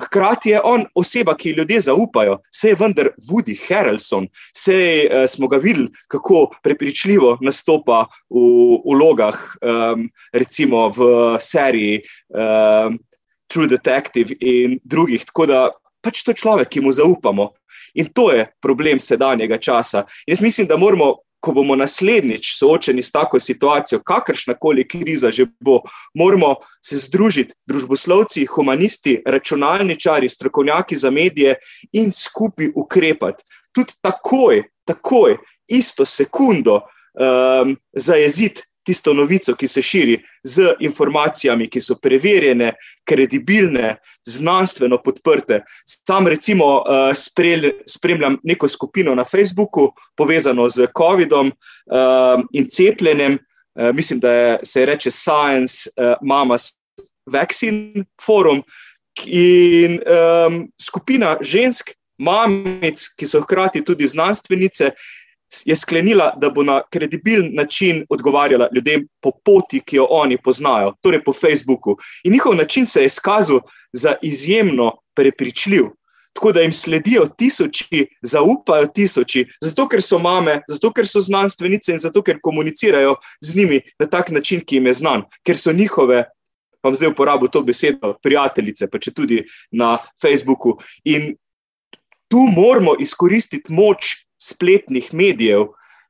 hkrati 0.02 0.50
je 0.50 0.60
on 0.64 0.84
oseba, 0.94 1.34
ki 1.36 1.56
ljudje 1.58 1.80
zaupajo, 1.80 2.38
se 2.54 2.68
je 2.68 2.76
vendar 2.78 3.10
Woody 3.30 3.56
Harrelson, 3.68 4.28
se 4.56 4.78
uh, 5.06 5.26
smo 5.30 5.48
ga 5.48 5.56
videli, 5.56 5.88
kako 6.08 6.46
prepričljivo 6.62 7.38
nastopa 7.40 8.04
v 8.30 8.44
vlogah, 8.86 9.38
um, 9.62 10.08
recimo 10.32 10.88
v 10.88 11.36
seriji 11.40 12.02
um, 12.28 12.98
True 13.48 13.66
Detective 13.66 14.34
in 14.40 14.78
drugih. 14.84 15.24
Tako 15.24 15.46
da 15.46 15.68
pač 16.04 16.22
to 16.22 16.30
je 16.34 16.40
človek, 16.42 16.68
ki 16.68 16.84
mu 16.84 16.92
zaupamo. 16.92 17.52
In 17.98 18.10
to 18.14 18.28
je 18.32 18.44
problem 18.60 19.00
sedanjega 19.00 19.58
časa. 19.58 20.04
In 20.26 20.36
jaz 20.36 20.42
mislim, 20.44 20.68
da 20.68 20.76
moramo 20.76 21.14
ko 21.40 21.52
bomo 21.52 21.76
naslednjič 21.76 22.52
soočeni 22.58 23.02
s 23.02 23.12
tako 23.12 23.40
situacijo, 23.40 24.00
kakršna 24.04 24.54
koli 24.54 24.88
kriza 24.88 25.30
že 25.30 25.46
bo, 25.60 25.80
moramo 26.14 26.54
se 26.84 26.98
združiti, 26.98 27.54
družboslovci, 27.66 28.46
humanisti, 28.46 29.22
računalničari, 29.26 30.28
strokovnjaki 30.28 30.96
za 30.96 31.10
medije 31.10 31.54
in 31.92 32.12
skupaj 32.12 32.72
ukrepati. 32.74 33.44
Tudi 33.72 33.94
takoj, 34.00 34.62
takoj, 34.84 35.36
isto 35.68 36.06
sekundo 36.06 36.80
um, 36.80 37.76
zajeziti 37.92 38.62
tisto 38.88 39.12
novico, 39.14 39.52
ki 39.54 39.68
se 39.68 39.82
širi 39.84 40.16
z 40.42 40.72
informacijami, 40.80 41.68
ki 41.68 41.82
so 41.84 41.98
preverjene, 42.00 42.72
kredibilne, 43.04 43.96
znanstveno 44.24 45.00
podprte. 45.04 45.60
Sam, 45.84 46.30
recimo, 46.32 46.70
uh, 46.80 47.12
spremljam 47.86 48.38
neko 48.42 48.68
skupino 48.68 49.14
na 49.14 49.24
Facebooku, 49.28 49.90
povezano 50.16 50.68
z 50.72 50.88
COVID-om 50.96 51.52
uh, 51.52 52.40
in 52.52 52.70
cepljenjem. 52.72 53.38
Uh, 53.78 53.92
mislim, 53.94 54.20
da 54.20 54.32
je, 54.32 54.58
se 54.64 54.86
reče 54.86 55.10
Science 55.10 55.90
Mamas 56.22 56.72
Vaccine 57.26 58.04
Forum. 58.24 58.62
In 59.26 59.98
um, 60.06 60.68
skupina 60.78 61.36
žensk, 61.42 61.90
mamic, 62.18 63.02
ki 63.18 63.26
so 63.26 63.40
hkrati 63.42 63.82
tudi 63.84 64.06
znanstvenice, 64.06 64.92
je 65.64 65.76
sklenila, 65.76 66.32
da 66.40 66.50
bo 66.50 66.62
na 66.62 66.82
kredibilen 66.90 67.50
način 67.54 68.04
odgovarjala 68.08 68.68
ljudem 68.74 69.06
po 69.20 69.30
poti, 69.44 69.80
ki 69.80 69.96
jo 69.96 70.06
oni 70.10 70.38
poznajo, 70.44 70.94
torej 71.00 71.24
po 71.24 71.32
Facebooku. 71.32 71.96
In 72.24 72.32
njihov 72.32 72.54
način 72.54 72.86
se 72.86 73.00
je 73.00 73.06
izkazal 73.06 73.60
za 73.92 74.14
izjemno 74.22 74.92
prepričljiv. 75.14 75.84
Tako 76.32 76.52
da 76.52 76.60
jim 76.60 76.72
sledijo 76.72 77.26
tisoči, 77.26 78.06
zaupajo 78.22 78.86
tisoči, 78.94 79.46
zato 79.60 79.88
ker 79.88 80.02
so 80.02 80.18
mame, 80.18 80.60
zato 80.68 80.92
ker 80.92 81.08
so 81.08 81.20
znanstvenice 81.20 81.92
in 81.92 81.98
zato 81.98 82.22
ker 82.22 82.38
komunicirajo 82.42 83.16
z 83.40 83.56
njimi 83.56 83.80
na 83.98 84.06
tak 84.06 84.30
način, 84.30 84.60
ki 84.60 84.76
jim 84.76 84.86
je 84.86 84.92
znan, 84.92 85.24
ker 85.42 85.58
so 85.58 85.72
njihove, 85.72 86.24
pa 86.80 86.94
zdaj 86.94 87.10
uporabljam 87.10 87.50
to 87.50 87.62
besedo, 87.62 88.14
prijateljice, 88.22 88.86
pa 88.90 88.98
če 88.98 89.10
tudi 89.12 89.42
na 89.72 89.96
Facebooku. 90.22 90.76
In 91.04 91.34
tu 92.30 92.46
moramo 92.54 92.94
izkoristiti 93.00 93.72
moč 93.72 94.27
spletnih 94.38 95.10
medijev 95.14 95.68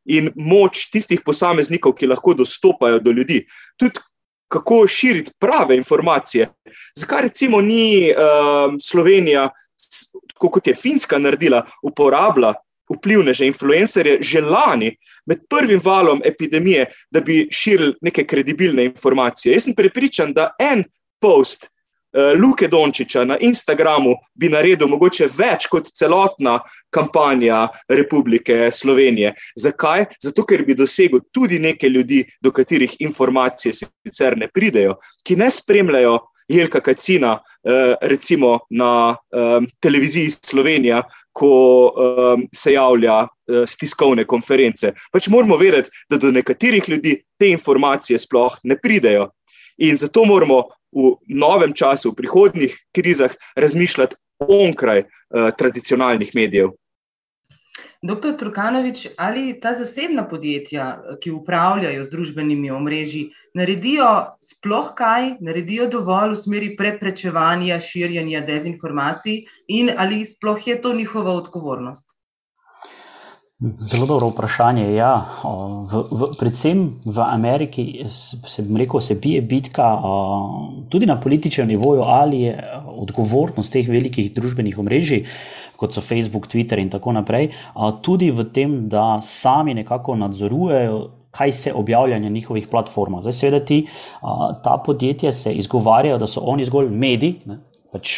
in 0.09 0.31
moč 0.37 0.87
tistih 0.93 1.21
posameznikov, 1.25 1.95
ki 1.99 2.09
lahko 2.09 2.35
dostopajo 2.35 3.01
do 3.05 3.13
ljudi. 3.13 3.43
Tudi 3.77 4.01
kako 4.49 4.87
širiti 4.89 5.33
prave 5.39 5.77
informacije. 5.77 6.49
Zakaj 6.97 7.23
recimo 7.23 7.61
ni 7.61 8.09
uh, 8.11 8.73
Slovenija, 8.81 9.51
kot 10.39 10.67
je 10.67 10.75
Finska 10.75 11.19
naredila, 11.19 11.67
uporabila 11.83 12.55
vplivneže, 12.89 13.47
influencerje 13.47 14.19
že 14.23 14.41
lani, 14.41 14.97
med 15.27 15.45
prvim 15.49 15.81
valom 15.85 16.23
epidemije, 16.25 16.87
da 17.11 17.21
bi 17.21 17.49
širili 17.51 17.95
neke 18.01 18.25
kredibilne 18.27 18.85
informacije. 18.85 19.53
Jaz 19.53 19.69
sem 19.69 19.75
prepričan, 19.75 20.33
da 20.33 20.55
en 20.59 20.85
post. 21.21 21.69
Eh, 22.19 22.35
Luke 22.35 22.69
Dončiča 22.69 23.25
na 23.25 23.37
Instagramu 23.41 24.15
bi 24.35 24.49
naredil 24.51 24.89
mogoče 24.91 25.29
več 25.39 25.69
kot 25.71 25.91
celotna 25.95 26.57
kampanja 26.91 27.67
Republike 27.89 28.73
Slovenije. 28.73 29.35
Zakaj? 29.57 30.07
Zato, 30.25 30.43
ker 30.49 30.65
bi 30.67 30.75
dosegel 30.75 31.23
tudi 31.33 31.61
neke 31.63 31.89
ljudi, 31.89 32.25
do 32.43 32.51
katerih 32.51 32.97
informacije 33.05 33.75
sicer 33.77 34.37
ne 34.39 34.49
pridejo, 34.49 34.97
ki 35.23 35.37
ne 35.37 35.51
spremljajo 35.51 36.19
Jelka 36.49 36.81
Kacina, 36.81 37.37
eh, 37.63 37.95
recimo 38.01 38.59
na 38.71 39.17
televiziji 39.81 40.31
Slovenija, 40.31 41.03
ko 41.39 41.51
se 42.55 42.73
javlja 42.73 43.27
z 43.47 43.63
eh, 43.63 43.77
tiskovne 43.81 44.25
konference. 44.25 44.91
Pač 45.13 45.29
moramo 45.31 45.57
vedeti, 45.57 45.91
da 46.11 46.19
do 46.19 46.33
nekaterih 46.35 46.89
ljudi 46.89 47.15
te 47.39 47.51
informacije 47.53 48.19
sploh 48.19 48.57
ne 48.65 48.79
pridejo. 48.81 49.29
In 49.79 49.97
zato 49.97 50.25
moramo 50.25 50.65
v 50.93 51.15
novem 51.29 51.75
času, 51.75 52.13
v 52.13 52.23
prihodnih 52.23 52.77
krizah, 52.97 53.35
razmišljati 53.57 54.17
onkraj 54.39 55.05
uh, 55.05 55.51
tradicionalnih 55.59 56.35
medijev. 56.35 56.77
Doktor 58.03 58.37
Trukanovič, 58.39 59.09
ali 59.19 59.57
ta 59.61 59.73
zasebna 59.75 60.23
podjetja, 60.31 60.85
ki 61.19 61.33
upravljajo 61.35 62.05
z 62.05 62.13
družbenimi 62.13 62.71
omrežji, 62.71 63.25
naredijo 63.59 64.07
sploh 64.39 64.93
kaj, 64.95 65.33
naredijo 65.43 65.89
dovolj 65.91 66.37
v 66.37 66.39
smeri 66.39 66.69
preprečevanja 66.79 67.81
širjenja 67.83 68.45
dezinformacij, 68.47 69.41
in 69.67 69.91
ali 69.97 70.23
sploh 70.25 70.63
je 70.67 70.79
to 70.83 70.95
njihova 70.95 71.35
odgovornost? 71.41 72.18
Zelo 73.59 74.07
dobro 74.07 74.29
vprašanje. 74.29 74.95
Ja. 74.95 75.27
V, 75.91 76.03
v, 76.11 76.27
predvsem 76.39 77.01
v 77.03 77.19
Ameriki 77.27 78.05
se, 78.07 78.63
rekel, 78.79 79.01
se 79.01 79.15
bije 79.15 79.43
bitka 79.43 79.89
tudi 80.89 81.07
na 81.07 81.19
političnem 81.21 81.69
nivoju, 81.69 82.03
ali 82.07 82.41
je 82.41 82.55
odgovornost 82.87 83.73
teh 83.73 83.89
velikih 83.89 84.31
družbenih 84.35 84.79
omrežij, 84.79 85.25
kot 85.77 85.91
so 85.91 86.01
Facebook, 86.01 86.47
Twitter 86.47 86.79
in 86.79 86.91
tako 86.91 87.17
naprej, 87.19 87.51
tudi 88.03 88.31
v 88.31 88.47
tem, 88.55 88.81
da 88.89 89.19
sami 89.23 89.75
nekako 89.75 90.15
nadzorujejo. 90.15 91.07
Kaj 91.39 91.53
se 91.53 91.73
objavlja 91.75 92.19
na 92.19 92.31
njihovih 92.33 92.71
platformah? 92.71 93.21
Zdaj, 93.21 93.35
seveda, 93.37 93.61
ti, 93.67 93.83
ta 94.65 94.79
podjetja 94.85 95.33
se 95.33 95.53
izgovarjajo, 95.53 96.19
da 96.19 96.27
so 96.27 96.41
oni 96.41 96.65
zgolj 96.65 96.89
mediji, 96.89 97.59
pač 97.93 98.15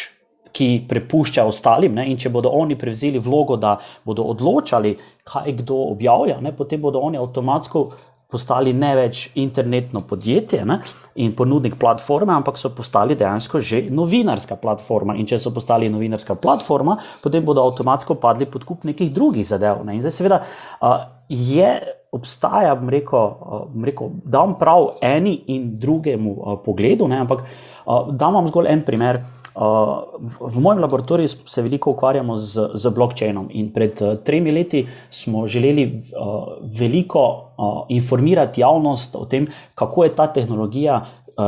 ki 0.51 0.85
prepušča 0.89 1.45
ostalim. 1.47 1.95
Ne? 1.95 2.07
In 2.11 2.19
če 2.19 2.29
bodo 2.29 2.51
oni 2.55 2.77
prevzeli 2.79 3.19
vlogo, 3.19 3.57
da 3.57 3.77
bodo 4.05 4.25
odločali, 4.33 4.95
kaj 5.27 5.53
kdo 5.61 5.77
objavlja, 5.91 6.39
ne? 6.41 6.55
potem 6.55 6.81
bodo 6.81 7.01
oni 7.03 7.19
avtomatsko 7.21 7.85
postali 8.31 8.71
ne 8.73 8.93
več 8.95 9.25
internetno 9.39 10.01
podjetje 10.07 10.63
ne? 10.65 10.79
in 11.19 11.33
ponudnik 11.35 11.75
platforme, 11.79 12.31
ampak 12.33 12.59
so 12.59 12.71
postali 12.75 13.17
dejansko 13.19 13.59
že 13.59 13.83
novinarska 13.91 14.55
platforma. 14.61 15.17
In 15.19 15.27
če 15.27 15.39
so 15.41 15.51
postali 15.51 15.89
novinarska 15.91 16.37
platforma, 16.39 16.97
potem 17.23 17.45
bodo 17.45 17.65
avtomatsko 17.67 18.15
padli 18.23 18.47
pod 18.47 18.67
kup 18.67 18.85
nekih 18.87 19.11
drugih 19.13 19.47
zadev. 19.47 19.83
Ne? 19.87 19.97
In 19.97 20.05
zdaj, 20.05 20.15
seveda, 20.19 20.43
uh, 20.79 21.01
je. 21.29 21.97
Obstaja, 22.11 22.73
bom 22.75 22.89
rekel, 22.91 23.29
rekel, 23.87 24.09
da 24.27 24.41
vam 24.41 24.57
prav 24.59 24.97
eni 25.07 25.31
in 25.53 25.69
drugemu 25.79 26.57
pogledu, 26.65 27.07
ne, 27.07 27.21
ampak 27.23 27.45
uh, 27.45 28.09
da 28.11 28.27
vam 28.35 28.49
zgolj 28.51 28.67
en 28.67 28.81
primer. 28.83 29.21
V 29.55 30.59
mojem 30.59 30.79
laboratoriju 30.79 31.27
se 31.27 31.61
veliko 31.61 31.91
ukvarjamo 31.91 32.37
z, 32.37 32.69
z 32.73 32.89
blockchainom 32.89 33.49
in 33.51 33.71
pred 33.73 34.01
uh, 34.01 34.15
tremi 34.23 34.51
leti 34.51 34.85
smo 35.09 35.47
želeli 35.47 35.85
uh, 35.91 36.43
veliko 36.79 37.23
uh, 37.57 37.85
informirati 37.89 38.61
javnost 38.61 39.15
o 39.15 39.25
tem, 39.25 39.47
kako 39.75 40.03
je 40.03 40.15
ta 40.15 40.27
tehnologija 40.27 41.05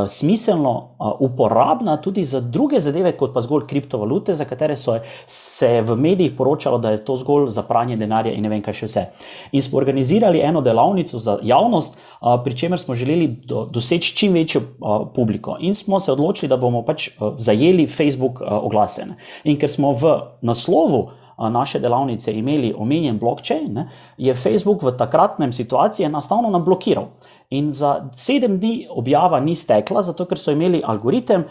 smiselno 0.08 0.70
uh, 0.70 1.12
uporabna 1.20 1.96
tudi 1.96 2.24
za 2.24 2.40
druge 2.40 2.80
zadeve, 2.80 3.12
kot 3.16 3.34
pa 3.34 3.40
zgolj 3.40 3.66
kriptovalute, 3.66 4.34
za 4.34 4.44
katere 4.44 4.76
so 4.76 4.98
se 5.26 5.80
v 5.82 5.96
medijih 5.96 6.32
poročalo, 6.38 6.78
da 6.78 6.90
je 6.90 7.04
to 7.04 7.16
zgolj 7.16 7.50
za 7.50 7.62
pranje 7.62 7.96
denarja 7.96 8.32
in 8.32 8.42
ne 8.42 8.52
vem 8.52 8.62
kaj 8.62 8.74
še 8.74 8.86
vse. 8.86 9.04
In 9.52 9.62
smo 9.62 9.78
organizirali 9.78 10.40
eno 10.40 10.60
delavnico 10.60 11.18
za 11.18 11.38
javnost, 11.42 11.96
uh, 11.96 12.38
pri 12.44 12.56
čemer 12.56 12.80
smo 12.80 12.94
želeli 12.94 13.28
do, 13.46 13.66
doseči 13.70 14.16
čim 14.16 14.32
večjo 14.32 14.62
publiko. 15.14 15.56
In 15.60 15.74
smo 15.74 16.00
se 16.00 16.12
odločili, 16.12 16.48
da 16.48 16.56
bomo 16.56 16.82
pač 16.84 17.10
zajeli 17.36 17.86
Facebook 17.86 18.40
oglase. 18.40 19.04
In 19.44 19.58
ker 19.58 19.70
smo 19.70 19.92
v 19.92 20.16
naslovu. 20.42 21.10
Naše 21.34 21.80
delavnice 21.82 22.30
imeli 22.30 22.68
omenjen 22.78 23.16
blockchain, 23.18 23.72
ne, 23.74 23.88
je 24.16 24.34
Facebook 24.38 24.82
v 24.86 24.92
takratnem 24.94 25.52
situaciji 25.52 26.06
enostavno 26.06 26.50
nam 26.50 26.62
blokiral. 26.64 27.08
In 27.50 27.72
za 27.72 28.08
sedem 28.14 28.58
dni 28.58 28.86
objava 28.90 29.40
ni 29.40 29.56
stekla, 29.56 30.02
zato 30.02 30.24
ker 30.26 30.38
so 30.38 30.52
imeli 30.52 30.82
algoritem, 30.84 31.44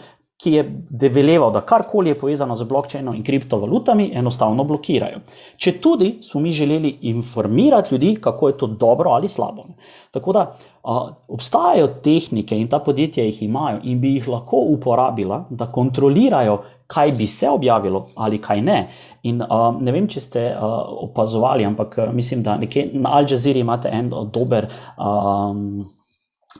ki 0.44 0.52
je 0.52 0.64
develeval, 0.90 1.52
da 1.54 1.62
karkoli 1.62 2.10
je 2.10 2.18
povezano 2.18 2.56
z 2.56 2.66
blockchainom 2.68 3.14
in 3.14 3.22
kriptovalutami, 3.24 4.10
enostavno 4.18 4.64
blokirajo. 4.64 5.22
Če 5.56 5.76
tudi 5.80 6.10
smo 6.26 6.40
mi 6.40 6.50
želeli 6.52 6.90
informirati 7.08 7.94
ljudi, 7.94 8.16
kako 8.20 8.48
je 8.48 8.56
to 8.58 8.66
dobro 8.66 9.10
ali 9.10 9.28
slabo. 9.28 9.64
Tako 10.10 10.32
da 10.32 10.42
a, 10.82 10.98
obstajajo 11.28 11.86
tehnike 12.02 12.58
in 12.58 12.68
ta 12.68 12.78
podjetja 12.78 13.24
jih 13.24 13.42
imajo 13.42 13.80
in 13.84 14.00
bi 14.00 14.16
jih 14.18 14.28
lahko 14.28 14.66
uporabila, 14.74 15.44
da 15.50 15.70
kontrolirajo, 15.72 16.58
kaj 16.86 17.12
bi 17.12 17.26
se 17.26 17.48
objavilo 17.48 18.06
ali 18.16 18.38
kaj 18.42 18.60
ne. 18.60 18.78
In 19.24 19.40
uh, 19.40 19.72
ne 19.80 19.92
vem, 19.94 20.06
če 20.10 20.20
ste 20.20 20.46
uh, 20.52 20.78
opazovali, 21.06 21.64
ampak 21.64 21.96
mislim, 22.12 22.42
da 22.44 22.58
nekje 22.60 22.90
na 22.92 23.16
Al 23.18 23.28
Jazeera 23.30 23.62
imate 23.62 23.92
en 23.92 24.10
dober. 24.32 24.68
Um, 25.00 25.86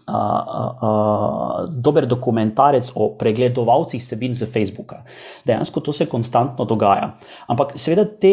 uh, 0.09 0.15
uh, 0.83 1.69
dober 1.69 2.07
dokumentarec 2.07 2.93
o 2.95 3.09
pregledovalcih 3.19 4.05
sebin 4.05 4.35
z 4.35 4.47
Facebooka. 4.47 5.03
Dejansko 5.47 5.81
to 5.81 5.93
se 5.93 6.07
konstantno 6.07 6.65
dogaja. 6.65 7.15
Ampak 7.49 7.75
seveda 7.79 8.05
te, 8.05 8.33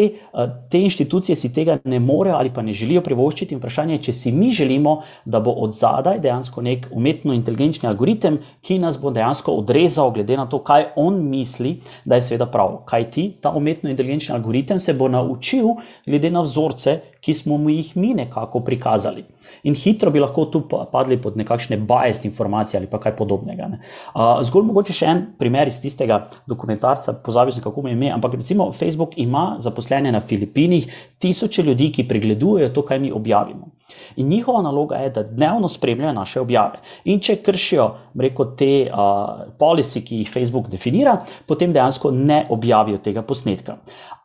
te 0.70 0.80
inštitucije 0.80 1.36
si 1.36 1.52
tega 1.52 1.78
ne 1.84 2.00
morejo 2.00 2.36
ali 2.36 2.52
pa 2.54 2.62
ne 2.62 2.72
želijo 2.72 3.02
privoščiti. 3.02 3.56
Vprašanje 3.56 3.94
je, 3.94 4.02
če 4.08 4.12
si 4.12 4.32
mi 4.32 4.50
želimo, 4.50 5.02
da 5.24 5.40
bo 5.40 5.50
od 5.50 5.74
zadaj 5.74 6.20
dejansko 6.20 6.62
nek 6.62 6.88
umetno 6.92 7.34
inteligenčni 7.34 7.88
algoritem, 7.88 8.38
ki 8.62 8.78
nas 8.78 8.98
bo 9.00 9.10
dejansko 9.10 9.52
odrezal, 9.62 10.12
glede 10.12 10.36
na 10.36 10.46
to, 10.46 10.62
kaj 10.64 10.92
on 10.96 11.20
misli, 11.30 11.78
da 12.04 12.18
je 12.18 12.28
seveda 12.28 12.46
prav. 12.46 12.82
Kaj 12.88 13.10
ti, 13.10 13.28
ta 13.40 13.52
umetno 13.56 13.90
inteligenčni 13.90 14.34
algoritem 14.34 14.78
se 14.78 14.94
bo 14.94 15.08
naučil, 15.08 15.74
glede 16.06 16.30
na 16.30 16.42
vzorce, 16.42 17.00
ki 17.22 17.34
smo 17.34 17.56
mu 17.58 17.70
jih 17.70 17.92
mi 17.96 18.14
nekako 18.18 18.60
prikazali. 18.66 19.24
In 19.62 19.76
hitro 19.78 20.10
bi 20.10 20.20
lahko 20.20 20.44
tu 20.50 20.62
padli 20.68 21.20
pod 21.22 21.36
nekakšne 21.38 21.76
bajest 21.76 22.24
informacije 22.26 22.80
ali 22.80 22.90
pa 22.90 22.98
kaj 23.00 23.14
podobnega. 23.16 23.68
Uh, 23.70 24.40
zgolj 24.42 24.66
mogoče 24.66 24.96
še 24.96 25.06
en 25.06 25.22
primer 25.38 25.70
iz 25.70 25.78
tistega 25.82 26.18
dokumentarca, 26.50 27.14
pozabil 27.24 27.54
sem, 27.54 27.62
kako 27.62 27.82
mu 27.82 27.92
je 27.92 27.98
ime, 27.98 28.10
ampak 28.10 28.34
recimo 28.34 28.72
Facebook 28.72 29.14
ima 29.16 29.56
zaposlene 29.62 30.12
na 30.12 30.20
Filipinih 30.20 30.88
tisoče 31.22 31.62
ljudi, 31.62 31.92
ki 31.94 32.08
pregledujejo 32.08 32.72
to, 32.74 32.82
kaj 32.82 32.98
mi 32.98 33.12
objavimo. 33.14 33.70
In 34.16 34.28
njihova 34.28 34.62
naloga 34.62 34.96
je, 34.96 35.10
da 35.10 35.22
dnevno 35.22 35.68
spremljajo 35.68 36.12
naše 36.12 36.40
objave. 36.40 36.80
In 37.04 37.20
če 37.20 37.36
kršijo 37.44 37.88
reko, 38.18 38.44
te 38.58 38.70
uh, 38.88 39.46
policy, 39.58 40.02
ki 40.04 40.22
jih 40.22 40.30
Facebook 40.32 40.70
definira, 40.72 41.18
potem 41.46 41.72
dejansko 41.72 42.10
ne 42.10 42.46
objavijo 42.50 42.98
tega 42.98 43.22
posnetka. 43.22 43.78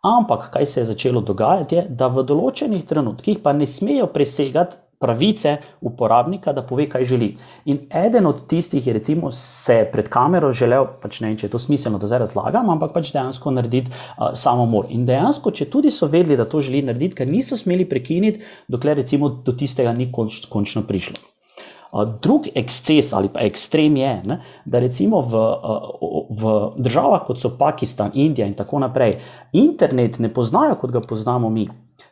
Ampak 0.05 0.49
kaj 0.53 0.65
se 0.65 0.81
je 0.81 0.85
začelo 0.85 1.21
dogajati, 1.21 1.75
je, 1.75 1.85
da 1.89 2.07
v 2.07 2.23
določenih 2.27 2.83
trenutkih 2.85 3.39
pa 3.43 3.53
ne 3.53 3.65
smejo 3.65 4.07
presegati 4.13 4.77
pravice 4.99 5.57
uporabnika, 5.81 6.53
da 6.53 6.63
pove, 6.65 6.87
kaj 6.89 7.05
želi. 7.05 7.27
In 7.65 7.83
eden 7.93 8.25
od 8.25 8.47
tistih 8.49 8.87
je, 8.87 8.93
recimo, 8.93 9.31
se 9.31 9.83
pred 9.91 10.09
kamero 10.09 10.51
želel, 10.51 10.87
pač 11.01 11.19
ne 11.21 11.29
vem, 11.29 11.37
če 11.37 11.47
je 11.47 11.53
to 11.53 11.61
smiselno, 11.61 12.01
da 12.01 12.09
zdaj 12.09 12.25
razlagam, 12.25 12.71
ampak 12.73 12.95
pač 12.95 13.13
dejansko 13.13 13.53
narediti 13.53 13.93
uh, 13.93 14.33
samomor. 14.33 14.89
In 14.89 15.05
dejansko, 15.05 15.53
če 15.53 15.69
tudi 15.73 15.93
so 15.93 16.09
vedeli, 16.09 16.37
da 16.37 16.49
to 16.49 16.61
želi 16.61 16.81
narediti, 16.89 17.21
ker 17.21 17.29
niso 17.29 17.57
smeli 17.57 17.85
prekiniti, 17.89 18.41
dokler 18.67 18.97
recimo 18.97 19.29
do 19.45 19.53
tistega 19.53 19.93
ni 19.93 20.11
konč, 20.11 20.45
končno 20.49 20.85
prišlo. 20.89 21.36
Drugi 22.21 22.51
eksces 22.55 23.13
ali 23.13 23.29
pa 23.33 23.41
ekstrem 23.45 23.97
je, 23.97 24.13
ne, 24.25 24.39
da 24.65 24.79
recimo 24.79 25.21
v, 25.21 25.41
v 26.29 26.53
državah, 26.83 27.23
kot 27.27 27.39
so 27.39 27.53
Pakistan, 27.57 28.11
Indija 28.13 28.47
in 28.47 28.55
tako 28.59 28.81
naprej, 28.83 29.17
internet 29.53 30.19
ne 30.19 30.33
poznajo, 30.33 30.75
kot 30.81 30.91
ga 30.91 31.01
poznamo 31.01 31.49
mi. 31.49 31.67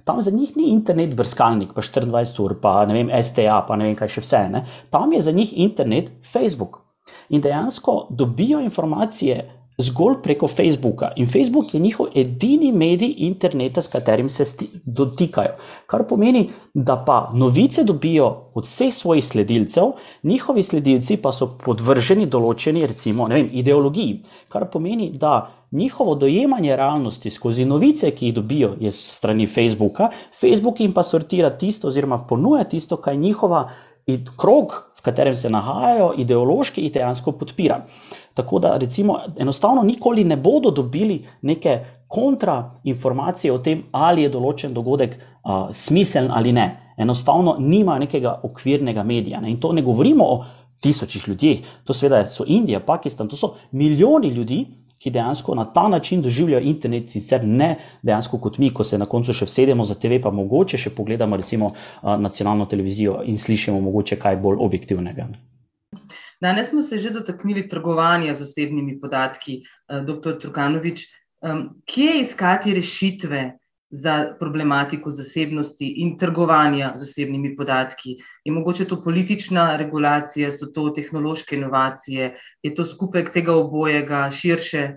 Tam 0.05 0.21
za 0.21 0.31
njih 0.31 0.57
ni 0.57 0.69
internet 0.69 1.15
brskalnik, 1.15 1.73
pa 1.73 1.81
24 1.81 2.41
ur, 2.41 2.55
pa 2.61 2.85
ne 2.85 2.93
vem, 2.93 3.11
STA, 3.23 3.61
pa 3.67 3.75
ne 3.75 3.89
vem 3.89 3.95
kaj 3.97 4.15
še 4.15 4.23
vse. 4.23 4.41
Ne. 4.53 4.65
Tam 4.93 5.13
je 5.13 5.21
za 5.21 5.33
njih 5.33 5.53
internet 5.57 6.11
Facebook. 6.31 6.81
In 7.29 7.41
dejansko 7.41 8.07
dobijo 8.09 8.59
informacije 8.61 9.43
zgolj 9.77 10.21
preko 10.23 10.47
Facebooka. 10.47 11.11
In 11.15 11.27
Facebook 11.27 11.73
je 11.73 11.79
njihov 11.79 12.07
edini 12.15 12.71
medij 12.71 13.13
interneta, 13.17 13.81
s 13.81 13.87
katerim 13.87 14.29
se 14.29 14.43
dotikajo. 14.85 15.55
Kar 15.87 16.07
pomeni, 16.07 16.49
da 16.73 16.95
pa 17.07 17.29
novice 17.33 17.83
dobijo 17.83 18.51
od 18.53 18.63
vseh 18.63 18.93
svojih 18.93 19.25
sledilcev, 19.25 19.91
njihovi 20.23 20.63
sledilci 20.63 21.17
pa 21.17 21.31
so 21.31 21.57
podvrženi 21.65 22.25
določeni, 22.25 22.87
recimo, 22.87 23.27
vem, 23.27 23.49
ideologiji. 23.51 24.21
Kar 24.49 24.69
pomeni, 24.71 25.11
da 25.11 25.51
njihovo 25.71 26.15
dojemanje 26.15 26.75
realnosti 26.75 27.29
skozi 27.29 27.65
novice, 27.65 28.11
ki 28.11 28.25
jih 28.25 28.35
dobijo, 28.35 28.75
je 28.79 28.91
strani 28.91 29.47
Facebooka, 29.47 30.09
Facebook 30.39 30.79
jim 30.79 30.93
pa 30.93 31.03
sortira 31.03 31.49
tisto, 31.57 31.87
oziroma 31.87 32.23
ponuja 32.29 32.63
tisto, 32.63 32.97
kar 32.97 33.13
je 33.13 33.19
njihova 33.19 33.69
krog, 34.37 34.73
v 34.97 35.01
katerem 35.01 35.35
se 35.35 35.49
nahajajo, 35.49 36.13
ideološki 36.17 36.81
in 36.81 36.93
dejansko 36.93 37.31
podpira. 37.39 37.81
Tako 38.35 38.59
da, 38.59 38.77
recimo, 38.77 39.19
enostavno 39.37 39.83
nikoli 39.83 40.23
ne 40.23 40.35
bodo 40.35 40.71
dobili 40.71 41.23
neke 41.41 41.79
kontrainformacije 42.07 43.53
o 43.53 43.59
tem, 43.59 43.83
ali 43.91 44.25
je 44.25 44.33
določen 44.33 44.73
dogodek 44.73 45.15
uh, 45.15 45.69
smiseln 45.71 46.31
ali 46.31 46.51
ne. 46.51 46.67
Enostavno 46.97 47.55
nima 47.59 47.97
nekega 47.99 48.39
okvirnega 48.43 49.03
medija. 49.03 49.41
Ne? 49.41 49.51
In 49.51 49.59
to 49.59 49.73
ne 49.73 49.81
govorimo 49.81 50.23
o 50.23 50.43
tisočih 50.81 51.27
ljudeh, 51.27 51.63
to 51.83 51.93
seveda 51.93 52.25
so 52.29 52.45
Indija, 52.47 52.79
Pakistan, 52.79 53.27
to 53.27 53.35
so 53.35 53.55
milijoni 53.71 54.29
ljudi, 54.35 54.65
ki 54.99 55.11
dejansko 55.11 55.55
na 55.55 55.65
ta 55.73 55.87
način 55.89 56.21
doživljajo 56.21 56.63
internet, 56.63 57.11
sicer 57.11 57.43
ne 57.43 57.75
dejansko 58.03 58.39
kot 58.39 58.57
mi, 58.57 58.71
ko 58.73 58.83
se 58.83 58.97
na 58.97 59.05
koncu 59.05 59.33
še 59.33 59.45
vsedemo 59.45 59.83
za 59.83 59.95
TV, 59.95 60.21
pa 60.23 60.31
mogoče 60.31 60.77
še 60.77 60.93
pogledamo 60.95 61.37
recimo 61.37 61.73
nacionalno 62.03 62.65
televizijo 62.65 63.19
in 63.25 63.37
slišimo 63.37 63.81
mogoče 63.81 64.19
kaj 64.21 64.39
bolj 64.41 64.63
objektivnega. 64.65 65.27
Danes 66.41 66.69
smo 66.69 66.81
se 66.81 66.97
že 66.97 67.09
dotaknili 67.09 67.67
trgovanja 67.69 68.33
z 68.33 68.41
osebnimi 68.41 68.99
podatki, 68.99 69.61
dr. 69.87 70.39
Trukanovič. 70.41 71.05
Kje 71.85 72.19
iskati 72.21 72.73
rešitve 72.73 73.43
za 73.95 74.35
problematiko 74.39 75.09
zasebnosti 75.09 75.87
in 76.03 76.17
trgovanja 76.19 76.93
z 76.95 77.07
osebnimi 77.07 77.55
podatki? 77.55 78.17
Je 78.43 78.53
mogoče 78.53 78.85
to 78.85 78.99
politična 79.01 79.75
regulacija, 79.79 80.51
so 80.51 80.67
to 80.75 80.89
tehnološke 80.89 81.55
inovacije, 81.55 82.33
je 82.63 82.73
to 82.75 82.85
skupek 82.85 83.31
tega 83.33 83.55
obojega 83.55 84.27
širše? 84.31 84.87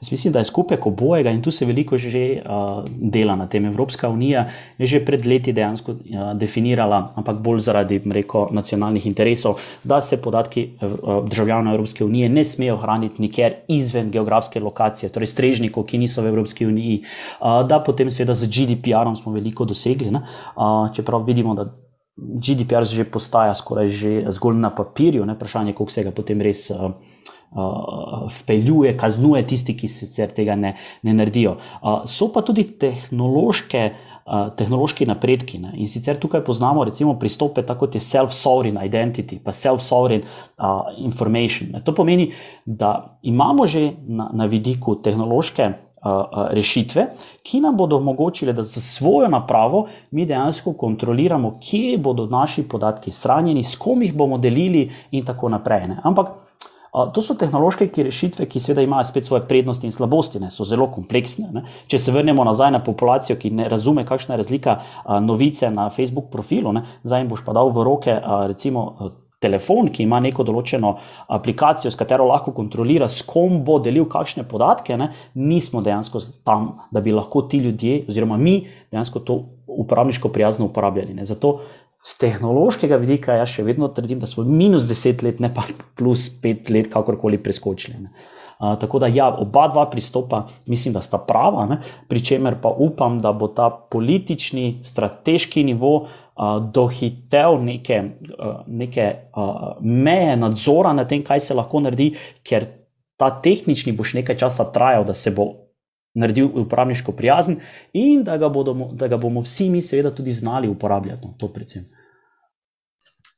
Jaz 0.00 0.10
mislim, 0.12 0.32
da 0.32 0.38
je 0.38 0.44
skupek 0.44 0.86
obojega 0.86 1.30
in 1.30 1.42
tu 1.42 1.50
se 1.50 1.66
veliko 1.66 1.98
že 1.98 2.42
uh, 2.44 2.84
dela 2.86 3.36
na 3.36 3.48
tem. 3.48 3.64
Evropska 3.64 4.08
unija 4.08 4.48
je 4.78 4.86
že 4.86 5.04
pred 5.04 5.26
leti 5.26 5.52
dejansko 5.52 5.92
uh, 5.92 5.98
definirala, 6.38 7.12
ampak 7.16 7.40
bolj 7.42 7.60
zaradi 7.60 8.00
reko, 8.10 8.48
nacionalnih 8.52 9.06
interesov, 9.06 9.58
da 9.84 10.00
se 10.00 10.20
podatki 10.22 10.68
uh, 10.80 11.28
državljanov 11.28 11.74
Evropske 11.74 12.04
unije 12.04 12.28
ne 12.28 12.44
smejo 12.44 12.76
hraniti 12.76 13.22
nikjer 13.22 13.54
izven 13.68 14.10
geografske 14.10 14.60
lokacije, 14.60 15.10
torej 15.10 15.26
strežnikov, 15.26 15.84
ki 15.84 15.98
niso 15.98 16.22
v 16.22 16.30
Evropski 16.30 16.66
uniji. 16.66 17.02
Uh, 17.40 17.66
da 17.66 17.80
potem, 17.82 18.10
seveda, 18.10 18.34
z 18.34 18.46
GDPR-om 18.46 19.16
smo 19.16 19.32
veliko 19.32 19.64
dosegli, 19.64 20.14
uh, 20.14 20.94
čeprav 20.94 21.26
vidimo, 21.26 21.54
da. 21.54 21.72
GDPR 22.16 22.84
že 22.88 23.04
postaja 23.04 23.54
skoraj 23.54 23.88
že 23.92 24.10
zgolj 24.32 24.56
na 24.56 24.70
papirju, 24.72 25.26
ne 25.26 25.34
vprašanje, 25.34 25.74
koliko 25.76 25.92
se 25.92 26.02
ga 26.02 26.10
potem 26.16 26.40
res 26.40 26.70
uh, 26.70 26.94
uh, 27.50 28.26
vpeljuje, 28.40 28.96
kaznuje 28.98 29.46
tisti, 29.46 29.76
ki 29.76 29.88
sicer 29.88 30.34
tega 30.34 30.56
ne, 30.56 30.74
ne 31.02 31.14
naredijo. 31.14 31.56
Uh, 31.80 32.04
so 32.10 32.32
pa 32.32 32.44
tudi 32.46 32.68
tehnološke. 32.78 33.88
Uh, 34.26 34.48
tehnološki 34.58 35.06
napredki. 35.06 35.60
Ne? 35.62 35.68
In 35.78 35.86
sicer 35.86 36.16
tukaj 36.18 36.40
poznamo 36.42 36.82
recimo 36.84 37.12
pristope, 37.14 37.62
tako 37.62 37.84
kot 37.84 37.94
je 37.94 38.00
self-sovereign 38.02 38.80
identity, 38.82 39.38
pa 39.38 39.54
self-sovereign 39.54 40.24
uh, 40.26 40.88
information. 40.98 41.70
Ne? 41.76 41.82
To 41.86 41.94
pomeni, 41.94 42.32
da 42.66 43.20
imamo 43.22 43.68
že 43.70 43.92
na, 44.02 44.26
na 44.34 44.50
vidiku 44.50 44.96
tehnološke 44.98 45.70
rešitve, 46.50 47.06
ki 47.42 47.60
nam 47.60 47.76
bodo 47.76 47.96
omogočile, 47.96 48.52
da 48.52 48.62
za 48.62 48.80
svojo 48.80 49.28
napravo 49.28 49.86
mi 50.10 50.26
dejansko 50.26 50.72
kontroliramo, 50.72 51.58
kje 51.60 51.98
bodo 51.98 52.26
naši 52.26 52.62
podatki 52.68 53.12
shranjeni, 53.12 53.64
s 53.64 53.76
kom 53.76 54.02
jih 54.02 54.14
bomo 54.14 54.38
delili, 54.38 54.90
in 55.10 55.24
tako 55.24 55.48
naprej. 55.48 55.88
Ne? 55.88 56.00
Ampak 56.02 56.28
To 56.96 57.20
so 57.20 57.34
tehnološke 57.36 57.90
ki 57.92 58.06
rešitve, 58.06 58.46
ki 58.48 58.60
seveda 58.62 58.80
imajo 58.86 59.04
spet 59.04 59.26
svoje 59.26 59.42
prednosti 59.48 59.84
in 59.84 59.92
slabosti, 59.92 60.40
ne, 60.40 60.48
so 60.50 60.64
zelo 60.64 60.86
kompleksne. 60.88 61.50
Ne. 61.52 61.62
Če 61.92 62.00
se 62.00 62.14
vrnemo 62.14 62.44
nazaj 62.48 62.72
na 62.72 62.80
populacijo, 62.84 63.36
ki 63.36 63.50
ne 63.58 63.66
razume, 63.68 64.06
kakšna 64.08 64.34
je 64.36 64.40
razlika 64.40 64.78
a, 64.78 65.18
novice 65.20 65.68
na 65.70 65.90
Facebook 65.92 66.30
profilu, 66.32 66.72
ne, 66.72 66.86
zdaj 67.04 67.20
jim 67.20 67.28
boš 67.34 67.44
pa 67.44 67.52
dal 67.56 67.68
v 67.68 67.84
roke 67.84 68.16
a, 68.16 68.42
recimo. 68.48 69.12
Telefon, 69.36 69.90
ki 69.92 70.00
ima 70.06 70.16
neko 70.24 70.46
določeno 70.48 70.94
aplikacijo, 71.36 71.90
s 71.92 71.98
katero 72.00 72.24
lahko 72.24 72.54
kontrolira, 72.56 73.04
s 73.04 73.20
kom 73.28 73.58
bo 73.66 73.76
delil 73.84 74.06
kakšne 74.08 74.46
podatke, 74.48 74.96
ne, 74.96 75.10
nismo 75.36 75.82
dejansko 75.84 76.22
tam, 76.40 76.70
da 76.88 77.02
bi 77.04 77.12
lahko 77.12 77.42
ti 77.44 77.60
ljudje, 77.60 77.98
oziroma 78.08 78.40
mi, 78.40 78.56
dejansko 78.88 79.20
to 79.28 79.36
uporabniško 79.76 80.32
prijazno 80.32 80.70
uporabljali. 80.70 81.14
Ne. 81.14 81.28
Zato 81.28 81.60
z 82.06 82.18
tehnološkega 82.22 83.00
vidika 83.02 83.34
jaz 83.40 83.56
še 83.56 83.64
vedno 83.66 83.88
trdim, 83.90 84.20
da 84.22 84.28
smo 84.30 84.44
minus 84.46 84.86
10 84.86 85.24
let, 85.26 85.42
ne 85.42 85.50
pa 85.54 85.64
plus 85.98 86.28
5 86.42 86.70
let, 86.74 86.90
kakorkoli 86.92 87.40
preskočili. 87.42 87.98
Ne. 88.04 88.12
Uh, 88.56 88.72
tako 88.80 89.02
da, 89.02 89.10
ja, 89.12 89.26
oba 89.28 89.66
dva 89.68 89.84
pristopa 89.90 90.46
mislim, 90.70 90.94
da 90.94 91.02
sta 91.04 91.18
prava, 91.18 91.66
ne? 91.68 91.80
pri 92.08 92.22
čemer 92.24 92.56
pa 92.62 92.70
upam, 92.70 93.18
da 93.20 93.34
bo 93.36 93.50
ta 93.52 93.68
politični, 93.90 94.80
strateški 94.86 95.66
nivo 95.66 95.92
uh, 95.98 96.54
dohitev 96.72 97.58
neke, 97.66 98.00
uh, 98.38 98.62
neke 98.66 99.10
uh, 99.34 99.68
meje 99.82 100.38
nadzora 100.40 100.94
nad 100.96 101.10
tem, 101.10 101.26
kaj 101.26 101.42
se 101.50 101.58
lahko 101.58 101.82
naredi, 101.84 102.12
ker 102.46 102.70
ta 103.20 103.34
tehnični 103.42 103.92
boš 103.96 104.14
nekaj 104.22 104.38
časa 104.46 104.70
trajal, 104.72 105.04
da 105.10 105.14
se 105.14 105.34
bo 105.34 105.65
naredil 106.16 106.48
uporabniško 106.54 107.12
prijazen 107.12 107.60
in 107.92 108.24
da 108.24 108.36
ga, 108.40 108.48
bodo, 108.48 108.74
da 108.92 109.08
ga 109.08 109.18
bomo 109.20 109.42
vsi 109.44 109.68
mi, 109.70 109.82
seveda, 109.82 110.14
tudi 110.14 110.32
znali 110.32 110.68
uporabljati. 110.68 111.26
No, 111.26 111.34
to 111.38 111.52
predvsem. 111.52 111.84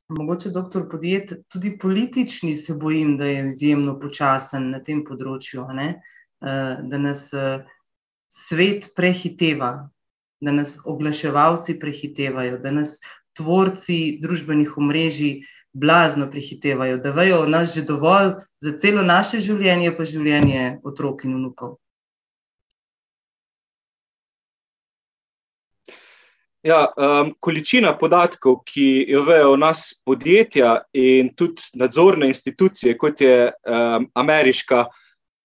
Mogoče, 0.08 0.50
doktor 0.50 0.86
podjet, 0.90 1.32
tudi 1.52 1.74
politični 1.78 2.54
se 2.56 2.74
bojim, 2.74 3.16
da 3.18 3.26
je 3.28 3.44
izjemno 3.44 3.98
počasen 4.00 4.70
na 4.70 4.80
tem 4.80 5.02
področju, 5.04 5.66
ne? 5.76 5.88
Eh, 6.40 6.78
da 6.88 6.98
nas 7.02 7.26
eh, 7.34 7.66
svet 8.32 8.92
prehiteva, 8.96 9.72
da 10.40 10.54
nas 10.54 10.78
oglaševalci 10.84 11.76
prehitevajo, 11.82 12.60
da 12.62 12.72
nas 12.72 12.96
tvorci 13.36 14.18
družbenih 14.22 14.76
omrežij 14.78 15.42
blazno 15.74 16.30
prehitevajo, 16.30 17.02
da 17.02 17.10
vejo 17.12 17.42
o 17.42 17.50
nas 17.50 17.74
že 17.74 17.82
dovolj 17.82 18.38
za 18.62 18.72
celo 18.78 19.02
naše 19.02 19.42
življenje, 19.44 19.92
pa 19.96 20.06
življenje 20.06 20.78
otrok 20.86 21.26
in 21.26 21.36
vnukov. 21.36 21.76
Ja, 26.68 26.92
um, 26.96 27.30
količina 27.40 27.94
podatkov, 27.96 28.58
ki 28.68 29.06
jo 29.08 29.22
vejo 29.24 29.54
nas 29.56 29.86
podjetja 30.04 30.74
in 30.92 31.30
tudi 31.36 31.64
nadzorne 31.80 32.28
institucije, 32.28 32.96
kot 32.98 33.20
je 33.24 33.46
um, 33.48 34.08
ameriška 34.14 34.82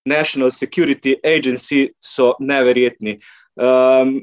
National 0.10 0.52
Security 0.52 1.14
Agency, 1.24 1.86
so 2.04 2.34
neverjetni. 2.40 3.20
Um, 3.56 4.18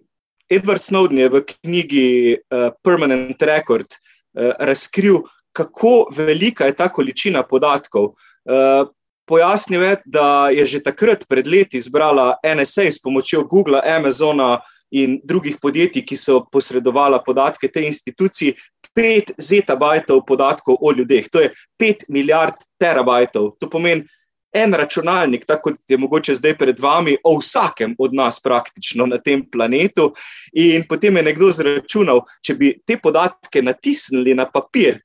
Edward 0.52 0.82
Snowden 0.84 1.22
je 1.22 1.28
v 1.32 1.42
knjigi 1.46 2.08
uh, 2.36 2.68
Permanent 2.84 3.42
Record 3.42 3.86
uh, 3.88 4.52
razkril, 4.58 5.22
kako 5.56 6.10
velika 6.16 6.66
je 6.68 6.76
ta 6.76 6.88
količina 6.92 7.42
podatkov. 7.42 8.12
Uh, 8.44 8.90
pojasnil 9.24 9.82
je, 9.82 9.96
da 10.04 10.50
je 10.52 10.66
že 10.66 10.82
takrat, 10.82 11.24
pred 11.28 11.48
leti, 11.48 11.80
zbrala 11.80 12.34
NSA 12.44 12.90
s 12.90 13.00
pomočjo 13.00 13.46
Google, 13.48 13.80
Amazona 13.86 14.58
in 14.90 15.20
drugih 15.24 15.56
podjetij, 15.62 16.04
ki 16.06 16.16
so 16.16 16.40
posredovala 16.52 17.22
podatke 17.22 17.68
te 17.68 17.82
instituciji, 17.86 18.56
pet 18.94 19.32
zetabajtov 19.38 20.24
podatkov 20.26 20.80
o 20.80 20.92
ljudeh. 20.92 21.28
To 21.30 21.40
je 21.40 21.52
pet 21.78 22.04
milijard 22.08 22.58
terabajtov. 22.78 23.54
To 23.60 23.70
pomeni, 23.70 24.04
en 24.52 24.74
računalnik, 24.74 25.44
tako 25.46 25.70
kot 25.70 25.78
je 25.88 25.98
mogoče 25.98 26.34
zdaj 26.34 26.56
pred 26.58 26.80
vami, 26.80 27.16
o 27.24 27.36
vsakem 27.38 27.94
od 27.98 28.14
nas 28.14 28.40
praktično 28.42 29.06
na 29.06 29.18
tem 29.18 29.44
planetu. 29.50 30.10
In 30.52 30.84
potem 30.88 31.16
je 31.16 31.22
nekdo 31.22 31.52
zračunal, 31.54 32.24
če 32.42 32.54
bi 32.58 32.72
te 32.86 32.98
podatke 32.98 33.62
natisnili 33.62 34.34
na 34.34 34.48
papir, 34.50 34.98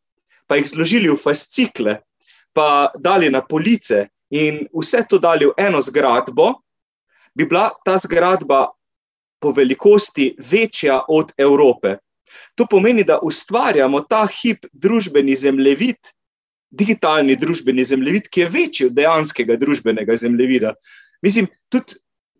pa 0.47 0.57
jih 0.57 0.67
zložili 0.69 1.09
v 1.09 1.17
fascikle, 1.21 1.99
pa 2.53 2.91
dali 2.97 3.29
na 3.29 3.41
police 3.41 4.07
in 4.33 4.65
vse 4.73 5.03
to 5.09 5.19
dali 5.21 5.45
v 5.45 5.53
eno 5.57 5.81
zgradbo, 5.81 6.53
bi 7.35 7.45
bila 7.45 7.69
ta 7.85 7.97
zgradba 7.97 8.65
po 9.45 9.51
velikosti 9.53 10.31
večja 10.51 11.03
od 11.07 11.31
Evrope. 11.37 11.97
To 12.57 12.65
pomeni, 12.65 13.03
da 13.05 13.19
ustvarjamo 13.21 14.01
ta 14.09 14.23
hip 14.25 14.65
družbeni 14.73 15.35
zemljevid, 15.37 16.09
digitalni 16.71 17.35
družbeni 17.37 17.83
zemljevid, 17.85 18.31
ki 18.31 18.41
je 18.41 18.49
večji 18.49 18.87
od 18.87 18.95
dejanskega 18.97 19.59
družbenega 19.61 20.17
zemljevida. 20.17 20.73
Mislim, 21.21 21.47
tudi 21.69 21.99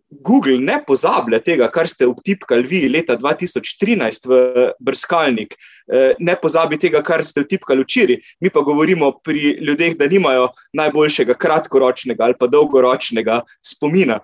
Google 0.10 0.58
ne 0.62 0.80
pozablja 0.88 1.40
tega, 1.46 1.68
kar 1.74 1.90
ste 1.90 2.08
obtipkali 2.08 2.66
vi 2.68 2.82
leta 2.90 3.18
2013 3.18 4.30
v 4.30 4.40
brskalnik, 4.80 5.54
eh, 5.54 6.14
ne 6.20 6.36
pozabi 6.42 6.80
tega, 6.82 7.04
kar 7.06 7.22
ste 7.26 7.44
obtipkali 7.46 7.84
včeraj. 7.84 8.18
Mi 8.42 8.50
pa 8.50 8.62
govorimo 8.66 9.12
pri 9.24 9.58
ljudeh, 9.62 9.94
da 9.98 10.08
nimajo 10.08 10.48
najboljšega 10.74 11.38
kratkoročnega 11.38 12.24
ali 12.24 12.40
pa 12.40 12.48
dolgoročnega 12.48 13.42
spomina 13.62 14.20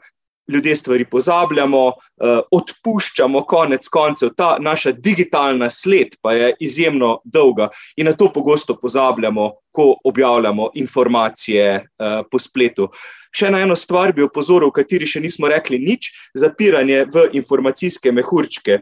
ljudje 0.49 0.75
stvari 0.75 1.05
pozabljamo, 1.05 1.85
uh, 1.87 2.39
odpuščamo, 2.51 3.43
konec 3.47 3.87
koncev, 3.87 4.33
ta 4.37 4.57
naša 4.59 4.91
digitalna 4.91 5.69
sled 5.69 6.17
pa 6.21 6.33
je 6.33 6.53
izjemno 6.59 7.19
dolga 7.23 7.69
in 7.95 8.05
na 8.05 8.13
to 8.13 8.31
pogosto 8.33 8.75
pozabljamo, 8.79 9.51
ko 9.71 9.95
objavljamo 10.03 10.69
informacije 10.73 11.75
uh, 11.75 12.21
po 12.31 12.39
spletu. 12.39 12.89
Še 13.31 13.51
na 13.51 13.61
eno 13.63 13.75
stvar 13.75 14.11
bi 14.13 14.25
opozoril, 14.25 14.67
o 14.67 14.75
kateri 14.75 15.07
še 15.07 15.21
nismo 15.23 15.47
rekli 15.47 15.79
nič: 15.79 16.11
zapiranje 16.35 17.05
v 17.13 17.29
informacijske 17.39 18.11
mehurčke. 18.11 18.81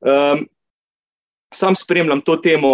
Um, 0.00 0.44
sam 1.54 1.76
spremljam 1.76 2.20
to 2.20 2.36
temo. 2.36 2.72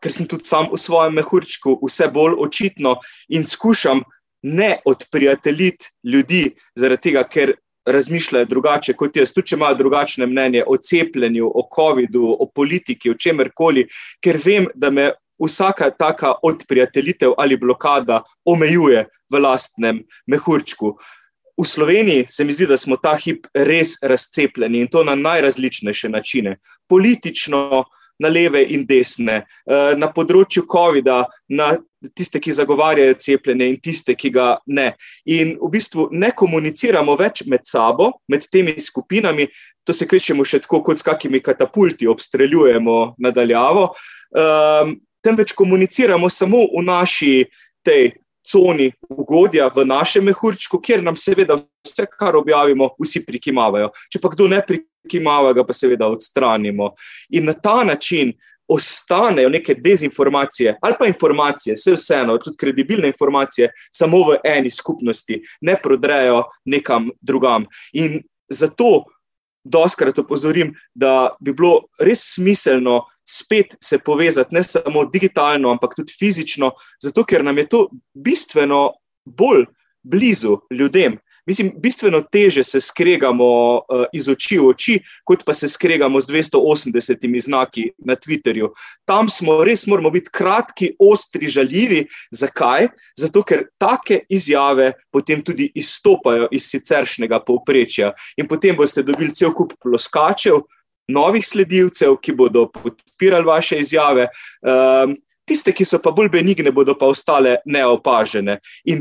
Ker 0.00 0.08
sem 0.08 0.24
tudi 0.24 0.48
sam 0.48 0.70
v 0.72 0.78
svojem 0.80 1.12
mehurčku, 1.12 1.74
vse 1.84 2.06
bolj 2.08 2.38
očitno 2.40 2.94
in 3.36 3.42
skušam 3.44 4.00
ne 4.42 4.76
odprijateljiti 4.84 5.90
ljudi, 6.04 6.50
zaradi 6.74 7.10
tega, 7.10 7.24
ker 7.28 7.54
razmišljajo 7.86 8.44
drugače 8.44 8.94
kot 8.94 9.16
jaz, 9.16 9.32
tudi 9.32 9.52
če 9.52 9.56
imajo 9.56 9.78
drugačne 9.78 10.26
mnenje 10.26 10.64
o 10.66 10.76
cepljenju, 10.76 11.48
o 11.48 11.64
COVID-u, 11.74 12.36
o 12.40 12.46
politiki, 12.54 13.10
o 13.10 13.18
čemerkoli, 13.18 13.86
ker 14.24 14.38
vem, 14.44 14.68
da 14.74 14.90
me 14.90 15.10
vsaka 15.40 15.90
taka 15.90 16.34
odprijateljitev 16.42 17.32
ali 17.38 17.56
blokada 17.56 18.22
omejuje 18.44 19.06
v 19.32 19.40
lastnem 19.40 20.02
mehurčku. 20.26 20.96
V 21.60 21.66
Sloveniji 21.66 22.26
se 22.28 22.44
mi 22.44 22.52
zdi, 22.52 22.66
da 22.66 22.76
smo 22.76 22.96
ta 22.96 23.14
hip 23.16 23.46
res 23.54 23.98
razcepljeni 24.02 24.80
in 24.80 24.88
to 24.88 25.04
na 25.04 25.14
najrazličnejše 25.14 26.08
načine. 26.08 26.56
Politično, 26.88 27.84
na 28.20 28.28
leve 28.28 28.62
in 28.74 28.84
desne, 28.86 29.42
eh, 29.66 29.94
na 29.96 30.10
področju 30.12 30.66
COVID-a, 30.68 31.24
na 31.48 31.72
tiste, 32.16 32.40
ki 32.40 32.52
zagovarjajo 32.52 33.16
cepljenje, 33.20 33.68
in 33.68 33.80
tiste, 33.80 34.14
ki 34.14 34.30
ga 34.30 34.58
ne. 34.66 34.92
In 35.26 35.56
v 35.60 35.70
bistvu 35.72 36.08
ne 36.12 36.30
komuniciramo 36.32 37.16
več 37.20 37.44
med 37.46 37.66
sabo, 37.68 38.12
med 38.28 38.46
temi 38.52 38.76
skupinami, 38.80 39.48
to 39.84 39.96
se 39.96 40.06
kvečemo 40.08 40.44
še 40.44 40.62
tako, 40.64 40.82
kot 40.84 41.00
s 41.00 41.06
kakimi 41.06 41.40
katapulti 41.40 42.08
obstreljujemo 42.08 43.16
nadaljavo, 43.18 43.90
um, 44.36 44.96
temveč 45.24 45.52
komuniciramo 45.56 46.28
samo 46.30 46.66
v 46.70 46.84
naši 46.84 47.34
tej. 47.84 48.12
Coni 48.50 48.90
ugodja 49.08 49.68
v 49.74 49.84
našem 49.86 50.24
mehurčku, 50.26 50.80
kjer 50.82 51.04
nam 51.06 51.16
seveda 51.16 51.56
vse, 51.86 52.06
kar 52.18 52.36
objavimo, 52.36 52.90
vsi 52.98 53.22
prikimavajo. 53.26 53.90
Če 54.10 54.20
pa 54.22 54.30
kdo 54.32 54.48
ne 54.50 54.60
prikimava, 54.66 55.52
ga 55.54 55.64
pa 55.66 55.76
seveda 55.76 56.08
odstranimo. 56.10 56.94
In 57.36 57.46
na 57.46 57.54
ta 57.54 57.84
način 57.84 58.32
ostanejo 58.70 59.48
neke 59.48 59.74
dezinformacije 59.74 60.76
ali 60.82 60.94
pa 60.98 61.06
informacije, 61.06 61.74
vse 61.74 61.94
vseeno, 61.96 62.38
tudi 62.38 62.56
kredibilne 62.56 63.10
informacije, 63.10 63.70
samo 63.92 64.22
v 64.28 64.36
eni 64.44 64.70
skupnosti, 64.70 65.40
ne 65.60 65.76
prodrejo 65.82 66.44
nekam 66.64 67.10
drugam. 67.20 67.66
In 67.92 68.20
zato 68.48 69.04
doskrat 69.64 70.18
opozorim, 70.18 70.74
da 70.94 71.30
bi 71.40 71.52
bilo 71.52 71.80
res 71.98 72.22
smiselno 72.34 73.02
spet 73.30 73.76
se 73.80 73.98
povezati 73.98 74.54
ne 74.54 74.62
samo 74.62 75.04
digitalno, 75.12 75.70
ampak 75.70 75.94
tudi 75.96 76.12
fizično, 76.18 76.72
zato 77.02 77.24
ker 77.24 77.44
nam 77.44 77.58
je 77.58 77.68
to 77.68 77.88
bistveno 78.14 78.90
bolj 79.24 79.66
blizu 80.02 80.58
ljudem. 80.70 81.18
Mislim, 81.46 81.72
bistveno 81.76 82.20
teže 82.20 82.64
se 82.64 82.80
skregamo 82.80 83.74
uh, 83.74 84.04
iz 84.12 84.28
oči 84.28 84.58
v 84.58 84.66
oči, 84.70 84.92
kot 85.24 85.44
pa 85.44 85.54
se 85.54 85.68
skregamo 85.68 86.20
z 86.20 86.28
280 86.30 87.40
znaki 87.42 87.88
na 87.98 88.14
Twitterju. 88.14 88.68
Tam 89.04 89.28
smo 89.28 89.64
res, 89.64 89.86
moramo 89.86 90.12
biti 90.14 90.30
kratki, 90.32 90.92
ostri, 90.98 91.48
žaljivi. 91.48 92.04
Zakaj? 92.30 92.88
Zato, 93.18 93.42
ker 93.42 93.64
take 93.80 94.20
izjave 94.28 94.92
potem 95.10 95.42
tudi 95.42 95.70
izstopajo 95.74 96.46
iz 96.52 96.68
siceršnjega 96.70 97.40
povprečja 97.46 98.12
in 98.36 98.46
potem 98.48 98.76
boste 98.76 99.02
dobili 99.02 99.34
cel 99.34 99.50
kup 99.56 99.74
ploskačev, 99.82 100.60
novih 101.12 101.46
sledilcev, 101.46 102.16
ki 102.22 102.36
bodo 102.38 102.68
podpirali 102.72 103.46
vaše 103.46 103.80
izjave. 103.82 104.28
Um, 104.62 105.16
Tiste, 105.50 105.72
ki 105.74 105.82
so 105.82 105.98
pa 105.98 106.12
bolj 106.14 106.28
benigne, 106.30 106.70
bodo 106.70 106.94
pa 106.94 107.08
ostale 107.10 107.56
neopažene. 107.66 108.60
In 108.92 109.00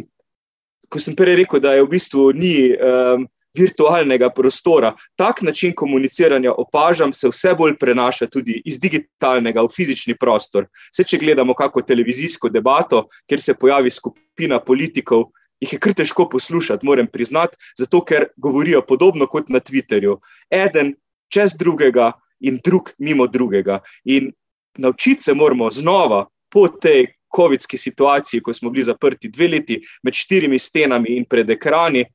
ko 0.90 0.98
sem 0.98 1.14
prej 1.14 1.44
rekel, 1.44 1.62
da 1.62 1.76
je 1.78 1.84
v 1.84 1.92
bistvu 1.92 2.24
ni 2.34 2.54
um, 2.74 3.28
virtualnega 3.58 4.30
prostora, 4.34 4.94
tak 5.16 5.42
način 5.42 5.76
komuniciranja 5.76 6.54
opažam, 6.58 7.14
se 7.14 7.30
vse 7.30 7.54
bolj 7.58 7.76
prenaša 7.80 8.28
tudi 8.28 8.62
iz 8.66 8.80
digitalnega 8.80 9.62
v 9.66 9.74
fizični 9.76 10.16
prostor. 10.18 10.68
Vse, 10.92 11.04
če 11.04 11.20
gledamo 11.22 11.54
kako 11.54 11.82
televizijsko 11.82 12.50
debato, 12.50 13.08
kjer 13.30 13.42
se 13.42 13.58
pojavi 13.58 13.90
skupina 13.90 14.60
politikov. 14.60 15.30
Ih 15.60 15.74
je 15.74 15.80
kar 15.80 15.94
težko 15.94 16.30
poslušati, 16.30 16.86
moram 16.88 17.08
priznati, 17.12 17.58
zato 17.78 18.00
ker 18.06 18.30
govorijo 18.38 18.82
podobno 18.88 19.28
kot 19.28 19.50
na 19.50 19.60
Twitterju. 19.60 20.16
Eden 20.50 20.94
čez 21.30 21.56
drugega 21.60 22.12
in 22.40 22.60
drug 22.66 22.92
mimo 22.98 23.28
drugega. 23.28 23.80
In 24.04 24.32
naučiti 24.78 25.22
se 25.24 25.34
moramo 25.34 25.72
znova 25.72 26.26
po 26.50 26.68
tej 26.68 27.08
COVID-ski 27.36 27.78
situaciji, 27.78 28.42
ko 28.42 28.54
smo 28.54 28.70
bili 28.70 28.84
zaprti 28.84 29.30
dve 29.30 29.48
leti 29.48 29.82
med 30.04 30.14
štirimi 30.14 30.60
stenami 30.60 31.18
in 31.18 31.26
pred 31.26 31.50
ekrani, 31.50 32.06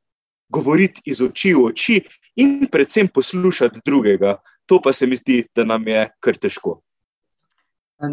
govoriti 0.48 1.02
iz 1.04 1.22
oči 1.22 1.54
v 1.54 1.68
oči 1.70 2.00
in 2.36 2.66
predvsem 2.72 3.08
poslušati 3.08 3.80
drugega. 3.86 4.36
To 4.66 4.80
pa 4.80 4.92
se 4.92 5.06
mi 5.06 5.16
zdi, 5.16 5.44
da 5.54 5.64
nam 5.64 5.88
je 5.88 6.08
kar 6.20 6.36
težko. 6.40 6.80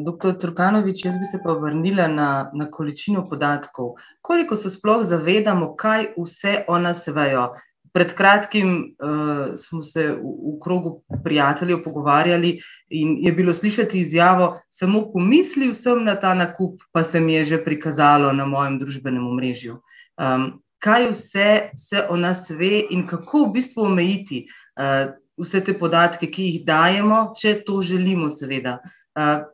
Doktor 0.06 0.38
Turkanovič, 0.40 1.06
jaz 1.06 1.16
bi 1.20 1.26
se 1.26 1.40
pa 1.44 1.54
vrnila 1.58 2.08
na, 2.08 2.52
na 2.54 2.68
količino 2.72 3.24
podatkov. 3.30 3.96
Koliko 4.22 4.56
se 4.56 4.70
sploh 4.70 5.02
zavedamo, 5.04 5.76
kaj 5.76 6.14
vse 6.18 6.64
o 6.68 6.78
nas 6.80 7.08
vejo? 7.08 7.50
Pred 7.92 8.14
kratkim 8.16 8.96
uh, 9.04 9.52
smo 9.60 9.82
se 9.84 10.06
v, 10.16 10.16
v 10.22 10.56
krogu 10.64 10.94
prijateljev 11.24 11.82
pogovarjali 11.84 12.54
in 12.90 13.18
je 13.20 13.32
bilo 13.32 13.54
slišati 13.54 14.00
izjavo: 14.00 14.62
Samo 14.70 15.04
pomislil 15.14 15.74
sem 15.74 16.04
na 16.04 16.16
ta 16.16 16.34
nakup, 16.34 16.82
pa 16.92 17.04
se 17.04 17.20
mi 17.20 17.34
je 17.34 17.44
že 17.46 17.64
prikazalo 17.64 18.32
na 18.34 18.46
mojem 18.46 18.80
družbenem 18.80 19.28
omrežju. 19.28 19.82
Um, 20.22 20.62
kaj 20.80 21.10
vse 21.12 21.50
se 21.78 22.06
o 22.10 22.18
nas 22.18 22.50
ve 22.50 22.86
in 22.90 23.04
kako 23.08 23.46
v 23.46 23.54
bistvu 23.60 23.86
omejiti 23.92 24.46
uh, 24.48 25.12
vse 25.42 25.62
te 25.62 25.76
podatke, 25.78 26.32
ki 26.32 26.48
jih 26.48 26.66
dajemo, 26.66 27.34
če 27.38 27.60
to 27.68 27.82
želimo, 27.82 28.30
seveda. 28.30 28.80
Uh, 29.18 29.51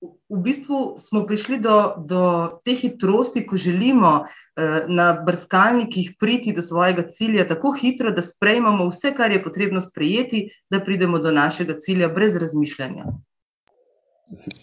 v 0.00 0.38
bistvu 0.42 0.94
smo 0.98 1.26
prišli 1.26 1.58
do, 1.60 1.94
do 1.98 2.22
te 2.64 2.74
hitrosti, 2.74 3.42
ko 3.46 3.56
želimo 3.56 4.24
eh, 4.24 4.84
na 4.88 5.12
brskalnikih 5.26 6.14
priti 6.20 6.52
do 6.52 6.62
svojega 6.62 7.08
cilja 7.08 7.48
tako 7.48 7.72
hitro, 7.72 8.10
da 8.10 8.22
sprejmemo 8.22 8.88
vse, 8.88 9.12
kar 9.16 9.32
je 9.32 9.42
potrebno 9.44 9.80
sprejeti, 9.80 10.48
da 10.70 10.80
pridemo 10.80 11.18
do 11.18 11.32
našega 11.32 11.76
cilja 11.78 12.08
brez 12.08 12.36
razmišljanja. 12.36 13.04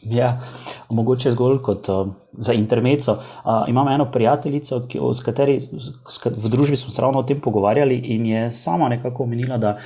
Ja, 0.02 0.42
mogoče 0.90 1.32
zgolj 1.32 1.58
kot 1.62 1.90
uh, 1.90 2.08
za 2.32 2.54
intermeco. 2.54 3.12
Uh, 3.12 3.68
imam 3.68 3.88
eno 3.88 4.06
prijateljico, 4.12 4.86
ki, 4.88 5.00
s 5.16 5.24
kateri 5.24 5.60
s, 5.60 6.22
v 6.26 6.50
družbi 6.50 6.78
smo 6.80 6.92
se 6.92 7.02
ravno 7.02 7.20
o 7.20 7.24
tem 7.24 7.40
pogovarjali, 7.44 7.98
in 8.16 8.26
je 8.26 8.52
sama 8.52 8.90
nekako 8.90 9.24
omenila, 9.24 9.58
da 9.58 9.78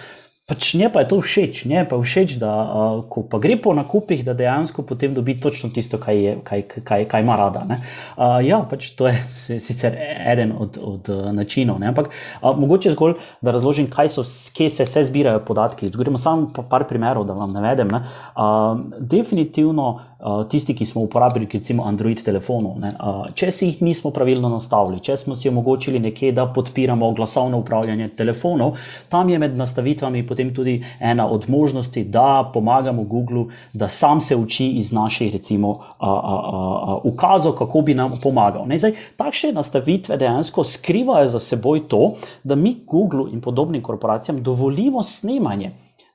Pač 0.52 0.74
nje 0.76 0.90
pa 0.92 1.00
je 1.00 1.08
to 1.08 1.22
všeč, 1.24 1.64
nje 1.64 1.86
pa 1.88 1.96
je 1.96 2.04
všeč, 2.04 2.32
da 2.42 2.52
uh, 2.52 2.98
ko 3.08 3.24
pa 3.24 3.40
gre 3.40 3.56
po 3.56 3.72
nakupih, 3.72 4.20
da 4.28 4.34
dejansko 4.36 4.84
potem 4.84 5.14
dobi 5.16 5.38
točno 5.40 5.70
tisto, 5.72 5.96
kaj, 5.96 6.18
je, 6.20 6.34
kaj, 6.44 6.64
kaj, 6.84 7.06
kaj 7.08 7.24
ima 7.24 7.38
rada. 7.40 7.62
Uh, 7.72 8.44
ja, 8.44 8.60
pač 8.68 8.90
to 9.00 9.08
je 9.08 9.16
sicer 9.64 9.96
eden 10.28 10.52
od, 10.52 10.76
od 10.76 11.08
načinov. 11.32 11.80
Ne? 11.80 11.94
Ampak 11.94 12.12
uh, 12.12 12.52
mogoče 12.60 12.92
zgolj, 12.92 13.16
da 13.40 13.56
razložim, 13.56 13.88
so, 14.12 14.28
kje 14.52 14.68
se 14.70 14.90
vse 14.90 15.06
zbirajo 15.08 15.40
podatki. 15.48 15.88
Zgorimo 15.88 16.20
samo 16.20 16.52
pa 16.52 16.68
par 16.68 16.84
primerov, 16.90 17.24
da 17.32 17.38
vam 17.40 17.56
navedem. 17.56 17.96
Uh, 17.96 18.76
definitivno 19.00 20.02
tisti, 20.50 20.76
ki 20.76 20.86
smo 20.86 21.02
uporabili 21.02 21.48
recimo 21.54 21.84
Android 21.84 22.24
telefonov, 22.24 22.78
ne, 22.80 22.94
uh, 23.00 23.26
če 23.34 23.52
si 23.52 23.66
jih 23.66 23.82
nismo 23.82 24.12
pravilno 24.14 24.50
nastavili, 24.50 25.00
če 25.02 25.18
smo 25.18 25.36
si 25.36 25.50
omogočili 25.50 26.00
nekje, 26.00 26.32
da 26.32 26.46
podpiramo 26.54 27.12
glasovno 27.18 27.60
upravljanje 27.60 28.10
telefonov, 28.18 28.78
tam 29.10 29.30
je 29.30 29.40
med 29.40 29.58
nastavitvami 29.58 30.26
potem 30.28 30.54
tudi 30.56 30.78
ena 31.00 31.28
od 31.28 31.50
možnosti, 31.50 32.04
da 32.04 32.50
pomagamo 32.54 33.04
Google, 33.04 33.46
da 33.74 33.88
sam 33.88 34.22
se 34.22 34.36
uči 34.36 34.68
iz 34.82 34.92
naših 34.92 35.34
recimo 35.34 35.70
uh, 35.70 36.08
uh, 36.08 36.14
uh, 36.14 37.14
ukazov, 37.14 37.56
kako 37.58 37.82
bi 37.82 37.98
nam 37.98 38.20
pomagal. 38.24 38.68
Ne, 38.68 38.78
zdaj, 38.78 38.94
takšne 39.18 39.54
nastavitve 39.58 40.18
dejansko 40.18 40.64
skrivajo 40.64 41.28
za 41.28 41.40
seboj 41.40 41.88
to, 41.88 42.14
da 42.44 42.56
mi 42.56 42.78
Google 42.88 43.32
in 43.34 43.42
podobnim 43.42 43.84
korporacijam 43.84 44.44
dovolimo 44.44 45.04
snemanje 45.04 45.72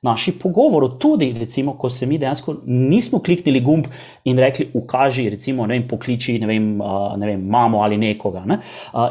naših 0.07 0.37
pogovorov. 0.41 0.95
Tudi, 1.01 1.29
recimo, 1.37 1.75
ko 1.77 1.89
se 1.89 2.07
mi 2.07 2.17
dejansko 2.17 2.57
nismo 2.65 3.19
kliknili 3.23 3.61
gumb 3.61 3.87
in 4.27 4.39
rekli, 4.39 4.69
ukaži, 4.73 5.27
recimo, 5.35 5.67
ne 5.67 5.77
vem, 5.77 5.87
pokliči, 5.87 6.37
ne 6.41 6.49
vem, 6.49 6.69
ne 7.17 7.31
vem, 7.31 7.43
mamo 7.47 7.81
ali 7.83 7.97
nekoga. 8.01 8.45
Ne? 8.47 8.59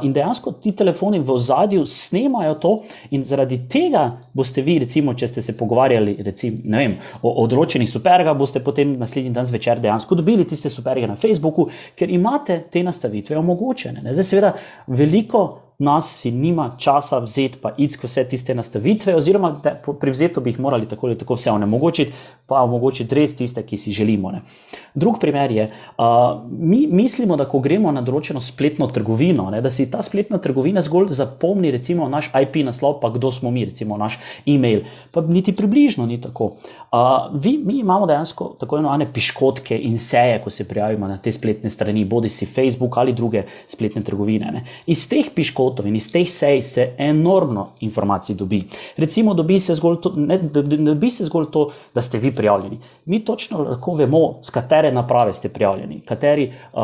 In 0.02 0.14
dejansko 0.16 0.56
ti 0.62 0.72
telefoni 0.76 1.20
v 1.20 1.34
ozadju 1.36 1.86
snemajo 1.86 2.54
to, 2.62 2.72
in 3.16 3.24
zaradi 3.24 3.62
tega 3.70 4.06
boste 4.36 4.64
vi, 4.64 4.78
recimo, 4.84 5.14
če 5.14 5.28
ste 5.30 5.44
se 5.44 5.56
pogovarjali 5.56 6.16
recimo, 6.26 6.76
vem, 6.76 6.96
o, 7.22 7.32
o 7.42 7.46
določenih 7.50 7.90
superga, 7.90 8.34
boste 8.36 8.62
potem 8.64 8.96
naslednji 9.00 9.34
dan 9.36 9.48
zvečer 9.48 9.82
dejansko 9.82 10.18
dobili 10.18 10.46
tiste 10.48 10.72
superge 10.72 11.08
na 11.08 11.18
Facebooku, 11.20 11.68
ker 11.96 12.10
imate 12.12 12.62
te 12.72 12.82
nastavitve 12.86 13.38
omogočene. 13.38 14.02
Ne? 14.02 14.16
Zdaj, 14.16 14.28
seveda, 14.30 14.52
veliko 14.86 15.46
nas 15.78 16.08
si 16.20 16.30
nima 16.30 16.70
časa 16.78 17.18
vzeti, 17.18 17.58
pa 17.60 17.74
iti 17.76 17.98
vse 18.02 18.24
tiste 18.24 18.54
nastavitve, 18.54 19.14
oziroma 19.16 19.50
pri 20.00 20.10
vzetu 20.10 20.40
bi 20.40 20.50
jih 20.50 20.60
morali 20.60 20.88
tako 20.88 21.06
ali 21.06 21.18
tako 21.18 21.34
vse 21.34 21.50
onemogočiti, 21.50 22.12
pa 22.46 22.62
omogočiti 22.62 23.14
res 23.14 23.36
tiste, 23.36 23.62
ki 23.62 23.76
si 23.76 23.92
želimo. 23.92 24.30
Ne. 24.32 24.40
Drug 24.94 25.18
primer 25.20 25.50
je, 25.52 25.66
uh, 25.98 26.40
mi 26.50 26.86
mislimo, 26.86 27.36
da 27.36 27.44
ko 27.44 27.60
gremo 27.60 27.92
na 27.92 28.00
določeno 28.00 28.40
spletno 28.40 28.86
trgovino, 28.86 29.50
ne, 29.52 29.60
da 29.60 29.70
si 29.70 29.90
ta 29.90 30.00
spletna 30.02 30.38
trgovina 30.38 30.80
zgolj 30.82 31.12
zapomni, 31.18 31.70
recimo 31.74 32.08
naš 32.08 32.30
IP 32.32 32.62
naslov, 32.64 33.00
pa 33.02 33.10
kdo 33.12 33.30
smo 33.30 33.50
mi, 33.50 33.66
recimo 33.68 33.98
naš 34.00 34.16
e-mail, 34.46 34.86
pa 35.12 35.20
niti 35.20 35.52
približno 35.52 36.06
ni 36.06 36.20
tako. 36.22 36.54
Uh, 36.86 37.28
vi, 37.42 37.58
mi 37.58 37.80
imamo 37.82 38.06
dejansko 38.06 38.54
tako 38.60 38.78
imenovane 38.78 39.10
piškotke 39.12 39.76
in 39.76 39.98
seje, 39.98 40.40
ko 40.44 40.50
se 40.50 40.64
prijavimo 40.64 41.08
na 41.10 41.18
te 41.18 41.32
spletne 41.32 41.70
strani, 41.70 42.04
bodi 42.04 42.30
si 42.32 42.46
Facebook 42.46 42.96
ali 42.96 43.12
druge 43.12 43.44
spletne 43.68 44.04
trgovine. 44.06 44.52
Ne. 44.54 44.64
Iz 44.86 45.04
teh 45.10 45.28
piškotk 45.34 45.65
fotov 45.66 45.86
in 45.90 45.98
iz 45.98 46.10
teh 46.12 46.28
sej 46.30 46.62
se 46.62 46.86
enormno 46.98 47.66
informacij 47.80 48.36
dobi. 48.36 48.62
Recimo, 48.96 49.34
dobi 49.34 49.58
se, 49.60 49.74
to, 49.80 50.12
ne, 50.16 50.38
dobi 50.38 51.10
se 51.10 51.26
zgolj 51.26 51.50
to, 51.52 51.70
da 51.94 52.02
ste 52.02 52.18
vi 52.18 52.34
prijavljeni. 52.34 52.78
Mi 53.06 53.24
točno 53.24 53.62
lahko 53.62 53.94
vemo, 53.94 54.38
z 54.42 54.50
katere 54.50 54.92
naprave 54.92 55.34
ste 55.34 55.48
prijavljeni, 55.48 56.00
kateri 56.06 56.48
uh, 56.48 56.80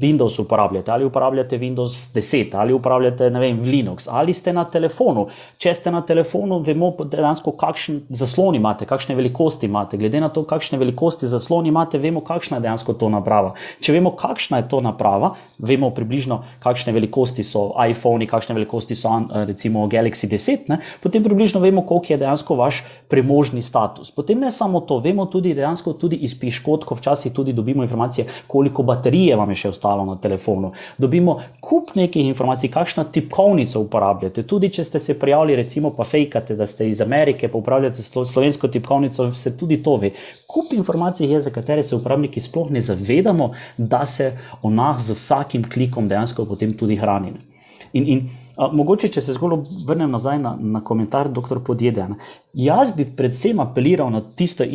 Windows 0.00 0.40
uporabljate, 0.40 0.90
ali 0.90 1.04
uporabljate 1.04 1.58
Windows 1.58 2.12
10, 2.14 2.56
ali 2.56 2.72
uporabljate 2.72 3.30
vem, 3.30 3.60
Linux, 3.62 4.08
ali 4.10 4.32
ste 4.32 4.52
na 4.52 4.64
telefonu. 4.64 5.26
Če 5.58 5.74
ste 5.74 5.90
na 5.90 6.02
telefonu, 6.06 6.60
vemo 6.64 6.92
dejansko, 7.04 7.52
kakšen 7.58 8.00
zaslon 8.08 8.58
imate, 8.58 8.86
kakšne 8.86 9.14
velikosti 9.14 9.66
imate. 9.66 9.96
Glede 9.96 10.20
na 10.20 10.28
to, 10.28 10.44
kakšne 10.48 10.78
velikosti 10.78 11.28
zaslon 11.28 11.66
imate, 11.66 11.98
vemo, 11.98 12.20
kakšna 12.24 12.58
je 12.58 12.66
dejansko 12.66 12.96
to 12.98 13.10
naprava. 13.12 13.54
Če 13.80 13.94
vemo, 13.96 14.14
kakšna 14.18 14.62
je 14.62 14.68
to 14.72 14.80
naprava, 14.84 15.34
vemo 15.58 15.90
približno, 15.94 16.42
kakšne 16.64 16.92
velikosti 16.96 17.44
so 17.46 17.70
iPhone 17.88 18.17
telefoni, 18.18 18.26
kakšne 18.26 18.54
velikosti 18.54 18.94
so, 18.94 19.08
eh, 19.08 19.46
recimo 19.46 19.86
Galaxy 19.88 20.26
10, 20.26 20.68
ne, 20.68 20.78
potem 21.02 21.22
približno 21.22 21.60
vemo, 21.60 21.82
koliko 21.82 22.12
je 22.12 22.18
dejansko 22.18 22.56
vaš 22.56 22.84
premožni 23.08 23.62
status. 23.62 24.10
Potem 24.10 24.40
ne 24.40 24.50
samo 24.50 24.80
to, 24.80 24.98
vemo 24.98 25.26
tudi 25.26 25.54
dejansko 25.54 25.92
tudi 25.92 26.16
iz 26.16 26.34
piškotkov, 26.34 26.98
včasih 26.98 27.32
tudi 27.32 27.52
dobimo 27.52 27.82
informacije, 27.82 28.26
koliko 28.46 28.82
baterije 28.82 29.36
vam 29.36 29.50
je 29.50 29.56
še 29.56 29.68
ostalo 29.68 30.04
na 30.04 30.16
telefonu. 30.16 30.72
Dobimo 30.98 31.38
kup 31.60 31.94
nekih 31.94 32.26
informacij, 32.26 32.70
kakšno 32.70 33.04
tipkovnico 33.04 33.80
uporabljate. 33.80 34.42
Tudi 34.42 34.68
če 34.68 34.84
ste 34.84 34.98
se 34.98 35.18
prijavili, 35.18 35.56
recimo 35.56 35.90
pa 35.90 36.04
fejkate, 36.04 36.56
da 36.56 36.66
ste 36.66 36.88
iz 36.88 37.00
Amerike, 37.00 37.48
pa 37.48 37.58
uporabljate 37.58 38.02
slovensko 38.02 38.68
tipkovnico, 38.68 39.32
se 39.34 39.56
tudi 39.56 39.82
to 39.82 39.96
ve. 39.96 40.12
Kup 40.46 40.72
informacij 40.72 41.30
je, 41.32 41.40
za 41.40 41.50
katere 41.50 41.84
se 41.84 41.96
uporabniki 41.96 42.40
sploh 42.40 42.70
ne 42.70 42.82
zavedamo, 42.82 43.50
da 43.76 44.06
se 44.06 44.32
o 44.62 44.70
nas 44.70 45.02
z 45.02 45.14
vsakim 45.14 45.64
klikom 45.64 46.08
dejansko 46.08 46.44
potem 46.44 46.72
tudi 46.76 46.96
hranimo. 46.96 47.47
In, 47.92 48.06
in 48.06 48.22
a, 48.56 48.68
mogoče, 48.72 49.08
če 49.08 49.22
se 49.24 49.36
zgolj 49.36 49.62
vrnem 49.86 50.10
nazaj 50.10 50.38
na, 50.42 50.56
na 50.60 50.82
komentar 50.84 51.30
dr. 51.32 51.62
Podjede. 51.64 52.06
Jaz 52.54 52.92
bi 52.96 53.06
predvsem 53.16 53.60
apeliral 53.60 54.10
na 54.12 54.20
tisto, 54.36 54.66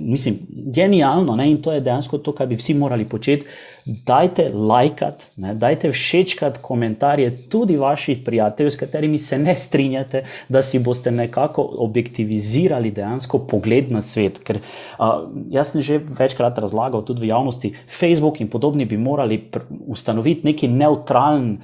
mislim, 0.00 0.38
genialno 0.74 1.36
ne, 1.36 1.50
in 1.50 1.62
to 1.62 1.72
je 1.72 1.80
dejansko 1.80 2.18
to, 2.18 2.34
kar 2.34 2.48
bi 2.50 2.58
vsi 2.58 2.74
morali 2.74 3.08
početi 3.08 3.46
dajte 3.86 4.48
lajkat, 4.50 5.22
ne, 5.38 5.54
dajte 5.54 5.92
všečkat 5.94 6.58
komentarje 6.58 7.30
tudi 7.48 7.76
vaših 7.78 8.18
prijateljev, 8.24 8.70
s 8.70 8.80
katerimi 8.80 9.18
se 9.18 9.38
ne 9.38 9.54
strinjate, 9.56 10.24
da 10.48 10.62
si 10.62 10.78
boste 10.78 11.10
nekako 11.10 11.62
objektivizirali 11.86 12.90
dejansko 12.90 13.38
pogled 13.46 13.92
na 13.94 14.02
svet. 14.02 14.40
Ker 14.42 14.58
uh, 14.58 15.28
jaz 15.54 15.70
sem 15.72 15.84
že 15.86 16.00
večkrat 16.02 16.58
razlagal 16.58 17.04
tudi 17.06 17.26
v 17.26 17.30
javnosti, 17.30 17.72
Facebook 17.86 18.40
in 18.40 18.50
podobni 18.50 18.84
bi 18.84 18.98
morali 18.98 19.38
ustanoviti 19.86 20.46
neki 20.50 20.68
neutralen 20.68 21.60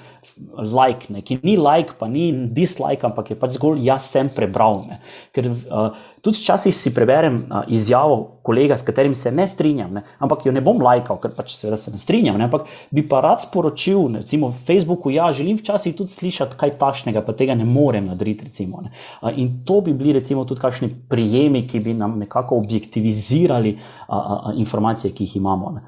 like, 0.63 1.11
ne, 1.11 1.23
ki 1.27 1.41
ni 1.43 1.57
like, 1.59 1.99
pa 1.99 2.07
ni 2.07 2.31
dislike, 2.55 3.03
ampak 3.07 3.35
je 3.35 3.39
pač 3.39 3.59
zgolj 3.59 3.83
jaz 3.83 4.07
sem 4.15 4.31
prebral. 4.31 4.85
Ne, 4.87 5.03
ker, 5.35 5.51
uh, 5.51 5.99
Tudi 6.23 6.39
včasih 6.39 6.75
si 6.75 6.93
preberem 6.95 7.47
a, 7.51 7.65
izjavo 7.67 8.39
kolega, 8.43 8.77
s 8.79 8.85
katerim 8.87 9.15
se 9.15 9.33
ne 9.33 9.47
strinjam, 9.49 9.91
ne, 9.95 10.03
ampak 10.23 10.47
jo 10.47 10.53
ne 10.55 10.61
bom 10.63 10.79
lajkal, 10.83 11.19
ker 11.19 11.33
pač 11.35 11.57
se 11.59 11.71
ne 11.71 11.99
strinjam. 11.99 12.37
Ne, 12.39 12.47
ampak 12.47 12.69
bi 12.95 13.03
pa 13.09 13.19
rad 13.25 13.43
sporočil, 13.43 14.05
ne, 14.13 14.23
recimo, 14.23 14.53
Facebooku, 14.55 15.11
ja, 15.11 15.33
želim 15.35 15.59
včasih 15.59 15.97
tudi 15.99 16.15
slišati 16.15 16.59
kaj 16.61 16.77
takšnega, 16.79 17.25
pa 17.27 17.35
tega 17.35 17.57
ne 17.59 17.67
morem 17.67 18.07
narediti. 18.07 18.47
Recimo, 18.53 18.85
ne. 18.87 18.93
A, 19.21 19.33
in 19.35 19.65
to 19.67 19.81
bi 19.83 19.97
bili 19.99 20.15
recimo 20.15 20.45
tudi 20.47 20.63
kakšni 20.63 20.93
prijemi, 21.11 21.65
ki 21.67 21.81
bi 21.83 21.95
nam 21.99 22.15
nekako 22.23 22.61
objektivizirali 22.63 23.75
a, 24.07 24.17
a, 24.17 24.39
a, 24.47 24.55
informacije, 24.63 25.11
ki 25.11 25.27
jih 25.27 25.37
imamo. 25.43 25.75
Ne. 25.75 25.83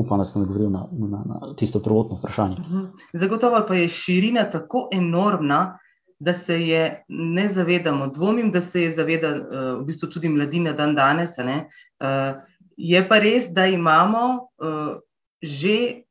Upam, 0.00 0.22
da 0.22 0.26
sem 0.26 0.42
odgovoril 0.42 0.72
na, 0.72 0.86
na, 1.12 1.22
na 1.28 1.54
tisto 1.60 1.82
prvotno 1.84 2.16
vprašanje. 2.16 2.56
Mhm. 2.64 2.88
Zagotovo 3.12 3.64
pa 3.68 3.76
je 3.76 3.88
širina 3.88 4.48
tako 4.50 4.88
enormna 4.92 5.78
da 6.22 6.32
se 6.32 6.60
je 6.62 7.04
ne 7.08 7.48
zavedamo. 7.48 8.06
Dvomim, 8.06 8.50
da 8.54 8.60
se 8.60 8.82
je 8.82 8.92
zavedala 8.94 9.36
uh, 9.36 9.80
v 9.80 9.86
bistvu 9.86 10.08
tudi 10.10 10.28
mladina 10.28 10.72
dan 10.72 10.94
danes. 10.94 11.34
Uh, 11.38 12.38
je 12.76 13.02
pa 13.08 13.18
res, 13.18 13.48
da 13.50 13.66
imamo 13.66 14.26
uh, 14.62 15.00
že, 15.42 16.04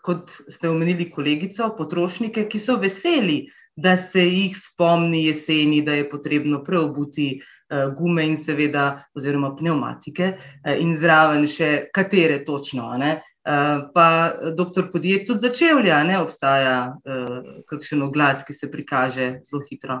kot 0.00 0.32
ste 0.48 0.70
omenili, 0.70 1.10
kolegico, 1.12 1.74
potrošnike, 1.76 2.46
ki 2.48 2.58
so 2.58 2.78
veseli, 2.80 3.42
da 3.76 3.96
se 3.96 4.24
jih 4.24 4.56
spomni 4.56 5.26
jeseni, 5.26 5.82
da 5.84 5.92
je 5.98 6.08
potrebno 6.08 6.62
preobuti 6.64 7.34
uh, 7.36 7.92
gume 7.96 8.24
in 8.26 8.36
seveda, 8.40 9.04
oziroma 9.14 9.52
pneumatike, 9.56 10.32
uh, 10.32 10.72
in 10.80 10.96
zraven 10.96 11.44
še 11.44 11.90
katere 11.92 12.40
točno. 12.48 12.94
Eh, 12.96 13.20
pa 13.94 14.06
doktor 14.56 14.90
podjet 14.92 15.26
tudi 15.26 15.46
začevlja, 15.46 16.02
ne 16.04 16.18
obstaja 16.22 16.74
uh, 16.92 17.38
kakšen 17.70 18.02
oglas, 18.02 18.44
ki 18.46 18.54
se 18.54 18.70
prikaže 18.70 19.30
zelo 19.46 19.62
hitro. 19.68 20.00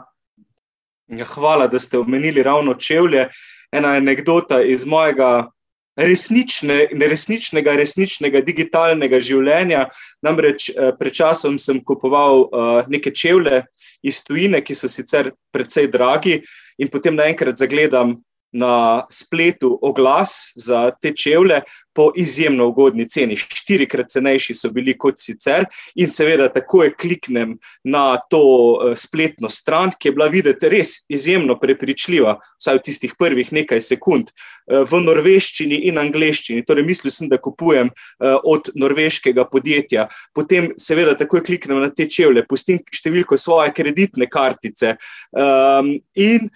Ja, 1.10 1.26
hvala, 1.26 1.66
da 1.66 1.78
ste 1.78 1.98
omenili 1.98 2.42
ravno 2.42 2.74
čevlje. 2.74 3.28
Ena 3.72 3.96
anekdota 3.98 4.60
iz 4.62 4.86
mojega 4.86 5.50
resnične, 5.96 6.86
resničnega, 7.10 7.74
resničnega 7.78 8.42
digitalnega 8.46 9.20
življenja. 9.22 9.86
Namreč 10.22 10.70
eh, 10.70 10.92
pred 10.98 11.14
časom 11.14 11.58
sem 11.58 11.80
kupoval 11.84 12.46
uh, 12.46 12.88
neke 12.90 13.12
čevlje 13.14 13.64
iz 14.06 14.22
tujine, 14.24 14.62
ki 14.64 14.74
so 14.74 14.88
sicer 14.88 15.32
precej 15.54 15.90
dragi, 15.92 16.40
in 16.80 16.88
potem 16.88 17.18
naenkrat 17.18 17.58
zagledam 17.60 18.16
na 18.52 19.06
spletu 19.10 19.78
oglas 19.82 20.52
za 20.56 20.90
te 21.02 21.14
čevlje 21.16 21.60
po 21.94 22.12
izjemno 22.16 22.66
ugodni 22.68 23.08
ceni. 23.08 23.36
Štirikrat 23.36 24.10
cenejši 24.10 24.54
so 24.54 24.70
bili 24.70 24.94
kot 24.98 25.18
sicer, 25.18 25.66
in 25.94 26.10
seveda 26.10 26.48
takoj 26.52 26.92
kliknem 26.96 27.56
na 27.84 28.16
to 28.30 28.42
eh, 28.42 28.94
spletno 28.96 29.50
stran, 29.50 29.92
ki 29.98 30.08
je 30.08 30.14
bila 30.14 30.28
videti 30.30 30.70
res 30.70 30.94
izjemno 31.08 31.58
prepričljiva, 31.60 32.36
vsaj 32.62 32.78
v 32.78 32.84
tistih 32.86 33.14
prvih 33.18 33.52
nekaj 33.52 33.82
sekund, 33.84 34.30
eh, 34.30 34.84
v 34.86 35.02
norveščini 35.02 35.82
in 35.90 35.98
angleščini. 35.98 36.64
Torej, 36.66 36.86
mislil 36.86 37.14
sem, 37.14 37.28
da 37.28 37.40
kupujem 37.42 37.90
eh, 37.90 38.36
od 38.44 38.72
norveškega 38.74 39.44
podjetja. 39.50 40.06
Potem, 40.34 40.72
seveda, 40.78 41.18
takoj 41.18 41.44
kliknem 41.46 41.82
na 41.82 41.90
te 41.90 42.06
čevlje, 42.06 42.46
pustim 42.48 42.80
številko 42.94 43.38
svoje 43.38 43.74
kreditne 43.74 44.30
kartice. 44.30 44.96
Um, 45.30 45.96
in 46.14 46.48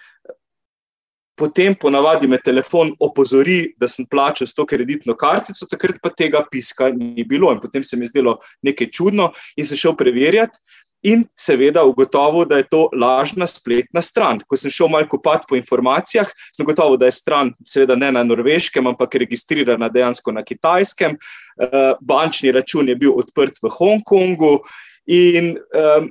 potem 1.35 1.75
ponavadi 1.75 2.27
me 2.27 2.37
telefon 2.37 2.93
opozori, 2.99 3.73
da 3.77 3.87
sem 3.87 4.05
plačal 4.05 4.47
s 4.47 4.55
to 4.55 4.65
kreditno 4.65 5.15
kartico, 5.19 5.67
takrat 5.69 5.99
pa 6.03 6.09
tega 6.09 6.45
piska 6.51 6.89
ni 6.95 7.23
bilo. 7.23 7.51
In 7.51 7.59
potem 7.59 7.83
se 7.83 7.97
mi 7.97 8.07
je 8.07 8.15
zdelo 8.15 8.37
nekaj 8.63 8.91
čudno 8.91 9.31
in 9.57 9.65
se 9.65 9.75
šel 9.75 9.95
preverjati. 9.95 10.59
in 11.05 11.21
seveda 11.37 11.83
ugotovil, 11.85 12.47
da 12.49 12.57
je 12.57 12.67
to 12.71 12.87
lažna 12.97 13.47
spletna 13.47 14.01
stran. 14.01 14.39
Ko 14.49 14.57
sem 14.57 14.71
šel 14.73 14.89
malo 14.89 15.05
kopati 15.09 15.45
po 15.49 15.55
informacijah, 15.55 16.29
sem 16.55 16.65
ugotovil, 16.65 16.97
da 16.97 17.05
je 17.05 17.17
stran, 17.19 17.51
seveda 17.67 17.95
ne 17.95 18.09
na 18.15 18.23
norveškem, 18.25 18.87
ampak 18.87 19.15
registrirana 19.21 19.89
dejansko 19.89 20.33
na 20.33 20.43
kitajskem. 20.43 21.17
Uh, 21.61 21.93
bančni 22.01 22.51
račun 22.51 22.89
je 22.89 22.95
bil 22.95 23.13
odprt 23.13 23.61
v 23.61 23.69
Hongkongu 23.77 24.57
in 25.05 25.53
um, 25.55 26.09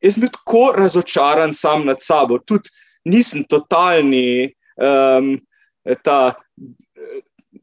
jaz 0.00 0.16
sem 0.16 0.24
bil 0.24 0.32
tako 0.32 0.64
razočaran 0.78 1.52
sam 1.54 1.84
nad 1.86 2.00
sabo, 2.00 2.40
tudi 2.40 2.72
nisem 3.04 3.44
totalni. 3.44 4.54
Um, 4.80 5.36
Ta 6.04 6.36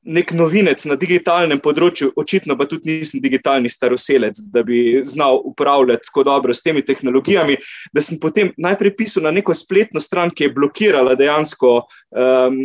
nek 0.08 0.32
novinec 0.36 0.82
na 0.88 0.96
digitalnem 1.00 1.60
področju, 1.64 2.12
očitno 2.20 2.56
pa 2.58 2.68
tudi 2.70 2.98
nisem 2.98 3.22
digitalni 3.24 3.70
staroselec, 3.72 4.40
da 4.54 4.64
bi 4.66 5.04
znal 5.06 5.42
upravljati 5.52 6.08
tako 6.10 6.24
dobro 6.28 6.56
s 6.56 6.64
temi 6.64 6.84
tehnologijami, 6.86 7.58
da 7.94 8.04
sem 8.04 8.20
potem 8.20 8.54
najprej 8.58 8.96
pisal 8.98 9.28
na 9.28 9.34
neko 9.36 9.56
spletno 9.56 10.02
stran, 10.04 10.32
ki 10.32 10.48
je 10.48 10.54
blokirala 10.56 11.16
dejansko 11.20 11.72
um, 11.84 12.60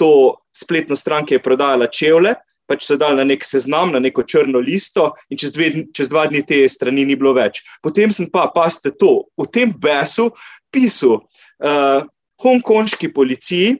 to 0.00 0.10
spletno 0.56 0.96
stran, 0.96 1.26
ki 1.26 1.38
je 1.38 1.44
prodajala 1.44 1.90
čevlje. 1.92 2.36
Pač 2.68 2.84
so 2.84 2.98
dali 3.00 3.16
na 3.16 3.24
nek 3.24 3.46
seznam, 3.48 3.94
na 3.94 4.00
neko 4.04 4.26
črno 4.28 4.60
listo, 4.60 5.14
in 5.32 5.40
čez, 5.40 5.54
dve, 5.56 5.70
čez 5.96 6.10
dva 6.12 6.26
dni 6.28 6.42
te 6.44 6.58
strani 6.68 7.06
ni 7.08 7.16
bilo 7.16 7.32
več. 7.32 7.62
Potem 7.80 8.12
sem 8.12 8.28
pa, 8.28 8.44
paste 8.52 8.92
to, 9.00 9.22
v 9.40 9.46
tem 9.48 9.72
besu 9.72 10.26
pisal 10.68 11.22
uh, 11.64 12.04
hongkonški 12.44 13.08
policiji, 13.16 13.78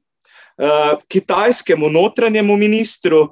kitajskemu 1.09 1.91
notranjemu 1.91 2.57
ministru 2.57 3.29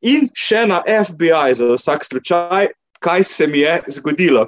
in 0.00 0.28
še 0.32 0.64
na 0.66 0.80
FBI, 0.86 1.54
za 1.54 1.74
vsak 1.74 2.04
slučaj, 2.08 2.70
kaj 3.00 3.24
se 3.24 3.46
mi 3.46 3.64
je 3.64 3.80
zgodilo. 4.00 4.46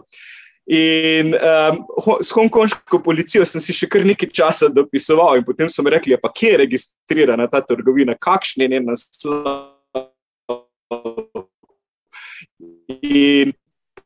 In 0.70 1.35
um, 1.35 1.80
s 2.22 2.30
hongkonško 2.30 3.01
policijo 3.03 3.45
sem 3.49 3.61
si 3.61 3.74
še 3.74 3.89
kar 3.91 4.05
nekaj 4.07 4.30
časa 4.30 4.70
dopisoval, 4.70 5.41
in 5.41 5.45
potem 5.45 5.68
so 5.68 5.83
mi 5.83 5.91
rekli, 5.91 6.16
pa 6.22 6.30
kje 6.30 6.53
je 6.53 6.61
registrirana 6.62 7.49
ta 7.51 7.61
trgovina, 7.66 8.14
kakšen 8.14 8.62
je 8.62 8.68
njen 8.70 8.87
naslov. 8.87 9.68
In 13.03 13.51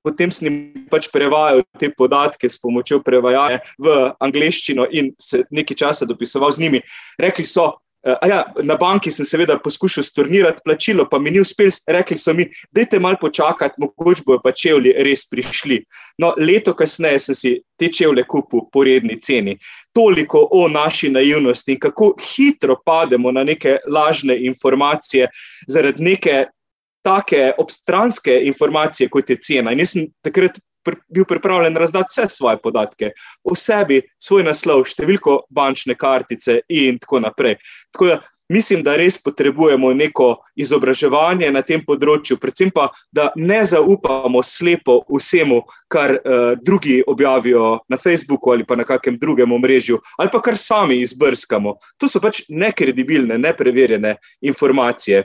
potem 0.06 0.32
sem 0.32 0.48
jim 0.48 0.86
pač 0.88 1.10
prevajal 1.12 1.60
te 1.76 1.90
podatke 1.92 2.48
s 2.48 2.56
pomočjo 2.62 3.02
prevajalca 3.04 3.60
v 3.82 3.96
angleščino 4.22 4.86
in 4.94 5.10
se 5.20 5.42
nekaj 5.50 5.82
časa 5.82 6.08
dopisoval 6.08 6.54
z 6.56 6.64
njimi. 6.64 6.80
Rekli 7.20 7.44
so, 7.44 7.74
Uh, 8.06 8.28
ja, 8.28 8.44
na 8.62 8.76
banki 8.78 9.10
sem 9.10 9.26
seveda 9.26 9.56
poskušal 9.58 10.04
stornirati 10.06 10.62
plačilo, 10.64 11.08
pa 11.10 11.18
mi 11.18 11.30
ni 11.34 11.40
uspel. 11.42 11.72
Rekli 11.90 12.18
so 12.18 12.34
mi, 12.34 12.46
dajte 12.70 13.00
malo 13.02 13.18
počakati, 13.20 13.82
mogoče 13.82 14.22
bojo 14.26 14.38
pa 14.44 14.52
čevlji 14.52 14.92
res 15.02 15.24
prišli. 15.30 15.80
No, 16.22 16.30
leto 16.38 16.74
kasneje 16.74 17.24
sem 17.24 17.34
si 17.34 17.54
te 17.78 17.90
čevlje 17.92 18.22
kupil 18.30 18.68
po 18.72 18.84
redni 18.86 19.18
ceni. 19.20 19.56
Toliko 19.94 20.44
o 20.54 20.68
naši 20.68 21.10
naivnosti 21.10 21.74
in 21.74 21.80
kako 21.82 22.12
hitro 22.22 22.76
pademo 22.86 23.32
na 23.32 23.42
neke 23.44 23.78
lažne 23.90 24.38
informacije 24.46 25.26
zaradi 25.66 26.02
neke 26.04 26.44
take 27.06 27.52
obstranske 27.58 28.40
informacije, 28.46 29.08
kot 29.08 29.30
je 29.30 29.36
cena. 29.42 29.72
In 29.72 29.82
jaz 29.82 29.94
sem 29.94 30.06
takrat 30.22 30.58
bil 31.08 31.24
pripravljen 31.28 31.76
razdati 31.76 32.12
vse 32.12 32.28
svoje 32.28 32.60
podatke 32.62 33.10
o 33.44 33.56
sebi, 33.56 34.02
svoj 34.18 34.46
naslov, 34.46 34.86
številko 34.86 35.42
bančne 35.50 35.94
kartice 35.98 36.60
in 36.68 36.98
tako 37.02 37.20
naprej. 37.26 37.58
Tako 37.92 38.12
da 38.12 38.20
mislim, 38.48 38.82
da 38.82 38.96
res 38.96 39.18
potrebujemo 39.22 39.92
neko 39.94 40.28
izobraževanje 40.56 41.50
na 41.52 41.62
tem 41.66 41.82
področju, 41.84 42.38
predvsem 42.42 42.70
pa, 42.74 42.88
da 43.12 43.28
ne 43.36 43.62
zaupamo 43.66 44.42
slepo 44.44 45.00
vsemu, 45.10 45.62
kar 45.92 46.16
uh, 46.16 46.48
drugi 46.62 47.00
objavijo 47.06 47.76
na 47.88 47.98
Facebooku 48.00 48.52
ali 48.54 48.66
pa 48.66 48.76
na 48.76 48.86
kakem 48.86 49.18
drugem 49.18 49.52
omrežju, 49.52 50.00
ali 50.18 50.32
pa 50.32 50.42
kar 50.42 50.58
sami 50.58 51.00
izbrskamo. 51.02 51.76
To 51.98 52.10
so 52.10 52.22
pač 52.22 52.44
nekredibilne, 52.48 53.38
nepreverjene 53.38 54.16
informacije. 54.42 55.24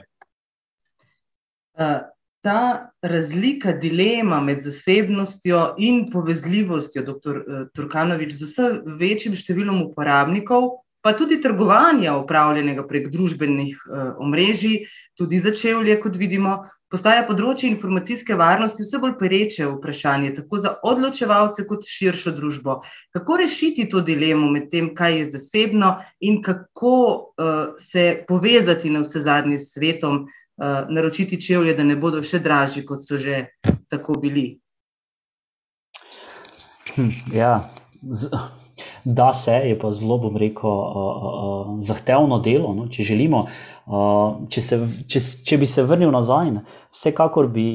Uh 1.78 2.11
ta 2.42 2.90
razlika, 3.02 3.72
dilema 3.72 4.40
med 4.40 4.60
zasebnostjo 4.60 5.74
in 5.78 6.08
povezljivostjo, 6.10 7.02
dr. 7.06 7.36
Eh, 7.38 7.64
Turkanovič, 7.74 8.34
z 8.34 8.48
vsem 8.50 8.80
večjim 8.98 9.36
številom 9.38 9.84
uporabnikov, 9.86 10.82
pa 11.02 11.14
tudi 11.18 11.40
trgovanja 11.42 12.14
upravljenega 12.20 12.84
prek 12.86 13.08
družbenih 13.10 13.74
uh, 13.74 14.02
omrežij, 14.22 14.84
tudi 15.18 15.40
začevlje, 15.42 15.96
kot 15.98 16.14
vidimo, 16.14 16.60
postaja 16.92 17.24
področje 17.26 17.66
informacijske 17.72 18.36
varnosti 18.38 18.84
vse 18.84 19.00
bolj 19.02 19.16
pereče 19.18 19.66
vprašanje, 19.66 20.30
tako 20.36 20.60
za 20.62 20.76
odločevalce, 20.86 21.64
kot 21.66 21.88
širšo 21.90 22.34
družbo. 22.36 22.78
Kako 23.16 23.40
rešiti 23.42 23.88
to 23.90 24.04
dilemo 24.06 24.50
med 24.54 24.70
tem, 24.70 24.92
kaj 24.94 25.18
je 25.18 25.26
zasebno 25.34 25.96
in 26.22 26.38
kako 26.44 26.94
uh, 26.94 27.74
se 27.82 28.22
povezati 28.28 28.92
na 28.94 29.02
vse 29.02 29.24
zadnje 29.26 29.58
s 29.58 29.72
svetom, 29.74 30.28
naročiti 30.88 31.40
čevlje, 31.40 31.74
da 31.74 31.84
ne 31.84 31.96
bodo 31.96 32.22
še 32.22 32.38
dražji, 32.42 32.84
kot 32.86 33.04
so 33.04 33.18
že 33.18 33.46
tako 33.90 34.18
bili. 34.22 34.46
Hm, 36.94 37.10
ja, 37.34 37.54
z, 38.02 38.28
da 39.04 39.32
se 39.34 39.52
je 39.52 39.78
pa 39.78 39.92
zelo, 39.92 40.18
bom 40.18 40.36
rekel, 40.36 40.70
uh, 40.70 41.22
uh, 41.22 41.78
zahtevno 41.82 42.38
delo. 42.38 42.74
No? 42.74 42.88
Če, 42.92 43.06
želimo, 43.12 43.46
uh, 43.86 44.44
če, 44.50 44.62
se, 44.62 44.78
če, 45.08 45.22
če 45.46 45.58
bi 45.58 45.66
se 45.66 45.84
vrnil 45.86 46.12
nazaj, 46.14 46.52
ne? 46.54 46.64
vsekakor 46.94 47.50
bi 47.52 47.66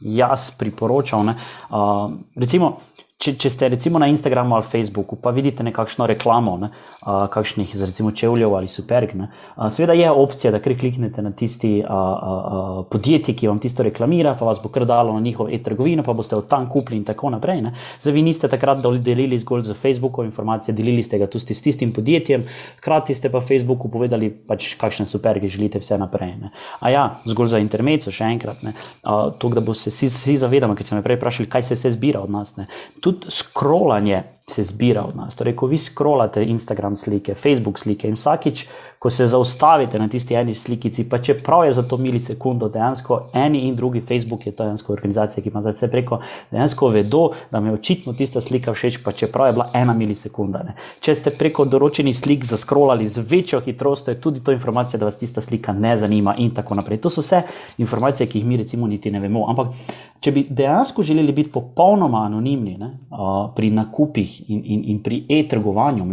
jaz 0.00 0.50
priporočal. 0.58 1.26
Ne? 1.28 1.36
Uh, 1.68 2.16
recimo, 2.40 2.78
če, 3.22 3.34
če 3.38 3.50
ste 3.52 3.68
recimo 3.70 4.00
na 4.02 4.08
Instagramu 4.10 4.56
ali 4.56 4.66
Facebooku, 4.68 5.16
pa 5.20 5.30
vidite 5.34 5.62
nekakšno 5.66 6.06
reklamo, 6.10 6.56
ne, 6.62 6.70
a, 7.02 7.26
kakšnih 7.32 7.74
recimo 7.80 8.10
čevljev 8.10 8.54
ali 8.56 8.70
superg, 8.70 9.14
ne, 9.18 9.28
a, 9.54 9.70
seveda 9.70 9.94
je 9.96 10.10
opcija, 10.10 10.52
da 10.54 10.60
kar 10.62 10.74
kliknete 10.78 11.22
na 11.22 11.32
tisti 11.36 11.74
a, 11.82 11.86
a, 11.88 12.32
a, 12.32 12.62
podjetje, 12.90 13.36
ki 13.38 13.50
vam 13.50 13.60
tisto 13.62 13.86
reklamira, 13.86 14.34
pa 14.38 14.48
vas 14.48 14.60
bo 14.62 14.72
kar 14.72 14.86
dalo 14.88 15.14
na 15.14 15.22
njihov 15.22 15.52
e-trgovino, 15.54 16.04
pa 16.06 16.16
boste 16.16 16.36
od 16.38 16.48
tam 16.50 16.68
kupili 16.70 16.98
in 17.00 17.06
tako 17.06 17.30
naprej. 17.34 17.62
Ne. 17.62 17.74
Zdaj, 18.02 18.16
vi 18.16 18.24
niste 18.26 18.50
takrat 18.50 18.82
delili 18.82 19.38
zgolj 19.38 19.66
za 19.70 19.76
Facebookov 19.78 20.26
informacije, 20.26 20.74
delili 20.74 21.02
ste 21.02 21.20
ga 21.20 21.28
tudi 21.30 21.54
s 21.54 21.62
tistim 21.62 21.92
podjetjem, 21.94 22.46
hkrati 22.80 23.14
ste 23.14 23.30
pa 23.32 23.40
Facebooku 23.40 23.90
povedali, 23.92 24.30
pač, 24.30 24.72
kakšne 24.80 25.06
superge 25.06 25.48
želite 25.52 25.82
vse 25.82 25.98
naprej. 26.00 26.34
Ne. 26.42 26.52
A 26.80 26.90
ja, 26.90 27.04
zgolj 27.28 27.54
za 27.54 27.62
intermezzo, 27.62 28.10
še 28.14 28.26
enkrat, 28.34 28.64
ne, 28.66 28.74
a, 29.04 29.30
to, 29.38 29.52
da 29.52 29.62
bo 29.62 29.76
se 29.78 29.92
vsi 29.92 30.38
zavedali, 30.40 30.74
ker 30.78 30.88
ste 30.88 30.98
me 30.98 31.04
prej 31.04 31.20
vprašali, 31.20 31.50
kaj 31.52 31.68
se 31.68 31.78
vse 31.78 31.94
zbira 31.94 32.24
od 32.24 32.32
nas. 32.32 32.56
Ne 32.58 32.66
tudi 33.11 33.11
scrollanje 33.28 34.24
se 34.52 34.62
zbira 34.62 35.04
od 35.04 35.16
nas. 35.16 35.34
Torej, 35.34 35.56
ko 35.56 35.66
vi 35.66 35.78
scrollate 35.78 36.44
Instagram 36.44 36.96
slike, 36.96 37.34
Facebook 37.34 37.78
slike 37.78 38.08
in 38.08 38.14
vsakič, 38.14 38.66
ko 39.02 39.10
se 39.10 39.26
zaustavite 39.26 39.98
na 39.98 40.06
tisti 40.08 40.34
eni 40.34 40.54
slikici, 40.54 41.04
pa 41.10 41.18
čeprav 41.18 41.64
je 41.66 41.72
za 41.74 41.82
to 41.82 41.96
milisekundo, 41.98 42.68
dejansko 42.68 43.16
eni 43.34 43.64
in 43.66 43.74
drugi, 43.76 44.00
Facebook 44.00 44.46
je 44.46 44.52
to 44.52 44.64
dejansko 44.64 44.92
organizacija, 44.92 45.42
ki 45.42 45.50
ima 45.50 45.60
zdaj 45.60 45.74
vse 45.74 45.88
preko, 45.90 46.20
dejansko 46.50 46.88
vedo, 46.88 47.22
da 47.50 47.60
mi 47.60 47.68
je 47.68 47.74
očitno 47.74 48.12
tista 48.12 48.40
slika 48.40 48.74
všeč, 48.74 49.00
pa 49.04 49.12
čeprav 49.12 49.46
je 49.46 49.56
bila 49.58 49.66
ena 49.74 49.92
milisekunda. 49.92 50.62
Ne. 50.62 50.76
Če 51.00 51.16
ste 51.18 51.32
preko 51.34 51.66
določenih 51.66 52.14
slik 52.14 52.46
zaskrolali 52.46 53.08
z 53.08 53.26
večjo 53.26 53.60
hitrostjo, 53.66 54.14
je 54.14 54.20
tudi 54.20 54.44
to 54.44 54.54
informacija, 54.54 55.00
da 55.02 55.10
vas 55.10 55.18
tista 55.18 55.42
slika 55.42 55.72
ne 55.72 55.96
zanima 55.98 56.36
in 56.38 56.54
tako 56.54 56.78
naprej. 56.78 57.02
To 57.02 57.10
so 57.10 57.26
vse 57.26 57.42
informacije, 57.82 58.28
ki 58.30 58.38
jih 58.38 58.46
mi 58.46 58.60
recimo 58.62 58.86
niti 58.86 59.10
ne 59.10 59.20
vemo. 59.20 59.48
Ampak, 59.50 59.74
če 60.22 60.30
bi 60.30 60.46
dejansko 60.46 61.02
želeli 61.02 61.32
biti 61.34 61.50
popolnoma 61.50 62.22
anonimni 62.28 62.76
ne, 62.78 62.92
uh, 63.10 63.50
pri 63.56 63.74
nakupih 63.74 64.41
in, 64.48 64.62
in, 64.64 64.84
in 64.90 65.02
pri 65.02 65.24
e-trgovanju, 65.28 66.06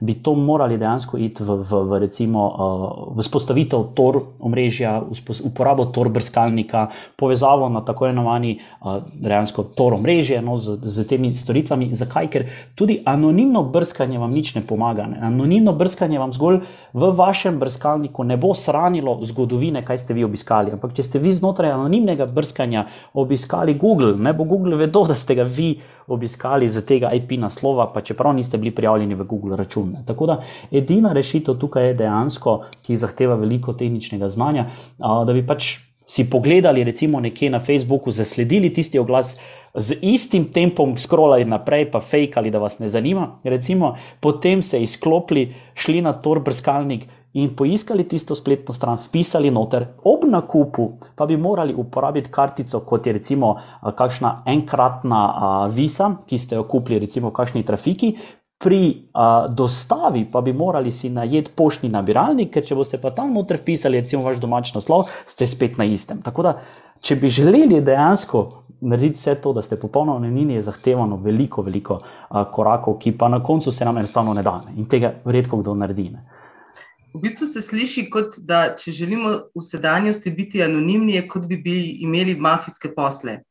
bi 0.00 0.14
to 0.22 0.34
morali 0.34 0.78
dejansko 0.78 1.18
iti 1.18 1.44
v, 1.44 1.56
v, 1.62 1.82
v 1.90 1.98
recimo 2.02 2.46
uh, 2.46 3.18
vzpostavitev 3.18 3.92
tor 3.94 4.20
omrežja, 4.40 5.00
uporabo 5.44 5.86
tor 5.94 6.08
brskalnika, 6.08 6.86
povezavo 7.16 7.68
na 7.68 7.84
tako 7.84 8.06
imenovani 8.06 8.58
uh, 8.80 9.66
tor 9.76 9.94
omrežje 9.94 10.42
no, 10.42 10.56
z, 10.56 10.78
z 10.82 11.06
temi 11.08 11.34
storitvami. 11.34 11.90
Zakaj? 11.94 12.28
Ker 12.32 12.46
tudi 12.74 13.00
anonimno 13.04 13.62
brskanje 13.62 14.18
vam 14.18 14.30
nič 14.32 14.54
ne 14.54 14.62
pomaga. 14.66 15.06
Ne? 15.06 15.20
Anonimno 15.22 15.72
brskanje 15.72 16.18
vam 16.18 16.32
zgolj 16.32 16.62
v 16.92 17.10
vašem 17.16 17.58
brskalniku 17.58 18.24
ne 18.24 18.36
bo 18.36 18.54
shranilo 18.54 19.18
zgodovine, 19.24 19.84
kaj 19.84 19.98
ste 19.98 20.14
vi 20.14 20.24
obiskali. 20.24 20.72
Ampak 20.72 20.94
če 20.96 21.06
ste 21.06 21.22
vi 21.22 21.32
znotraj 21.32 21.72
anonimnega 21.72 22.26
brskanja 22.26 22.86
obiskali 23.14 23.74
Google, 23.74 24.16
ne 24.16 24.32
bo 24.36 24.44
Google 24.44 24.76
vedel, 24.76 25.06
da 25.08 25.14
ste 25.14 25.34
ga 25.38 25.42
vi 25.42 25.74
obiskali 25.74 25.92
z 26.68 26.84
tega 26.86 27.12
IP 27.12 27.38
naslova, 27.38 27.92
pa 27.92 28.00
čeprav 28.00 28.34
niste 28.34 28.58
bili 28.58 28.74
prijavljeni 28.74 29.14
v 29.14 29.24
Google 29.24 29.56
račun. 29.56 29.96
Tako 30.06 30.26
da 30.26 30.42
edina 30.70 31.12
rešitev 31.12 31.54
tukaj 31.58 31.86
je 31.86 31.94
dejansko, 31.94 32.62
ki 32.82 32.96
zahteva 32.96 33.34
veliko 33.34 33.72
tehničnega 33.72 34.28
znanja, 34.28 34.70
da 34.98 35.32
bi 35.32 35.46
pač 35.46 35.78
si 36.06 36.30
pogledali, 36.30 36.84
recimo, 36.84 37.20
nekje 37.20 37.50
na 37.50 37.60
Facebooku, 37.60 38.10
zasledili 38.10 38.72
tisti 38.72 38.98
oglas. 38.98 39.36
Z 39.74 39.96
istim 40.02 40.44
tempom 40.52 40.98
scrollali 40.98 41.44
naprej, 41.48 41.86
pa 41.90 42.00
fake 42.00 42.36
ali 42.36 42.50
da 42.50 42.58
vas 42.58 42.78
ne 42.78 42.88
zanima, 42.88 43.38
recimo, 43.44 43.94
potem 44.20 44.62
se 44.62 44.82
izklopili, 44.82 45.54
šli 45.74 46.02
na 46.02 46.12
tor 46.12 46.42
brskalnik 46.44 47.06
in 47.32 47.56
poiskali 47.56 48.04
tisto 48.08 48.34
spletno 48.34 48.74
stran, 48.74 48.98
vpisali 49.00 49.50
noter, 49.50 49.86
ob 50.04 50.24
nakupu 50.28 50.90
pa 51.16 51.26
bi 51.26 51.36
morali 51.36 51.74
uporabiti 51.74 52.30
kartico, 52.30 52.80
kot 52.80 53.06
je 53.06 53.12
recimo 53.12 53.54
kakšna 53.96 54.42
enkratna 54.46 55.22
visa, 55.72 56.12
ki 56.26 56.38
ste 56.38 56.60
jo 56.60 56.68
kupili, 56.68 57.00
recimo 57.06 57.30
v 57.30 57.36
kakšni 57.40 57.64
trafiki. 57.64 58.12
Pri 58.62 59.08
a, 59.14 59.48
dostavi 59.48 60.26
pa 60.30 60.40
bi 60.40 60.52
morali 60.52 60.92
si 60.94 61.10
najeti 61.10 61.50
poštni 61.56 61.88
nabiralnik, 61.90 62.52
ker 62.52 62.62
če 62.62 62.76
boste 62.78 63.00
pa 63.02 63.10
tam 63.10 63.32
noter 63.34 63.58
vpisali, 63.58 63.98
recimo, 63.98 64.22
vaš 64.22 64.38
domač 64.38 64.70
naslov, 64.76 65.08
ste 65.26 65.48
spet 65.50 65.80
na 65.80 65.88
istem. 65.88 66.20
Tako 66.22 66.44
da, 66.46 66.52
če 67.02 67.16
bi 67.18 67.32
želeli 67.32 67.80
dejansko 67.82 68.44
narediti 68.86 69.18
vse 69.18 69.34
to, 69.42 69.52
da 69.56 69.62
ste 69.66 69.80
popolnoma 69.80 70.20
anonimni, 70.20 70.60
je 70.60 70.62
zahtevano 70.68 71.18
veliko, 71.24 71.64
veliko 71.66 71.98
a, 72.28 72.44
korakov, 72.54 73.00
ki 73.02 73.16
pa 73.18 73.32
na 73.32 73.42
koncu 73.42 73.72
se 73.72 73.84
nam 73.84 73.98
enostavno 73.98 74.34
ne 74.34 74.46
da 74.46 74.60
in 74.76 74.86
tega 74.86 75.16
redko 75.24 75.58
kdo 75.58 75.74
naredi. 75.74 76.10
Ne. 76.12 76.41
V 77.14 77.20
bistvu 77.20 77.46
se 77.46 77.60
sliši, 77.60 78.06
kot 78.10 78.38
da 78.48 78.62
če 78.80 78.92
želimo 78.96 79.32
v 79.52 79.64
sedanjosti 79.66 80.32
biti 80.32 80.62
anonimni, 80.64 81.20
kot 81.28 81.44
bi 81.50 81.58
bili 81.60 81.98
imeli 82.06 82.34
mafijske 82.40 82.94
posle. 82.96 83.42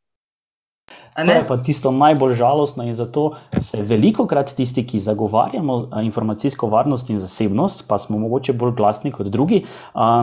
To 1.12 1.32
je 1.32 1.48
pa 1.48 1.58
tisto 1.58 1.92
najbolj 1.92 2.34
žalostno 2.34 2.84
in 2.88 2.94
zato 2.96 3.34
se 3.60 3.82
veliko 3.82 4.26
krat 4.28 4.54
tisti, 4.56 4.86
ki 4.88 5.00
zagovarjamo 5.00 5.88
informacijsko 6.04 6.70
varnost 6.72 7.10
in 7.10 7.20
zasebnost, 7.20 7.84
pa 7.88 7.98
smo 8.00 8.18
mogoče 8.18 8.54
bolj 8.54 8.72
glasni 8.72 9.12
kot 9.12 9.28
drugi, 9.28 9.66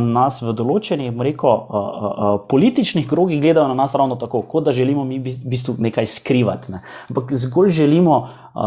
nas 0.00 0.40
v 0.42 0.54
določenih, 0.56 1.12
rekel, 1.28 1.60
političnih 2.48 3.08
krogih 3.08 3.42
gledajo 3.42 3.68
na 3.68 3.76
nas 3.82 3.94
ravno 3.94 4.16
tako, 4.16 4.42
kot 4.48 4.64
da 4.64 4.72
želimo 4.72 5.04
mi 5.04 5.20
v 5.20 5.36
bistvu 5.44 5.76
nekaj 5.78 6.08
skrivati. 6.08 6.72
Ne. 6.72 6.82
Ampak 7.12 7.36
zgolj 7.36 7.70
želimo 7.82 8.22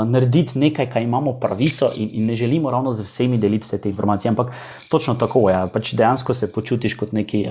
narediti 0.06 0.60
nekaj, 0.62 0.91
kar 0.93 1.02
imamo 1.02 1.34
pravico 1.41 1.89
in, 1.97 2.10
in 2.22 2.30
ne 2.30 2.38
želimo 2.38 2.72
ravno 2.72 2.93
z 2.93 3.02
vsemi 3.02 3.41
deliti 3.41 3.66
vse 3.66 3.82
te 3.82 3.89
informacije. 3.89 4.30
Ampak 4.30 4.54
točno 4.93 5.18
tako 5.18 5.49
je, 5.49 5.66
pač 5.74 5.95
dejansko 5.97 6.38
se 6.38 6.54
počutiš 6.54 6.99
kot 7.02 7.18
neki, 7.18 7.47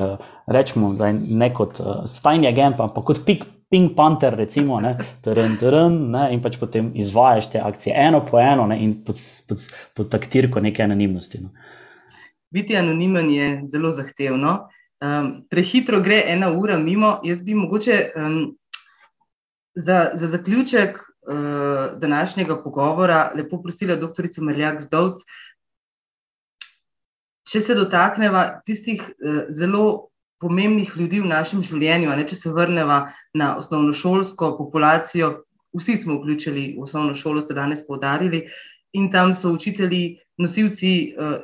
rečemo, 0.46 0.94
ne 1.12 1.54
kot 1.54 1.82
stajni 2.06 2.48
agent, 2.48 2.78
ampak 2.80 3.04
kot 3.04 3.26
pik. 3.26 3.50
Pink 3.70 3.94
Panther, 3.94 4.34
recimo, 4.34 4.80
ne, 4.82 4.96
teren, 5.22 5.52
teren, 5.58 6.00
ne, 6.10 6.24
in 6.34 6.40
pač 6.42 6.56
potem 6.58 6.88
izvajaš 6.98 7.52
te 7.52 7.60
akcije 7.62 7.94
eno 7.94 8.24
po 8.26 8.40
eno, 8.42 8.64
ne, 8.66 8.80
in 8.82 8.96
pod, 9.06 9.20
pod, 9.48 9.62
pod 9.94 10.08
taktirko 10.10 10.60
neke 10.60 10.82
anonimnosti. 10.82 11.38
No. 11.38 11.52
Biti 12.50 12.76
anonimen 12.76 13.30
je 13.30 13.50
zelo 13.70 13.92
zahtevno. 13.94 14.56
Um, 15.00 15.30
prehitro 15.50 16.00
gre 16.02 16.18
ena 16.32 16.50
ura 16.52 16.78
mimo. 16.82 17.20
Jaz 17.24 17.44
bi 17.46 17.54
mogoče 17.54 18.00
um, 18.16 18.40
za, 19.74 20.10
za 20.14 20.28
zaključek 20.34 20.98
uh, 20.98 22.00
današnjega 22.00 22.58
pogovora 22.64 23.30
lepo 23.36 23.62
prosila 23.62 23.96
dr. 23.96 24.26
Marjak 24.42 24.82
Zdovc, 24.82 25.22
če 27.46 27.60
se 27.60 27.74
dotakneva 27.78 28.44
tistih 28.66 29.06
uh, 29.06 29.42
zelo 29.54 30.09
pomembnih 30.40 30.92
ljudi 30.96 31.20
v 31.20 31.30
našem 31.30 31.62
življenju. 31.62 32.10
Ne, 32.16 32.26
če 32.26 32.38
se 32.38 32.52
vrnemo 32.54 33.00
na 33.36 33.54
osnovnošolsko 33.60 34.54
populacijo, 34.58 35.32
vsi 35.76 35.96
smo 36.00 36.18
vključili 36.18 36.74
v 36.76 36.84
osnovno 36.86 37.14
šolo, 37.14 37.42
ste 37.44 37.54
danes 37.54 37.84
poudarili, 37.86 38.46
in 38.96 39.10
tam 39.10 39.34
so 39.34 39.52
učitelji, 39.54 40.18
nosilci 40.40 40.92
uh, 41.14 41.36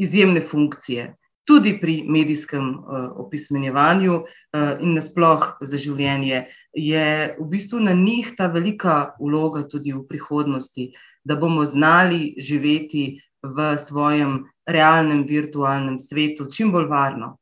izjemne 0.00 0.40
funkcije. 0.40 1.10
Tudi 1.48 1.74
pri 1.80 1.96
medijskem 2.06 2.68
uh, 2.78 3.10
opismenjevanju 3.24 4.14
uh, 4.14 4.24
in 4.80 4.94
nasploh 4.94 5.56
za 5.60 5.80
življenje, 5.80 6.44
je 6.76 7.06
v 7.40 7.48
bistvu 7.50 7.82
na 7.82 7.96
njih 7.96 8.30
ta 8.38 8.46
velika 8.46 9.16
vloga 9.20 9.66
tudi 9.68 9.92
v 9.92 10.04
prihodnosti, 10.08 10.92
da 11.24 11.36
bomo 11.36 11.66
znali 11.66 12.36
živeti 12.38 13.20
v 13.42 13.74
svojem 13.78 14.44
realnem, 14.68 15.24
virtualnem 15.26 15.98
svetu 15.98 16.46
čim 16.52 16.70
bolj 16.72 16.86
varno. 16.88 17.39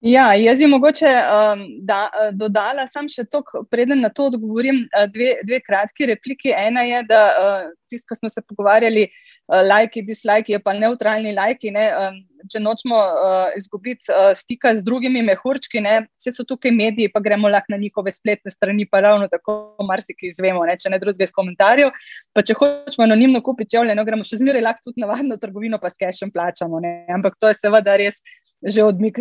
Ja, 0.00 0.30
jaz 0.34 0.58
bi 0.58 0.66
mogoče 0.66 1.08
um, 1.12 1.64
da, 1.84 2.06
uh, 2.08 2.30
dodala 2.32 2.86
samo 2.88 3.10
še 3.12 3.26
to, 3.28 3.42
preden 3.68 4.00
na 4.00 4.08
to 4.08 4.30
odgovorim, 4.30 4.86
uh, 4.96 5.04
dve, 5.12 5.34
dve 5.44 5.58
kratki 5.60 6.06
repliki. 6.08 6.54
Ena 6.56 6.86
je, 6.88 7.02
da 7.04 7.18
uh, 7.28 7.66
tisto, 7.90 8.08
ko 8.08 8.16
smo 8.16 8.30
se 8.32 8.40
pogovarjali, 8.48 9.02
uh, 9.04 9.58
lajki, 9.68 10.00
dislajki, 10.08 10.56
pa 10.64 10.72
neutralni 10.72 11.34
lajki. 11.36 11.72
Ne, 11.76 11.82
um, 11.98 12.16
če 12.48 12.62
nočemo 12.64 12.96
uh, 12.96 13.50
izgubiti 13.60 14.08
uh, 14.08 14.30
stika 14.32 14.72
z 14.72 14.86
drugimi 14.86 15.20
mehurčki, 15.26 15.82
ne, 15.84 15.98
vse 16.16 16.32
so 16.32 16.46
tukaj 16.48 16.72
mediji, 16.72 17.10
pa 17.12 17.20
gremo 17.20 17.50
lahko 17.52 17.74
na 17.74 17.80
njihove 17.82 18.14
spletne 18.14 18.54
strani, 18.54 18.86
pa 18.88 19.02
ravno 19.04 19.28
tako 19.28 19.58
marsikaj 19.84 20.32
izvemo, 20.32 20.64
ne, 20.64 20.78
če 20.80 20.94
ne 20.94 21.00
drugega 21.02 21.28
iz 21.28 21.34
komentarjev. 21.36 21.92
Pa 22.32 22.40
če 22.40 22.56
hočemo 22.56 23.04
anonimno 23.04 23.44
kupiti 23.44 23.76
čevlje, 23.76 23.98
ne 24.00 24.06
gremo 24.08 24.24
še 24.24 24.40
zmeraj 24.40 24.64
lahko 24.64 24.88
tudi 24.88 25.04
navadno 25.04 25.36
trgovino, 25.44 25.76
pa 25.76 25.92
s 25.92 26.00
kešem 26.00 26.32
plačamo. 26.32 26.80
Ne, 26.80 26.94
ampak 27.12 27.36
to 27.36 27.52
je 27.52 27.60
seveda 27.60 28.00
res 28.00 28.16
že 28.60 28.82
odmik 28.84 29.16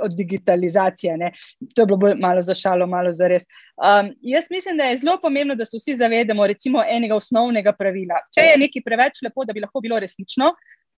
od 0.00 0.14
digitalizacije. 0.16 1.16
Ne. 1.16 1.32
To 1.74 1.82
je 1.82 1.86
bilo 1.86 1.96
bolj 1.96 2.14
malo 2.20 2.42
za 2.42 2.54
šalo, 2.54 2.86
malo 2.86 3.12
za 3.12 3.28
res. 3.28 3.44
Um, 3.76 4.12
jaz 4.20 4.50
mislim, 4.50 4.76
da 4.76 4.84
je 4.84 4.96
zelo 4.96 5.18
pomembno, 5.22 5.54
da 5.54 5.64
se 5.64 5.78
vsi 5.78 5.96
zavedamo 5.96 6.46
recimo 6.46 6.82
enega 6.90 7.14
osnovnega 7.14 7.72
pravila. 7.72 8.22
Če 8.34 8.46
je 8.50 8.58
nekaj 8.64 8.84
preveč 8.84 9.22
lepo, 9.22 9.44
da 9.44 9.52
bi 9.52 9.62
lahko 9.62 9.80
bilo 9.80 10.00
resnično, 10.00 10.52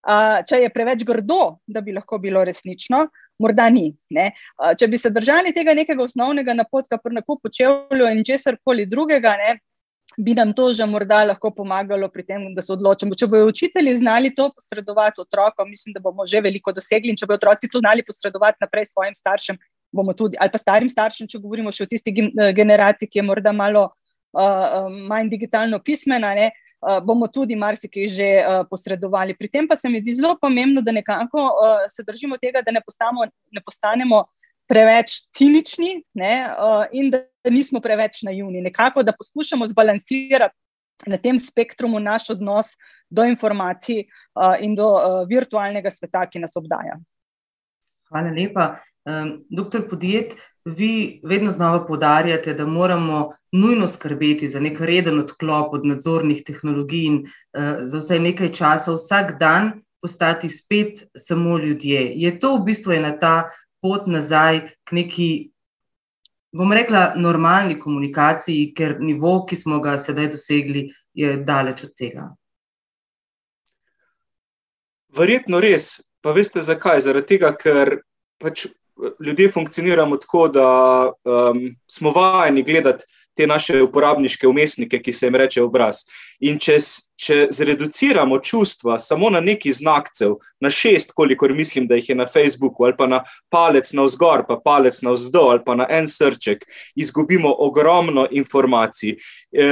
uh, 0.09 0.39
če 0.49 0.63
je 0.65 0.71
preveč 0.75 1.05
grdo, 1.09 1.59
da 1.67 1.81
bi 1.85 1.93
lahko 1.97 2.19
bilo 2.19 2.45
resnično, 2.45 3.07
morda 3.41 3.69
ni. 3.73 3.91
Uh, 4.17 4.73
če 4.79 4.89
bi 4.89 5.01
se 5.01 5.13
držali 5.13 5.53
tega 5.57 5.75
nekega 5.77 6.03
osnovnega 6.05 6.55
napotka 6.57 6.99
pri 6.99 7.21
nakupu 7.21 7.53
čevlju 7.53 8.09
in 8.15 8.25
česar 8.25 8.57
koli 8.65 8.87
drugega, 8.89 9.37
ne, 9.41 9.59
bi 10.19 10.35
nam 10.35 10.53
to 10.53 10.73
že 10.73 10.87
morda 10.87 11.25
lahko 11.25 11.51
pomagalo 11.51 12.09
pri 12.09 12.23
tem, 12.27 12.55
da 12.55 12.63
se 12.63 12.73
odločimo. 12.73 13.15
Če 13.15 13.27
bodo 13.27 13.51
učitelji 13.51 13.97
znali 13.97 14.35
to 14.35 14.51
posredovati 14.55 15.21
otrokom, 15.21 15.71
mislim, 15.71 15.95
da 15.95 16.01
bomo 16.01 16.27
že 16.27 16.41
veliko 16.41 16.73
dosegli. 16.73 17.11
In 17.11 17.17
če 17.17 17.27
bodo 17.27 17.39
otroci 17.39 17.71
to 17.71 17.79
znali 17.79 18.03
posredovati 18.07 18.59
naprej 18.61 18.91
svojim 18.91 19.15
staršem, 19.15 19.59
bomo 19.93 20.15
tudi, 20.15 20.37
ali 20.41 20.51
pa 20.51 20.59
starim 20.59 20.89
staršem, 20.89 21.29
če 21.31 21.39
govorimo 21.39 21.73
še 21.73 21.87
o 21.87 21.91
tisti 21.91 22.15
eh, 22.15 22.53
generaciji, 22.57 23.11
ki 23.11 23.23
je 23.23 23.27
morda 23.27 23.53
malo 23.53 23.91
uh, 23.91 24.91
manj 25.11 25.31
digitalno 25.31 25.81
pismena, 25.83 26.35
ne, 26.35 26.51
uh, 26.83 26.99
bomo 27.05 27.29
tudi 27.29 27.59
marsikaj 27.59 28.07
že 28.11 28.29
uh, 28.41 28.61
posredovali. 28.71 29.35
Pri 29.39 29.49
tem 29.49 29.69
pa 29.69 29.77
se 29.77 29.89
mi 29.89 30.03
zdi 30.03 30.19
zelo 30.21 30.37
pomembno, 30.41 30.83
da 30.83 30.95
nekako 30.95 31.47
uh, 31.51 31.87
se 31.91 32.07
držimo 32.07 32.39
tega, 32.39 32.63
da 32.67 32.75
ne, 32.75 32.83
postamo, 32.87 33.27
ne 33.27 33.65
postanemo 33.65 34.25
preveč 34.71 35.17
cinični 35.35 35.99
ne, 36.15 36.35
uh, 36.47 36.85
in 36.93 37.11
da 37.11 37.25
nismo 37.51 37.81
preveč 37.83 38.23
naivni. 38.23 38.63
Nekako, 38.63 39.03
da 39.03 39.17
poskušamo 39.19 39.67
zbalansirati 39.67 40.55
na 41.07 41.17
tem 41.17 41.39
spektru 41.41 41.89
naš 41.99 42.31
odnos 42.31 42.77
do 43.11 43.25
informacij 43.25 44.05
uh, 44.05 44.55
in 44.61 44.77
do 44.79 44.87
uh, 44.95 45.23
virtualnega 45.29 45.91
sveta, 45.91 46.27
ki 46.31 46.45
nas 46.45 46.57
obdaja. 46.57 47.01
Hvala 48.11 48.31
lepa. 48.35 48.71
Um, 49.07 49.45
doktor 49.51 49.87
Podjet, 49.89 50.35
vi 50.65 51.21
vedno 51.25 51.51
znova 51.51 51.87
podarjate, 51.87 52.55
da 52.55 52.67
moramo 52.67 53.31
nujno 53.53 53.89
skrbeti 53.89 54.49
za 54.49 54.61
nek 54.61 54.81
reden 54.81 55.19
odklop 55.19 55.75
od 55.75 55.87
nadzornih 55.87 56.43
tehnologij 56.47 57.07
in 57.07 57.23
uh, 57.25 57.87
za 57.89 58.03
vsaj 58.03 58.21
nekaj 58.21 58.53
časa, 58.53 58.95
vsak 58.95 59.39
dan 59.41 59.81
postati 60.03 60.49
spet 60.49 61.07
samo 61.17 61.59
ljudje. 61.59 62.13
Je 62.17 62.39
to 62.41 62.57
v 62.57 62.65
bistvu 62.71 62.93
ena 62.93 63.17
ta 63.19 63.49
pot 63.83 64.07
nazaj 64.07 64.61
k 64.85 64.97
neki, 64.97 65.29
bom 66.57 66.73
rekla, 66.73 67.13
normalni 67.17 67.79
komunikaciji, 67.81 68.73
ker 68.77 68.99
nivo, 69.01 69.41
ki 69.49 69.57
smo 69.57 69.81
ga 69.81 69.97
sedaj 69.99 70.33
dosegli, 70.35 70.89
je 71.15 71.37
daleč 71.47 71.85
od 71.89 71.95
tega. 71.99 72.29
Verjetno 75.17 75.59
res, 75.61 75.97
pa 76.23 76.35
veste 76.37 76.63
zakaj? 76.63 77.01
Zaradi 77.07 77.35
tega, 77.35 77.51
ker 77.59 77.97
pač 78.39 78.69
ljudje 79.21 79.49
funkcioniramo 79.51 80.17
tako, 80.23 80.49
da 80.49 80.67
um, 81.25 81.65
smo 81.91 82.13
vajeni 82.15 82.63
gledati 82.63 83.05
te 83.37 83.47
naše 83.47 83.83
uporabniške 83.83 84.49
umestnike, 84.49 84.99
ki 85.03 85.13
se 85.13 85.27
jim 85.27 85.37
reče 85.37 85.63
obraz. 85.63 86.03
In 86.41 86.59
če, 86.59 86.79
če 87.21 87.37
zreduciramo 87.55 88.39
čustva 88.45 88.99
samo 88.99 89.31
na 89.31 89.41
neki 89.41 89.73
znakcev, 89.73 90.35
na 90.61 90.71
šest, 90.71 91.15
kolikor 91.17 91.55
mislim, 91.55 91.87
da 91.87 91.99
jih 91.99 92.09
je 92.09 92.19
na 92.19 92.27
Facebooku, 92.29 92.85
ali 92.85 92.97
pa 92.99 93.07
na 93.07 93.23
palec 93.53 93.93
na 93.93 94.09
vzgor, 94.09 94.45
pa 94.49 94.59
palec 94.65 95.03
na 95.03 95.15
vzdolj, 95.17 95.55
ali 95.57 95.65
pa 95.67 95.79
na 95.79 95.87
en 95.91 96.09
srček, 96.09 96.67
izgubimo 96.97 97.55
ogromno 97.59 98.27
informacij. 98.31 99.17
E, 99.53 99.71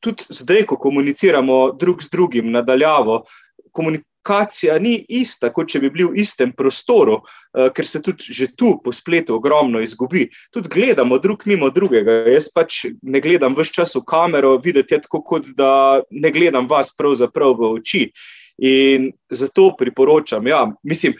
tudi 0.00 0.24
zdaj, 0.28 0.66
ko 0.66 0.78
komuniciramo 0.80 1.72
drug 1.80 2.02
z 2.02 2.12
drugim 2.12 2.52
nadaljavo, 2.52 3.24
komuniciramo 3.72 4.09
komunikacija 4.22 4.78
ni 4.78 5.04
ista, 5.08 5.50
kot 5.52 5.68
če 5.68 5.80
bi 5.80 5.90
bili 5.90 6.04
v 6.04 6.20
istem 6.20 6.52
prostoru, 6.52 7.20
uh, 7.20 7.70
ker 7.72 7.86
se 7.86 8.00
tudi 8.02 8.32
že 8.32 8.54
tu 8.56 8.80
po 8.84 8.92
spletu 8.92 9.34
ogromno 9.36 9.80
izgubi. 9.80 10.28
Tudi 10.52 10.68
gledamo 10.68 11.18
drug 11.18 11.46
mimo 11.46 11.70
drugega. 11.70 12.28
Jaz 12.28 12.48
pač 12.52 12.86
ne 13.02 13.20
gledam 13.20 13.54
vse 13.54 13.72
čas 13.72 13.94
v 13.96 14.04
kamero, 14.04 14.58
videti 14.58 14.94
je 14.94 15.00
tako, 15.02 15.22
kot 15.22 15.46
da 15.56 16.02
ne 16.10 16.30
gledam 16.30 16.68
vas 16.68 16.92
pravzaprav 16.96 17.56
v 17.56 17.72
oči. 17.80 18.10
In 18.58 19.12
zato 19.30 19.74
priporočam, 19.76 20.46
ja, 20.46 20.66
mislim. 20.82 21.14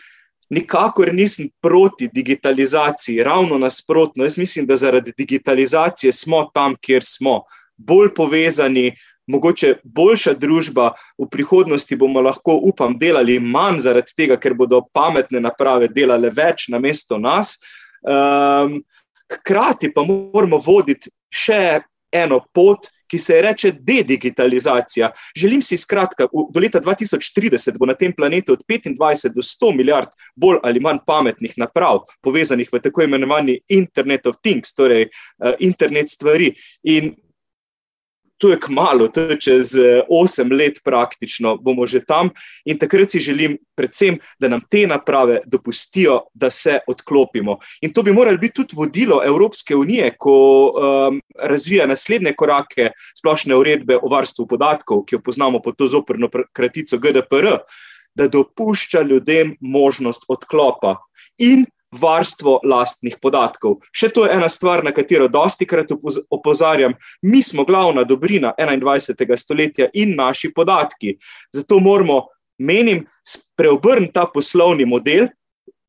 Nikakor 0.51 1.13
nisem 1.15 1.47
proti 1.63 2.09
digitalizaciji, 2.11 3.23
ravno 3.23 3.55
nasprotno. 3.59 4.25
Jaz 4.25 4.35
mislim, 4.37 4.67
da 4.67 4.75
zaradi 4.77 5.13
digitalizacije 5.17 6.11
smo 6.13 6.51
tam, 6.51 6.75
kjer 6.83 7.05
smo, 7.07 7.45
bolj 7.79 8.11
povezani, 8.17 8.91
mogoče 9.31 9.75
boljša 9.85 10.35
družba, 10.39 10.91
v 11.19 11.29
prihodnosti 11.31 11.97
bomo 11.97 12.23
lahko, 12.25 12.59
upam, 12.71 12.97
delali 12.99 13.39
manj 13.41 13.85
zaradi 13.87 14.17
tega, 14.17 14.39
ker 14.41 14.57
bodo 14.59 14.83
pametne 14.95 15.43
naprave 15.43 15.89
delale 15.89 16.33
več 16.35 16.69
na 16.69 16.81
mesto 16.83 17.19
nas. 17.19 17.57
Um, 18.01 18.81
hkrati 19.31 19.93
pa 19.95 20.03
moramo 20.07 20.59
voditi 20.59 21.13
še 21.31 21.81
eno 22.11 22.41
pot, 22.53 22.89
ki 23.11 23.19
se 23.19 23.35
je 23.35 23.43
reče 23.43 23.71
dedigitalizacija. 23.87 25.11
Želim 25.37 25.63
si 25.63 25.77
skratka, 25.77 26.27
do 26.31 26.61
leta 26.63 26.81
2030 26.81 27.79
bo 27.79 27.87
na 27.87 27.95
tem 27.95 28.13
planetu 28.15 28.55
od 28.55 28.63
25 28.69 29.35
do 29.35 29.43
100 29.43 29.73
milijard 29.77 30.15
bolj 30.37 30.61
ali 30.63 30.81
manj 30.81 31.03
pametnih 31.07 31.55
naprav, 31.59 32.05
povezanih 32.23 32.71
v 32.73 32.83
tako 32.83 33.03
imenovani 33.07 33.59
Internet 33.69 34.27
of 34.27 34.39
Things, 34.43 34.75
torej 34.75 35.09
uh, 35.09 35.55
internet 35.59 36.11
stvari. 36.11 36.55
In 36.83 37.15
to 38.41 38.51
je 38.51 38.61
kmalo, 38.61 39.09
to 39.09 39.21
je 39.21 39.37
čez 39.41 39.75
eh, 39.77 40.01
osem 40.09 40.53
let 40.53 40.81
praktično, 40.85 41.57
bomo 41.61 41.87
že 41.87 42.01
tam. 42.09 42.31
In 42.65 42.79
takrat 42.81 43.13
si 43.13 43.21
želim, 43.21 43.59
predvsem, 43.77 44.17
da 44.41 44.49
nam 44.49 44.63
te 44.71 44.87
naprave 44.89 45.41
dopustijo, 45.47 46.23
da 46.35 46.51
se 46.51 46.79
odklopimo. 46.89 47.59
In 47.85 47.93
to 47.93 48.03
bi 48.03 48.13
moralo 48.13 48.39
biti 48.39 48.63
tudi 48.63 48.77
vodilo 48.77 49.21
Evropske 49.25 49.77
unije, 49.77 50.15
ko 50.19 50.37
um, 50.73 51.21
razvija 51.39 51.87
naslednje 51.87 52.33
korake 52.33 52.91
splošne 53.21 53.57
uredbe 53.57 53.99
o 54.03 54.09
varstvu 54.09 54.47
podatkov, 54.47 55.05
ki 55.05 55.19
jo 55.19 55.25
poznamo 55.25 55.61
pod 55.63 55.77
to 55.77 55.87
zoprno 55.87 56.31
kratico 56.53 56.99
GDPR, 56.99 57.61
da 58.15 58.29
dopušča 58.29 59.03
ljudem 59.03 59.55
možnost 59.61 60.25
odklopa. 60.29 60.97
In 61.39 61.67
varstvo 61.93 62.61
lastnih 62.65 63.17
podatkov. 63.23 63.81
Še 63.93 64.11
to 64.15 64.25
je 64.27 64.35
ena 64.35 64.49
stvar, 64.49 64.85
na 64.85 64.93
katero 64.95 65.29
dosti 65.29 65.67
krat 65.67 65.91
opozarjam. 66.31 66.95
Mi 67.23 67.43
smo 67.43 67.65
glavna 67.65 68.05
dobrina 68.05 68.53
21. 68.59 69.37
stoletja 69.37 69.91
in 69.95 70.15
naši 70.17 70.53
podatki. 70.55 71.17
Zato 71.53 71.81
moramo, 71.81 72.27
menim, 72.59 73.05
preobrniti 73.57 74.15
ta 74.15 74.27
poslovni 74.31 74.87
model, 74.87 75.27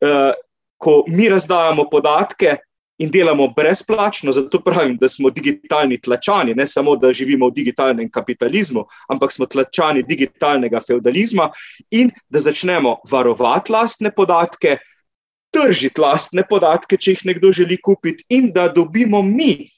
eh, 0.02 0.34
ko 0.78 1.04
mi 1.08 1.30
razdajamo 1.30 1.90
podatke. 1.92 2.58
In 3.02 3.10
delamo 3.10 3.48
brezplačno, 3.50 4.30
zato 4.32 4.60
pravim, 4.62 4.94
da 5.02 5.08
smo 5.10 5.32
digitalni 5.34 5.98
tlačani, 5.98 6.54
ne 6.54 6.68
samo, 6.70 6.94
da 6.96 7.10
živimo 7.14 7.48
v 7.50 7.56
digitalnem 7.56 8.12
kapitalizmu, 8.14 8.84
ampak 9.10 9.34
smo 9.34 9.48
tlačani 9.50 10.04
digitalnega 10.06 10.78
feudalizma 10.86 11.48
in 11.98 12.12
da 12.30 12.40
začnemo 12.40 13.00
varovati 13.10 13.74
lastne 13.74 14.12
podatke, 14.14 14.78
tržiti 15.52 16.02
lastne 16.02 16.44
podatke, 16.48 16.98
če 16.98 17.16
jih 17.16 17.26
nekdo 17.32 17.52
želi 17.56 17.78
kupiti, 17.82 18.26
in 18.30 18.52
da 18.56 18.68
dobimo 18.72 19.22
mi 19.22 19.70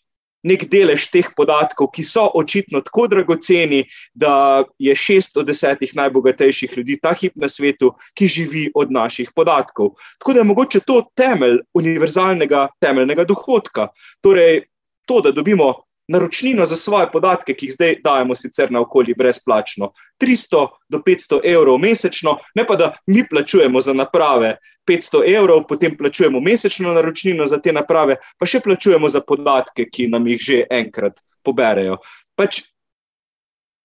nek 0.44 0.66
delež 0.68 1.08
teh 1.12 1.30
podatkov, 1.36 1.88
ki 1.96 2.04
so 2.04 2.26
očitno 2.36 2.82
tako 2.84 3.08
dragoceni, 3.08 3.84
da 4.14 4.64
je 4.80 4.96
šest 4.96 5.40
od 5.40 5.48
desetih 5.48 5.94
najbogatejših 5.96 6.76
ljudi 6.78 7.00
ta 7.02 7.14
hip 7.16 7.38
na 7.40 7.48
svetu, 7.48 7.94
ki 8.14 8.28
živi 8.28 8.66
od 8.76 8.92
naših 8.92 9.32
podatkov. 9.36 9.96
Tako 10.20 10.36
da 10.36 10.44
je 10.44 10.50
mogoče 10.52 10.84
to 10.88 11.00
temelj 11.16 11.62
univerzalnega 11.74 12.68
temeljnega 12.84 13.24
dohodka. 13.24 13.88
Torej, 14.22 14.66
to, 15.08 15.22
da 15.24 15.32
dobimo 15.32 15.74
naročnino 16.08 16.66
za 16.66 16.76
svoje 16.76 17.08
podatke, 17.12 17.54
ki 17.54 17.66
jih 17.66 17.74
zdaj 17.74 17.96
dajemo 18.04 18.36
sicer 18.36 18.72
na 18.72 18.82
okolje 18.82 19.16
brezplačno, 19.18 19.92
300 20.22 20.68
do 20.90 21.00
500 21.00 21.40
evrov 21.44 21.80
mesečno, 21.80 22.38
ne 22.56 22.68
pa 22.68 22.76
da 22.76 22.94
mi 23.08 23.24
plačujemo 23.30 23.80
za 23.80 23.94
naprave. 23.94 24.58
500 24.88 25.22
evrov, 25.38 25.62
potem 25.68 25.98
plačujemo 25.98 26.42
mesečno 26.44 26.92
naročnino 26.94 27.46
za 27.46 27.58
te 27.58 27.72
naprave, 27.72 28.18
pa 28.38 28.46
še 28.46 28.60
plačujemo 28.60 29.08
za 29.08 29.22
podatke, 29.24 29.86
ki 29.88 30.10
nam 30.12 30.28
jih 30.28 30.42
že 30.44 30.58
enkrat 30.70 31.22
poberejo. 31.44 32.02
Pač 32.36 32.60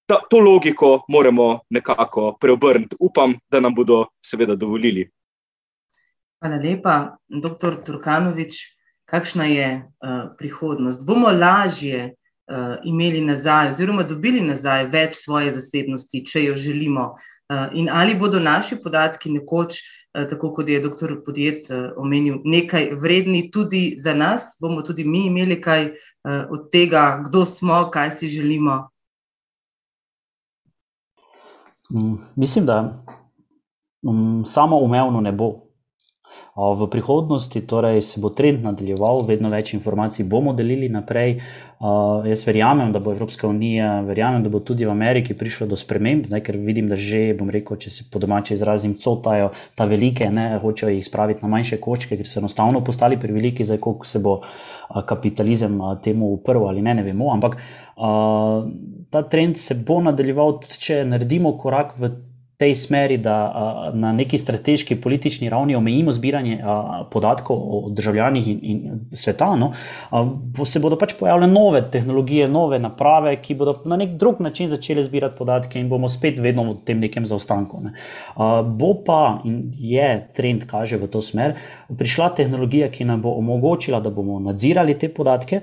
ta, 0.08 0.18
to 0.30 0.40
logiko 0.42 1.04
moramo 1.08 1.60
nekako 1.70 2.32
preobrniti. 2.40 2.96
Upam, 2.98 3.36
da 3.50 3.60
nam 3.60 3.74
bodo 3.74 4.06
seveda 4.24 4.56
dovolili. 4.56 5.06
Hvala 6.42 6.58
lepa, 6.62 6.94
doktor 7.28 7.78
Turkanovič. 7.84 8.77
Kakšna 9.08 9.48
je 9.48 9.68
uh, 9.80 10.30
prihodnost? 10.38 11.04
Bomo 11.06 11.32
lažje 11.32 12.12
uh, 12.12 12.76
imeli 12.84 13.20
nazaj, 13.24 13.72
oziroma 13.72 14.04
dobili 14.04 14.40
nazaj 14.44 14.90
več 14.92 15.16
svoje 15.22 15.52
zasebnosti, 15.56 16.24
če 16.26 16.44
jo 16.44 16.56
želimo. 16.56 17.14
Uh, 17.48 17.72
in 17.72 17.88
ali 17.88 18.14
bodo 18.14 18.40
naši 18.40 18.76
podatki 18.76 19.32
nekoč 19.32 19.80
uh, 19.80 19.98
tako 20.26 20.52
kot 20.54 20.68
je 20.68 20.80
dr. 20.80 21.14
Podjet 21.24 21.70
eh, 21.70 21.92
omenil, 21.96 22.40
nekaj 22.44 22.90
vredni 23.00 23.50
tudi 23.50 23.96
za 24.00 24.14
nas, 24.14 24.56
bomo 24.60 24.82
tudi 24.82 25.04
mi 25.04 25.26
imeli 25.26 25.60
kaj 25.60 25.84
eh, 25.84 25.94
od 26.50 26.70
tega, 26.72 27.22
kdo 27.26 27.44
smo, 27.46 27.90
kaj 27.92 28.10
si 28.10 28.28
želimo. 28.28 28.88
Mm, 31.90 32.16
mislim, 32.36 32.66
da 32.66 32.92
um, 34.02 34.44
samo 34.46 34.78
umevno 34.78 35.20
ne 35.20 35.32
bo. 35.32 35.67
V 36.58 36.88
prihodnosti 36.90 37.60
torej, 37.70 38.02
se 38.02 38.20
bo 38.20 38.32
trend 38.34 38.64
nadaljeval, 38.66 39.22
vedno 39.28 39.46
več 39.52 39.76
informacij 39.76 40.24
bomo 40.26 40.50
delili 40.58 40.88
naprej. 40.90 41.36
Uh, 41.78 42.26
jaz 42.26 42.42
verjamem, 42.48 42.90
da 42.90 42.98
bo 42.98 43.12
Evropska 43.14 43.46
unija, 43.46 44.00
verjamem, 44.02 44.42
da 44.42 44.50
bo 44.50 44.58
tudi 44.58 44.82
v 44.82 44.90
Ameriki 44.90 45.36
prišlo 45.38 45.68
do 45.70 45.76
sprememb, 45.78 46.26
ne, 46.32 46.40
ker 46.42 46.58
vidim, 46.58 46.88
da 46.90 46.98
že, 46.98 47.36
bom 47.38 47.52
rekel, 47.54 47.78
če 47.78 47.92
se 47.94 48.08
po 48.10 48.18
domače 48.18 48.56
izrazim, 48.56 48.96
cotajo 48.98 49.52
ta 49.78 49.86
velike, 49.86 50.26
ne, 50.34 50.48
hočejo 50.58 50.90
jih 50.96 51.06
spraviti 51.06 51.46
na 51.46 51.52
manjše 51.52 51.78
kočke, 51.78 52.18
ker 52.18 52.26
so 52.26 52.42
enostavno 52.42 52.82
postali 52.82 53.20
preveliki, 53.22 53.62
zdaj 53.68 53.78
koliko 53.84 54.10
se 54.10 54.18
bo 54.18 54.40
kapitalizem 55.06 55.78
temu 56.02 56.32
uprl 56.40 56.66
ali 56.66 56.82
ne, 56.82 56.96
ne 56.98 57.06
vemo. 57.06 57.30
Ampak 57.36 57.54
uh, 57.54 58.66
ta 59.14 59.22
trend 59.30 59.62
se 59.62 59.78
bo 59.78 60.00
nadaljeval, 60.02 60.58
če 60.74 61.04
naredimo 61.06 61.54
korak 61.62 61.94
v 62.02 62.10
tej 62.58 62.74
smeri, 62.74 63.16
da 63.22 63.34
a, 63.34 63.90
na 63.94 64.12
neki 64.12 64.38
strateški 64.38 64.96
politični 65.00 65.48
ravni 65.48 65.76
omejimo 65.78 66.12
zbiranje 66.12 66.58
a, 66.58 67.04
podatkov 67.10 67.56
o 67.56 67.90
državljanih 67.94 68.48
in, 68.48 68.58
in 68.62 69.00
sveta, 69.14 69.52
no, 69.56 69.70
a, 70.10 70.24
bo 70.26 70.66
se 70.66 70.82
bodo 70.82 70.98
pač 70.98 71.14
pojavile 71.20 71.46
nove 71.46 71.84
tehnologije, 71.92 72.48
nove 72.50 72.80
naprave, 72.82 73.36
ki 73.42 73.54
bodo 73.54 73.76
na 73.86 73.96
nek 73.96 74.16
drug 74.18 74.42
način 74.42 74.68
začele 74.68 75.04
zbirati 75.06 75.38
podatke 75.38 75.78
in 75.78 75.88
bomo 75.88 76.10
spet 76.10 76.40
vedno 76.42 76.66
v 76.72 76.74
tem 76.84 76.98
nekem 76.98 77.26
zaostanku. 77.26 77.82
Ne. 77.86 77.94
A, 78.34 78.62
bo 78.62 78.90
pa 79.06 79.38
in 79.46 79.68
je 79.78 80.10
trend, 80.34 80.66
kaže 80.66 80.98
v 80.98 81.06
to 81.12 81.22
smer, 81.22 81.54
prišla 81.94 82.32
tehnologija, 82.42 82.90
ki 82.90 83.06
nam 83.06 83.22
bo 83.22 83.36
omogočila, 83.38 84.02
da 84.02 84.10
bomo 84.10 84.40
nadzirali 84.42 84.98
te 84.98 85.08
podatke 85.14 85.62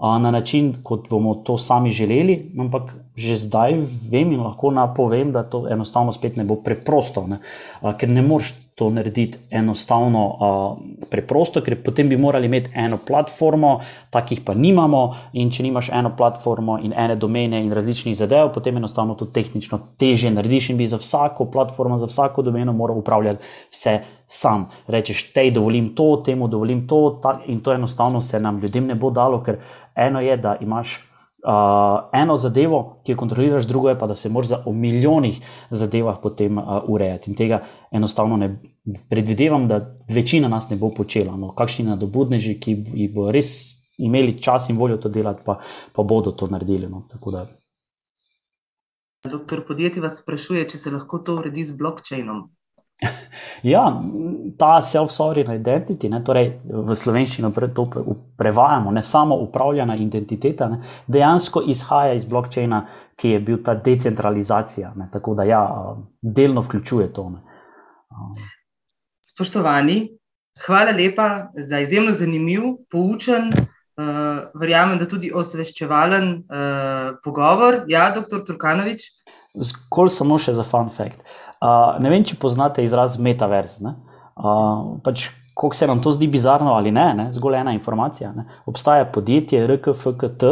na 0.00 0.30
način, 0.30 0.74
kot 0.82 1.08
bomo 1.08 1.34
to 1.34 1.58
sami 1.58 1.90
želeli, 1.90 2.52
ampak 2.60 2.92
že 3.14 3.36
zdaj 3.36 3.78
vem 4.10 4.32
in 4.32 4.42
lahko 4.42 4.70
napovem, 4.74 5.32
da 5.32 5.44
to 5.46 5.68
enostavno 5.70 6.12
spet 6.12 6.36
ne 6.36 6.44
bo 6.44 6.56
preprosto, 6.62 7.26
ne? 7.26 7.38
ker 7.98 8.08
ne 8.10 8.22
moreš 8.22 8.54
to 8.74 8.90
narediti 8.90 9.38
enostavno 9.50 10.22
uh, 10.26 11.06
preprosto, 11.10 11.60
ker 11.62 11.76
potem 11.82 12.08
bi 12.10 12.16
morali 12.18 12.48
imeti 12.50 12.72
eno 12.74 12.98
platformo, 13.06 13.76
takih 14.10 14.40
pa 14.42 14.54
nimamo. 14.54 15.02
In 15.38 15.50
če 15.50 15.62
nimaš 15.62 15.92
eno 15.94 16.10
platformo 16.16 16.80
in 16.82 16.92
ene 16.92 17.14
domene 17.16 17.62
in 17.62 17.70
različnih 17.72 18.16
zadev, 18.18 18.50
potem 18.54 18.76
enostavno 18.82 19.14
to 19.14 19.30
tehnično 19.30 19.78
teže 19.98 20.34
narediš 20.34 20.72
in 20.72 20.82
bi 20.82 20.90
za 20.90 20.98
vsako 20.98 21.46
platformo, 21.54 22.00
za 22.02 22.10
vsako 22.10 22.42
domeno 22.42 22.72
moral 22.74 22.98
upravljati 22.98 23.44
vse 23.70 23.98
sam. 24.26 24.66
Rečeš, 24.90 25.28
tej 25.32 25.54
dovolim 25.54 25.92
to, 25.94 26.16
temu 26.26 26.50
dovolim 26.50 26.88
to, 26.90 27.20
tak, 27.22 27.46
in 27.46 27.62
to 27.62 27.72
enostavno 27.72 28.22
se 28.22 28.40
nam 28.40 28.58
ljudem 28.58 28.90
ne 28.90 28.98
bo 28.98 29.10
dalo, 29.14 29.42
ker 29.42 29.62
eno 29.94 30.20
je, 30.20 30.36
da 30.36 30.56
imaš 30.60 30.98
uh, 31.44 32.08
eno 32.12 32.36
zadevo, 32.36 33.00
ki 33.04 33.12
jo 33.12 33.16
kontroliraš, 33.20 33.68
drugo 33.68 33.88
je 33.88 33.98
pa, 33.98 34.06
da 34.06 34.14
se 34.14 34.28
moraš 34.28 34.48
za 34.48 34.62
o 34.66 34.72
milijonih 34.72 35.40
zadevah 35.70 36.18
potem 36.22 36.58
uh, 36.58 36.80
urejati. 36.88 37.30
In 37.30 37.36
tega 37.36 37.62
enostavno 37.90 38.36
ne 38.36 38.54
predvidevam, 39.10 39.68
da 39.68 39.80
večina 40.08 40.48
nas 40.48 40.70
ne 40.70 40.76
bo 40.76 40.90
počela. 40.96 41.36
No, 41.36 41.52
kakšni 41.54 41.84
nadobudneži, 41.90 42.58
ki 42.60 42.76
bo 43.14 43.30
res 43.32 43.74
imeli 43.98 44.40
čas 44.42 44.68
in 44.68 44.76
voljo 44.76 44.96
to 44.96 45.08
delati, 45.08 45.42
pa, 45.44 45.60
pa 45.92 46.02
bodo 46.02 46.32
to 46.32 46.46
naredili. 46.46 46.88
No, 46.88 47.06
Doktor 49.24 49.62
podjetje 49.66 50.02
vas 50.02 50.18
sprašuje, 50.20 50.68
če 50.68 50.78
se 50.78 50.90
lahko 50.90 51.18
to 51.18 51.38
uredi 51.40 51.64
z 51.64 51.76
blokčainom. 51.76 52.42
Ja, 53.64 54.02
ta 54.58 54.82
self-sovereign 54.82 55.54
identity, 55.56 56.08
ne, 56.12 56.20
torej 56.24 56.50
v 56.64 56.96
slovenščino 56.96 57.50
pre, 57.54 57.70
to 57.74 57.86
prevajamo, 58.36 58.92
ne 58.92 59.02
samo 59.02 59.38
upravljena 59.40 59.96
identiteta, 59.96 60.68
ne, 60.68 60.80
dejansko 61.08 61.62
izhaja 61.72 62.12
iz 62.18 62.26
blokčina, 62.28 62.82
ki 63.16 63.36
je 63.36 63.40
bil 63.40 63.62
ta 63.64 63.74
decentralizacija. 63.74 64.92
Ne, 65.00 65.08
tako 65.12 65.36
da, 65.38 65.46
ja, 65.48 65.62
delno 66.20 66.64
vključuje 66.66 67.12
to. 67.16 67.30
Ne. 67.30 67.40
Spoštovani, 69.24 69.96
hvala 70.66 70.92
lepa 70.92 71.28
za 71.56 71.80
izjemno 71.80 72.12
zanimiv, 72.12 72.66
poučen, 72.92 73.48
uh, 73.54 74.44
verjamem, 74.60 74.98
da 75.00 75.08
tudi 75.08 75.32
osveščevalen 75.34 76.28
uh, 76.34 77.16
pogovor. 77.24 77.84
Ja, 77.88 78.10
doktor 78.14 78.44
Turkanovič. 78.44 79.08
Zgolj 79.54 80.10
samo 80.10 80.36
še 80.42 80.52
za 80.58 80.66
fun 80.66 80.92
fact. 80.92 81.22
Uh, 81.22 81.43
ne 82.00 82.10
vem, 82.12 82.24
če 82.24 82.36
poznate 82.40 82.84
izraz 82.84 83.18
metaverse. 83.18 83.94
Uh, 84.34 85.00
pač, 85.04 85.28
Kako 85.54 85.74
se 85.74 85.86
nam 85.86 86.00
to 86.02 86.10
zdi 86.10 86.26
bizarno 86.26 86.72
ali 86.74 86.90
ne, 86.90 87.14
ne? 87.14 87.28
zgolj 87.32 87.60
ena 87.60 87.72
informacija. 87.72 88.32
Ne? 88.34 88.44
Obstaja 88.66 89.04
podjetje 89.04 89.66
RKFKT, 89.66 90.44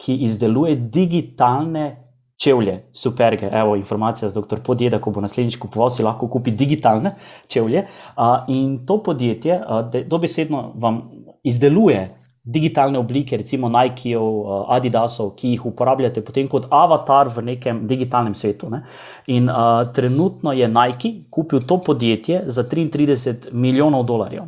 ki 0.00 0.14
izdeluje 0.24 0.76
digitalne 0.76 2.06
čevlje, 2.40 2.78
superge. 2.92 3.50
Evo, 3.52 3.76
informacija 3.76 4.28
za 4.28 4.40
dr. 4.40 4.62
Podjeda, 4.64 5.00
ko 5.00 5.10
bo 5.10 5.20
naslednjič 5.20 5.58
kupoval, 5.60 5.90
si 5.90 6.02
lahko 6.02 6.28
kupi 6.28 6.50
digitalne 6.50 7.14
čevlje. 7.48 7.84
In 8.48 8.78
to 8.86 9.02
podjetje 9.02 9.60
dobesedno 10.08 10.72
vam 10.74 11.02
izdeluje 11.44 12.08
digitalne 12.46 12.98
oblike, 12.98 13.36
recimo 13.36 13.68
Nikeov, 13.68 14.70
Adidasov, 14.70 15.32
ki 15.34 15.50
jih 15.54 15.64
uporabljate 15.66 16.22
potem 16.22 16.46
kot 16.48 16.68
avatar 16.70 17.26
v 17.34 17.42
nekem 17.42 17.80
digitalnem 17.90 18.36
svetu. 18.38 18.70
Ne? 18.70 18.84
In 19.34 19.50
uh, 19.50 19.82
trenutno 19.94 20.54
je 20.54 20.68
Nike 20.70 21.12
kupil 21.30 21.66
to 21.66 21.80
podjetje 21.82 22.44
za 22.46 22.62
33 22.62 23.50
milijonov 23.52 24.06
dolarjev. 24.06 24.46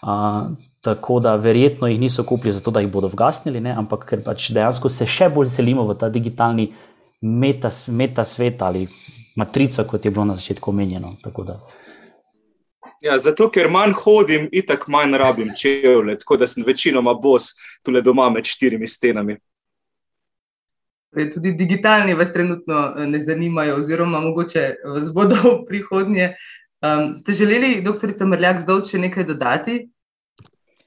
Uh, 0.00 0.54
tako 0.80 1.18
da 1.20 1.34
verjetno 1.36 1.90
jih 1.90 2.00
niso 2.00 2.24
kupili 2.24 2.54
zato, 2.54 2.70
da 2.70 2.80
jih 2.80 2.92
bodo 2.92 3.10
vgasnili, 3.10 3.60
ne? 3.60 3.74
ampak 3.74 4.06
ker 4.06 4.22
pač 4.24 4.52
dejansko 4.54 4.88
se 4.88 5.06
še 5.06 5.28
bolj 5.34 5.50
selimo 5.50 5.88
v 5.90 5.98
ta 5.98 6.08
digitalni 6.08 6.70
meta, 7.20 7.70
meta 7.88 8.24
svet 8.24 8.62
ali 8.62 8.86
matrica, 9.36 9.84
kot 9.84 10.04
je 10.04 10.14
bilo 10.14 10.24
na 10.24 10.38
začetku 10.38 10.70
omenjeno. 10.70 11.16
Ja, 13.00 13.18
zato, 13.18 13.50
ker 13.52 13.68
manj 13.72 13.92
hodim, 13.96 14.48
in 14.52 14.64
tako 14.66 14.92
manj 14.92 15.16
rabim 15.20 15.52
čevlje, 15.56 16.18
tako 16.22 16.36
da 16.40 16.46
sem 16.48 16.64
večinoma 16.66 17.14
bos 17.14 17.52
tukaj 17.84 18.02
doma 18.04 18.30
med 18.30 18.48
štirimi 18.48 18.88
stenami. 18.88 19.36
Tudi 21.32 21.52
digitalni 21.58 22.14
vas 22.14 22.32
trenutno 22.32 22.82
eh, 22.96 23.06
ne 23.06 23.20
zanimajo, 23.24 23.76
oziroma 23.76 24.20
mogoče 24.20 24.74
vas 24.94 25.12
bodo 25.12 25.36
v 25.44 25.54
prihodnje. 25.68 26.34
Um, 26.80 27.16
ste 27.16 27.32
želeli, 27.36 27.80
doktorica 27.84 28.24
Mrljak, 28.24 28.62
zdaj 28.64 28.86
še 28.88 29.00
nekaj 29.02 29.26
dodati? 29.28 29.80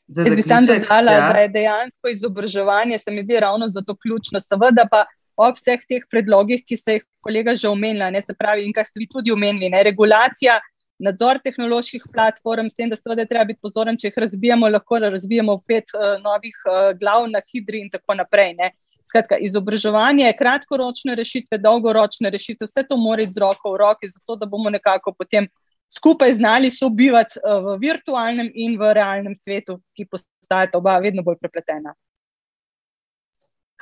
Jaz 0.07 0.36
bi 0.36 0.41
sam 0.41 0.65
dodala, 0.65 1.11
ja. 1.11 1.28
da 1.34 1.44
je 1.44 1.49
dejansko 1.53 2.10
izobraževanje, 2.10 2.98
se 2.98 3.11
mi 3.11 3.22
zdi, 3.24 3.38
ravno 3.40 3.68
zato 3.68 3.95
ključno. 3.95 4.41
Seveda 4.41 4.88
pa 4.90 5.06
ob 5.38 5.57
vseh 5.57 5.82
teh 5.90 6.06
predlogih, 6.10 6.64
ki 6.65 6.78
ste 6.78 6.98
jih 6.98 7.06
kolega 7.22 7.56
že 7.56 7.70
omenila, 7.70 8.10
ne 8.14 8.22
se 8.22 8.34
pravi, 8.38 8.65
in 8.65 8.74
kar 8.74 8.86
ste 8.86 9.02
vi 9.02 9.07
tudi 9.10 9.32
omenili, 9.32 9.70
ne 9.70 9.84
regulacija, 9.84 10.60
nadzor 11.03 11.39
tehnoloških 11.43 12.07
platform, 12.13 12.69
s 12.71 12.80
tem, 12.80 12.89
da 12.91 12.97
seveda 12.99 13.25
treba 13.30 13.45
biti 13.51 13.61
pozoren, 13.63 13.97
če 13.99 14.09
jih 14.09 14.19
razbijamo, 14.25 14.69
lahko 14.71 14.99
razbijamo 15.03 15.57
pet 15.67 15.93
uh, 15.95 16.15
novih 16.23 16.55
uh, 16.67 16.91
glav 16.99 17.27
na 17.31 17.43
hidri 17.51 17.84
in 17.84 17.91
tako 17.93 18.17
naprej. 18.19 18.55
Ne. 18.59 18.71
Skratka, 19.03 19.35
izobraževanje, 19.43 20.30
kratkoročne 20.39 21.17
rešitve, 21.19 21.59
dolgoročne 21.59 22.31
rešitve, 22.31 22.69
vse 22.69 22.85
to 22.88 22.97
mora 22.97 23.25
iti 23.25 23.35
z 23.35 23.43
roko 23.43 23.73
v 23.73 23.81
roki, 23.81 24.09
zato 24.13 24.38
da 24.39 24.47
bomo 24.47 24.71
nekako 24.71 25.11
potem 25.17 25.49
skupaj 25.91 26.38
znali 26.39 26.71
sobivati 26.71 27.41
uh, 27.43 27.59
v 27.67 27.77
virtualnem 27.84 28.49
in 28.55 28.80
v 28.80 28.93
realnem 28.95 29.35
svetu, 29.35 29.81
ki 29.97 30.07
postajata 30.07 30.80
oba 30.80 30.97
vedno 31.03 31.25
bolj 31.25 31.41
prepletena. 31.43 31.93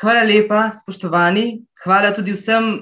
Hvala 0.01 0.23
lepa, 0.25 0.71
spoštovani. 0.73 1.61
Hvala 1.83 2.09
tudi 2.17 2.33
vsem. 2.33 2.73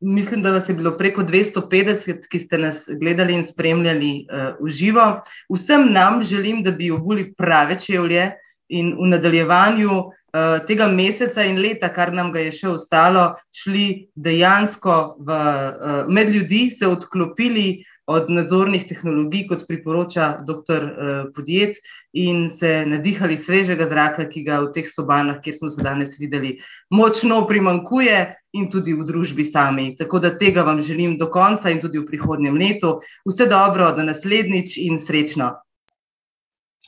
Mislim, 0.00 0.42
da 0.42 0.50
vas 0.50 0.68
je 0.68 0.74
bilo 0.74 0.94
preko 0.96 1.22
250, 1.22 2.28
ki 2.30 2.38
ste 2.38 2.58
nas 2.58 2.86
gledali 3.00 3.34
in 3.36 3.44
spremljali 3.44 4.12
uh, 4.24 4.54
v 4.60 4.70
živo. 4.72 5.20
Vsem 5.52 5.92
nam 5.92 6.22
želim, 6.22 6.62
da 6.62 6.72
bi 6.72 6.90
obuli 6.90 7.34
prave 7.34 7.76
čevlje 7.78 8.30
in 8.68 8.94
v 8.96 9.10
nadaljevanju 9.12 9.92
uh, 9.92 10.64
tega 10.66 10.88
meseca 10.88 11.44
in 11.44 11.60
leta, 11.60 11.92
kar 11.92 12.14
nam 12.16 12.32
ga 12.32 12.40
je 12.46 12.54
še 12.62 12.72
ostalo, 12.72 13.34
šli 13.52 14.06
dejansko 14.16 14.96
v, 15.20 15.36
uh, 15.36 16.00
med 16.08 16.32
ljudi, 16.32 16.70
se 16.70 16.88
odklopili 16.88 17.84
od 18.10 18.30
nadzornih 18.30 18.84
tehnologij, 18.88 19.46
kot 19.48 19.64
priporoča 19.68 20.28
dr. 20.46 20.84
Eh, 20.84 21.22
Podjet, 21.34 21.78
in 22.12 22.48
se 22.50 22.84
nadihali 22.86 23.36
svežega 23.38 23.86
zraka, 23.86 24.26
ki 24.28 24.42
ga 24.46 24.60
v 24.64 24.72
teh 24.74 24.88
sobanah, 24.90 25.38
kjer 25.44 25.56
smo 25.56 25.70
se 25.70 25.82
danes 25.82 26.16
videli, 26.18 26.56
močno 26.90 27.44
primankuje 27.46 28.18
in 28.58 28.70
tudi 28.70 28.94
v 28.98 29.06
družbi 29.06 29.46
sami. 29.46 29.92
Tako 29.98 30.18
da 30.18 30.32
tega 30.38 30.66
vam 30.66 30.80
želim 30.82 31.16
do 31.18 31.30
konca 31.30 31.70
in 31.70 31.80
tudi 31.80 32.02
v 32.02 32.06
prihodnjem 32.10 32.58
letu. 32.58 32.98
Vse 33.28 33.46
dobro, 33.46 33.92
do 33.96 34.06
naslednjič 34.06 34.76
in 34.82 34.98
srečno. 34.98 35.54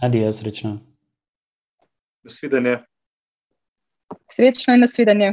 Adijo, 0.03 0.33
srečno. 0.33 0.81
Nasvidenje. 2.27 2.81
Srečno 4.31 4.75
in 4.75 4.81
nasvidenje. 4.81 5.33